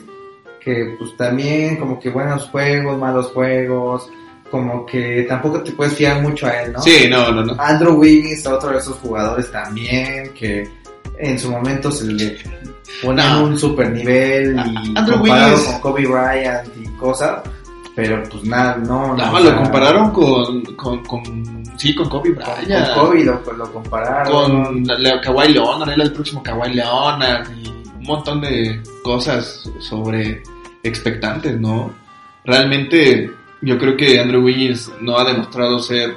que 0.61 0.95
pues 0.99 1.16
también 1.16 1.76
como 1.76 1.99
que 1.99 2.09
buenos 2.09 2.49
juegos, 2.49 2.99
malos 2.99 3.26
juegos, 3.32 4.09
como 4.51 4.86
que 4.86 5.26
tampoco 5.28 5.62
te 5.62 5.72
puedes 5.72 5.95
fiar 5.95 6.22
mucho 6.22 6.47
a 6.47 6.62
él, 6.62 6.72
¿no? 6.72 6.80
Sí, 6.80 7.09
no, 7.11 7.30
no, 7.32 7.45
no. 7.45 7.55
Andrew 7.59 7.99
Wiggins, 7.99 8.47
otro 8.47 8.70
de 8.70 8.78
esos 8.78 8.97
jugadores 8.99 9.51
también, 9.51 10.32
que 10.34 10.68
en 11.18 11.39
su 11.39 11.51
momento 11.51 11.91
se 11.91 12.07
le 12.07 12.39
un 13.05 13.59
super 13.59 13.91
nivel 13.91 14.57
y 14.84 14.95
comparado 14.95 15.64
con 15.64 15.80
Kobe 15.80 16.07
Bryant 16.07 16.68
y 16.76 16.86
cosas, 16.97 17.43
pero 17.95 18.22
pues 18.30 18.45
nada, 18.45 18.76
no. 18.76 19.16
Nada, 19.16 19.41
lo 19.41 19.57
compararon 19.57 20.11
con, 20.11 20.62
con, 20.76 21.03
con, 21.05 21.64
sí, 21.76 21.95
con 21.95 22.09
Kobe 22.09 22.30
Bryant. 22.30 22.95
Con, 22.95 23.07
Kobe 23.07 23.24
lo, 23.24 23.53
lo, 23.53 23.72
compararon. 23.72 24.84
Con 24.84 24.84
Kawhi 25.22 25.53
Leonard, 25.53 25.91
era 25.91 26.05
el 26.05 26.12
próximo 26.12 26.43
Kawhi 26.43 26.74
Leonard 26.74 27.49
y 27.57 27.68
un 27.68 28.05
montón 28.05 28.41
de 28.41 28.82
cosas 29.03 29.70
sobre 29.80 30.43
expectantes, 30.82 31.59
¿no? 31.61 31.93
Realmente 32.45 33.30
yo 33.61 33.78
creo 33.78 33.97
que 33.97 34.20
Andrew 34.20 34.45
Wiggins 34.45 34.91
no 35.01 35.18
ha 35.18 35.24
demostrado 35.24 35.78
ser 35.80 36.14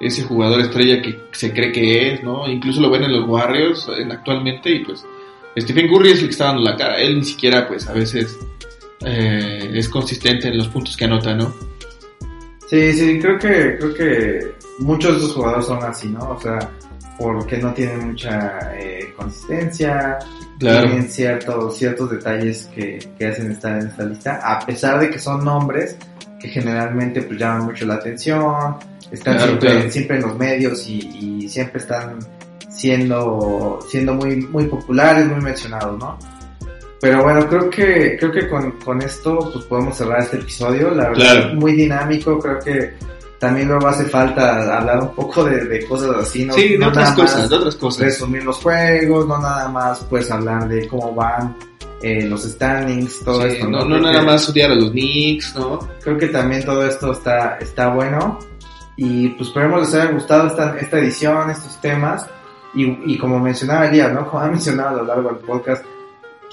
ese 0.00 0.22
jugador 0.22 0.60
estrella 0.60 1.00
que 1.00 1.18
se 1.32 1.52
cree 1.52 1.72
que 1.72 2.12
es, 2.12 2.22
¿no? 2.22 2.48
Incluso 2.48 2.80
lo 2.80 2.90
ven 2.90 3.04
en 3.04 3.12
los 3.12 3.28
Warriors 3.28 3.88
actualmente 4.10 4.70
y 4.70 4.84
pues 4.84 5.04
Stephen 5.56 5.88
Curry 5.88 6.12
es 6.12 6.20
el 6.20 6.26
que 6.26 6.32
está 6.32 6.46
dando 6.46 6.62
la 6.62 6.76
cara. 6.76 6.98
Él 6.98 7.18
ni 7.18 7.24
siquiera 7.24 7.66
pues 7.66 7.86
a 7.86 7.92
veces 7.92 8.38
eh, 9.00 9.70
es 9.72 9.88
consistente 9.88 10.48
en 10.48 10.58
los 10.58 10.68
puntos 10.68 10.96
que 10.96 11.04
anota, 11.04 11.34
¿no? 11.34 11.54
Sí, 12.68 12.92
sí, 12.92 13.18
creo 13.20 13.38
que, 13.38 13.76
creo 13.78 13.94
que 13.94 14.52
muchos 14.78 15.12
de 15.12 15.18
esos 15.18 15.32
jugadores 15.34 15.66
son 15.66 15.82
así, 15.84 16.08
¿no? 16.08 16.30
O 16.30 16.40
sea, 16.40 16.58
porque 17.18 17.58
no 17.58 17.72
tienen 17.72 18.08
mucha 18.08 18.72
eh, 18.76 19.12
consistencia, 19.16 20.18
tienen 20.58 21.08
ciertos, 21.08 21.76
ciertos 21.76 22.10
detalles 22.10 22.68
que, 22.74 22.98
que, 23.18 23.26
hacen 23.26 23.52
estar 23.52 23.80
en 23.80 23.88
esta 23.88 24.04
lista, 24.04 24.40
a 24.42 24.64
pesar 24.64 24.98
de 24.98 25.10
que 25.10 25.18
son 25.18 25.44
nombres 25.44 25.96
que 26.40 26.48
generalmente 26.48 27.22
pues 27.22 27.38
llaman 27.38 27.66
mucho 27.66 27.86
la 27.86 27.94
atención, 27.94 28.76
están 29.10 29.38
siempre, 29.38 29.90
siempre, 29.90 30.16
en 30.16 30.22
los 30.22 30.36
medios 30.36 30.88
y, 30.88 31.42
y, 31.42 31.48
siempre 31.48 31.80
están 31.80 32.18
siendo, 32.76 33.78
siendo 33.88 34.14
muy, 34.14 34.36
muy 34.36 34.66
populares, 34.66 35.26
muy 35.26 35.40
mencionados, 35.40 35.98
¿no? 35.98 36.18
Pero 37.00 37.22
bueno, 37.22 37.46
creo 37.48 37.68
que, 37.68 38.16
creo 38.18 38.32
que 38.32 38.48
con, 38.48 38.72
con 38.72 39.02
esto 39.02 39.50
pues 39.52 39.64
podemos 39.66 39.96
cerrar 39.96 40.20
este 40.20 40.38
episodio. 40.38 40.90
La 40.90 41.10
verdad, 41.10 41.52
muy 41.52 41.72
dinámico. 41.72 42.38
Creo 42.38 42.58
que 42.60 42.94
también 43.38 43.68
luego 43.68 43.86
hace 43.88 44.04
falta 44.04 44.78
hablar 44.78 45.00
un 45.02 45.14
poco 45.14 45.44
de, 45.44 45.66
de 45.66 45.84
cosas 45.84 46.16
así, 46.16 46.46
¿no? 46.46 46.54
Sí, 46.54 46.78
de 46.78 46.86
otras 46.86 47.12
cosas, 47.12 47.50
de 47.50 47.56
otras 47.56 47.76
cosas. 47.76 48.06
Resumir 48.06 48.44
los 48.44 48.56
juegos, 48.56 49.26
no 49.26 49.38
nada 49.38 49.68
más 49.68 50.00
pues 50.08 50.30
hablar 50.30 50.66
de 50.66 50.88
cómo 50.88 51.14
van 51.14 51.54
eh, 52.00 52.26
los 52.26 52.44
standings, 52.44 53.20
todo 53.20 53.44
esto. 53.44 53.68
No, 53.68 53.84
no, 53.84 54.00
nada 54.00 54.22
más 54.22 54.42
estudiar 54.42 54.70
a 54.70 54.74
los 54.74 54.90
Knicks, 54.90 55.54
¿no? 55.56 55.80
Creo 56.02 56.16
que 56.16 56.28
también 56.28 56.64
todo 56.64 56.86
esto 56.86 57.12
está, 57.12 57.58
está 57.58 57.88
bueno. 57.88 58.38
Y 58.96 59.28
pues 59.30 59.48
esperemos 59.48 59.80
les 59.80 59.94
haya 59.94 60.10
gustado 60.12 60.46
esta, 60.46 60.78
esta 60.78 60.98
edición, 60.98 61.50
estos 61.50 61.78
temas. 61.82 62.26
Y, 62.74 63.14
y 63.14 63.18
como 63.18 63.38
mencionaba 63.38 63.86
Elías, 63.86 64.12
¿no? 64.12 64.28
Como 64.28 64.42
ha 64.42 64.48
mencionado 64.48 64.88
a 64.88 65.02
lo 65.02 65.04
largo 65.04 65.28
del 65.30 65.38
podcast, 65.38 65.84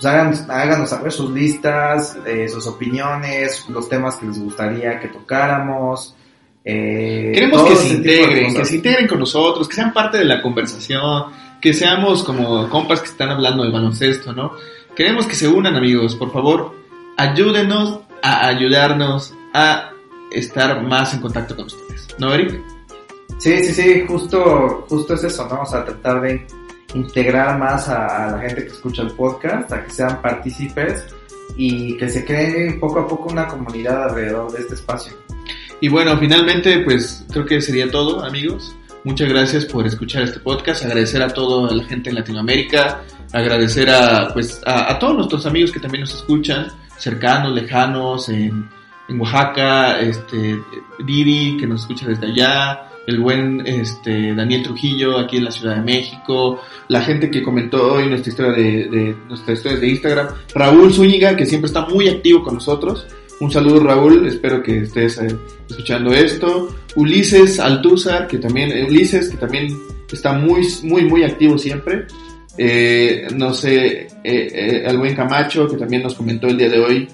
pues 0.01 0.05
háganos, 0.05 0.89
saber 0.89 1.11
sus 1.11 1.31
listas, 1.31 2.17
eh, 2.25 2.49
sus 2.49 2.65
opiniones, 2.67 3.65
los 3.69 3.87
temas 3.87 4.15
que 4.15 4.25
les 4.25 4.39
gustaría 4.39 4.99
que 4.99 5.09
tocáramos. 5.09 6.15
Eh, 6.63 7.31
Queremos 7.33 7.63
que 7.63 7.75
se 7.75 7.87
integren, 7.89 8.55
que 8.55 8.65
se 8.65 8.75
integren 8.77 9.07
con 9.07 9.19
nosotros, 9.19 9.67
que 9.67 9.75
sean 9.75 9.93
parte 9.93 10.17
de 10.17 10.25
la 10.25 10.41
conversación, 10.41 11.25
que 11.59 11.73
seamos 11.73 12.23
como 12.23 12.67
compas 12.69 13.01
que 13.01 13.09
están 13.09 13.29
hablando 13.29 13.63
de 13.63 13.71
baloncesto, 13.71 14.33
¿no? 14.33 14.53
Queremos 14.95 15.25
que 15.27 15.35
se 15.35 15.47
unan 15.47 15.75
amigos, 15.75 16.15
por 16.15 16.31
favor, 16.31 16.73
ayúdenos 17.17 17.99
a 18.23 18.47
ayudarnos 18.47 19.33
a 19.53 19.91
estar 20.31 20.81
más 20.83 21.13
en 21.13 21.21
contacto 21.21 21.55
con 21.55 21.65
ustedes, 21.65 22.07
¿no, 22.17 22.33
Eric? 22.33 22.59
Sí, 23.41 23.57
sí, 23.65 23.73
sí, 23.73 24.05
justo, 24.07 24.85
justo 24.87 25.15
es 25.15 25.23
eso, 25.23 25.47
¿no? 25.49 25.63
O 25.63 25.65
sea, 25.65 25.83
tratar 25.83 26.21
de 26.21 26.45
integrar 26.93 27.57
más 27.57 27.89
a, 27.89 28.33
la 28.33 28.39
gente 28.39 28.65
que 28.65 28.71
escucha 28.71 29.01
el 29.01 29.13
podcast, 29.13 29.71
a 29.73 29.83
que 29.83 29.89
sean 29.89 30.21
partícipes 30.21 31.07
y 31.57 31.97
que 31.97 32.07
se 32.07 32.23
cree 32.23 32.73
poco 32.73 32.99
a 32.99 33.07
poco 33.07 33.29
una 33.29 33.47
comunidad 33.47 34.09
alrededor 34.09 34.51
de 34.51 34.59
este 34.59 34.75
espacio. 34.75 35.13
Y 35.79 35.89
bueno, 35.89 36.15
finalmente, 36.19 36.81
pues 36.81 37.25
creo 37.31 37.43
que 37.47 37.61
sería 37.61 37.89
todo, 37.89 38.23
amigos. 38.23 38.75
Muchas 39.05 39.27
gracias 39.27 39.65
por 39.65 39.87
escuchar 39.87 40.21
este 40.21 40.39
podcast, 40.39 40.85
agradecer 40.85 41.23
a 41.23 41.29
toda 41.29 41.73
la 41.73 41.83
gente 41.85 42.11
en 42.11 42.17
Latinoamérica, 42.17 43.01
agradecer 43.33 43.89
a, 43.89 44.31
pues, 44.35 44.61
a, 44.67 44.99
todos 44.99 45.15
nuestros 45.15 45.47
amigos 45.47 45.71
que 45.71 45.79
también 45.79 46.01
nos 46.01 46.13
escuchan, 46.13 46.67
cercanos, 46.95 47.55
lejanos, 47.55 48.29
en, 48.29 48.69
en 49.09 49.19
Oaxaca, 49.19 49.99
este, 49.99 50.61
Didi, 51.03 51.57
que 51.57 51.65
nos 51.65 51.81
escucha 51.81 52.05
desde 52.05 52.27
allá, 52.27 52.90
el 53.07 53.19
buen 53.19 53.65
este, 53.65 54.33
Daniel 54.35 54.63
Trujillo 54.63 55.17
aquí 55.17 55.37
en 55.37 55.45
la 55.45 55.51
Ciudad 55.51 55.75
de 55.75 55.81
México, 55.81 56.61
la 56.87 57.01
gente 57.01 57.31
que 57.31 57.41
comentó 57.41 57.93
hoy 57.93 58.07
nuestra 58.07 58.31
historia 58.31 58.51
de, 58.53 58.89
de 58.89 59.15
nuestras 59.27 59.57
historias 59.57 59.81
de 59.81 59.89
Instagram, 59.89 60.27
Raúl 60.53 60.93
Zúñiga, 60.93 61.35
que 61.35 61.45
siempre 61.45 61.67
está 61.67 61.85
muy 61.87 62.07
activo 62.07 62.43
con 62.43 62.55
nosotros. 62.55 63.07
Un 63.41 63.51
saludo 63.51 63.79
Raúl, 63.79 64.27
espero 64.27 64.61
que 64.61 64.81
estés 64.81 65.17
eh, 65.17 65.35
escuchando 65.67 66.13
esto. 66.13 66.75
Ulises 66.95 67.59
Altúzar, 67.59 68.27
que 68.27 68.37
también, 68.37 68.71
eh, 68.71 68.85
Ulises, 68.87 69.29
que 69.29 69.37
también 69.37 69.75
está 70.11 70.33
muy, 70.33 70.61
muy, 70.83 71.05
muy 71.05 71.23
activo 71.23 71.57
siempre. 71.57 72.05
Eh, 72.55 73.27
no 73.35 73.51
sé, 73.51 74.09
el 74.23 74.97
buen 74.97 75.15
Camacho, 75.15 75.67
que 75.67 75.77
también 75.77 76.03
nos 76.03 76.13
comentó 76.13 76.47
el 76.47 76.57
día 76.57 76.69
de 76.69 76.79
hoy 76.79 77.07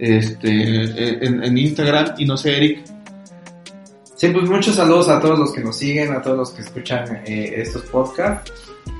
este, 0.00 1.24
en, 1.24 1.44
en 1.44 1.58
Instagram. 1.58 2.14
Y 2.18 2.24
no 2.24 2.36
sé, 2.36 2.56
Eric, 2.56 2.80
Sí, 4.18 4.30
pues 4.30 4.50
muchos 4.50 4.74
saludos 4.74 5.08
a 5.10 5.20
todos 5.20 5.38
los 5.38 5.52
que 5.52 5.60
nos 5.60 5.76
siguen, 5.76 6.12
a 6.12 6.20
todos 6.20 6.36
los 6.36 6.50
que 6.50 6.62
escuchan 6.62 7.22
eh, 7.24 7.54
estos 7.58 7.82
podcasts 7.82 8.52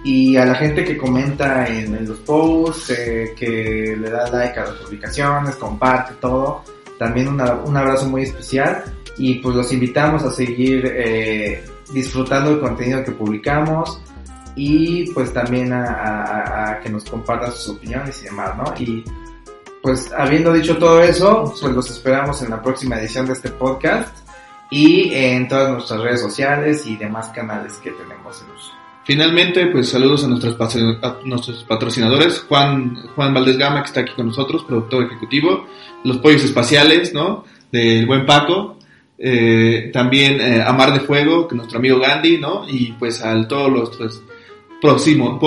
y 0.05 0.37
a 0.37 0.45
la 0.45 0.55
gente 0.55 0.85
que 0.85 0.97
comenta 0.97 1.66
en, 1.66 2.07
los 2.07 2.19
posts, 2.21 2.91
eh, 2.91 3.35
que 3.37 3.97
le 3.99 4.11
da 4.11 4.31
like 4.31 4.61
a 4.61 4.66
las 4.66 4.75
publicaciones, 4.75 5.57
comparte 5.57 6.14
todo. 6.21 6.62
También 7.01 7.27
un 7.27 7.41
abrazo 7.77 8.09
muy 8.09 8.23
especial 8.23 8.85
y 9.16 9.41
pues 9.41 9.57
los 9.57 9.73
invitamos 9.73 10.23
a 10.23 10.31
seguir 10.31 10.87
eh, 10.87 11.64
disfrutando 11.93 12.53
el 12.53 12.61
contenido 12.61 13.03
que 13.03 13.11
publicamos 13.11 14.01
y 14.55 15.11
pues 15.11 15.33
también 15.33 15.73
a, 15.73 16.71
a, 16.71 16.79
que 16.79 16.91
nos 16.91 17.05
compartan 17.05 17.51
sus 17.51 17.75
opiniones 17.75 18.23
y 18.23 18.27
demás, 18.27 18.57
¿no? 18.57 18.73
Y 18.79 19.03
pues 19.83 20.12
habiendo 20.16 20.53
dicho 20.53 20.79
todo 20.79 21.03
eso, 21.03 21.53
pues 21.61 21.75
los 21.75 21.91
esperamos 21.91 22.41
en 22.43 22.51
la 22.51 22.62
próxima 22.62 23.01
edición 23.01 23.27
de 23.27 23.33
este 23.33 23.49
podcast 23.49 24.28
y 24.71 25.14
en 25.14 25.49
todas 25.49 25.71
nuestras 25.71 26.01
redes 26.01 26.21
sociales 26.21 26.87
y 26.87 26.97
demás 26.97 27.29
canales 27.29 27.75
que 27.75 27.91
tenemos 27.91 28.43
en 28.43 28.57
uso. 28.57 28.73
Finalmente, 29.05 29.66
pues 29.69 29.89
saludos 29.89 30.25
a 30.25 30.29
nuestros, 30.29 30.57
nuestros 31.25 31.64
patrocinadores, 31.64 32.41
Juan, 32.47 32.95
Juan 33.14 33.33
Valdés 33.33 33.57
Gama, 33.57 33.81
que 33.81 33.87
está 33.87 34.01
aquí 34.01 34.12
con 34.14 34.27
nosotros, 34.27 34.64
productor 34.64 35.05
ejecutivo, 35.05 35.66
los 36.05 36.19
pollos 36.19 36.45
espaciales, 36.45 37.14
¿no? 37.14 37.45
Del 37.73 38.05
buen 38.05 38.27
Paco, 38.27 38.77
eh, 39.16 39.91
también 39.95 40.39
eh, 40.41 40.62
Amar 40.62 40.93
de 40.93 41.01
Fuego, 41.01 41.49
que 41.49 41.57
nuestro 41.57 41.79
amigo 41.79 41.99
Gandhi, 41.99 42.37
¿no? 42.37 42.69
Y 42.69 42.93
pues 42.93 43.25
a 43.25 43.49
todos 43.49 43.73
los 43.73 44.21
próximos, 44.79 45.41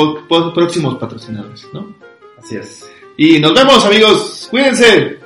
próximos 0.55 0.97
patrocinadores, 0.97 1.67
¿no? 1.71 1.95
Así 2.41 2.55
es. 2.55 2.89
Y 3.15 3.39
nos 3.39 3.53
vemos 3.53 3.85
amigos, 3.85 4.47
cuídense. 4.49 5.20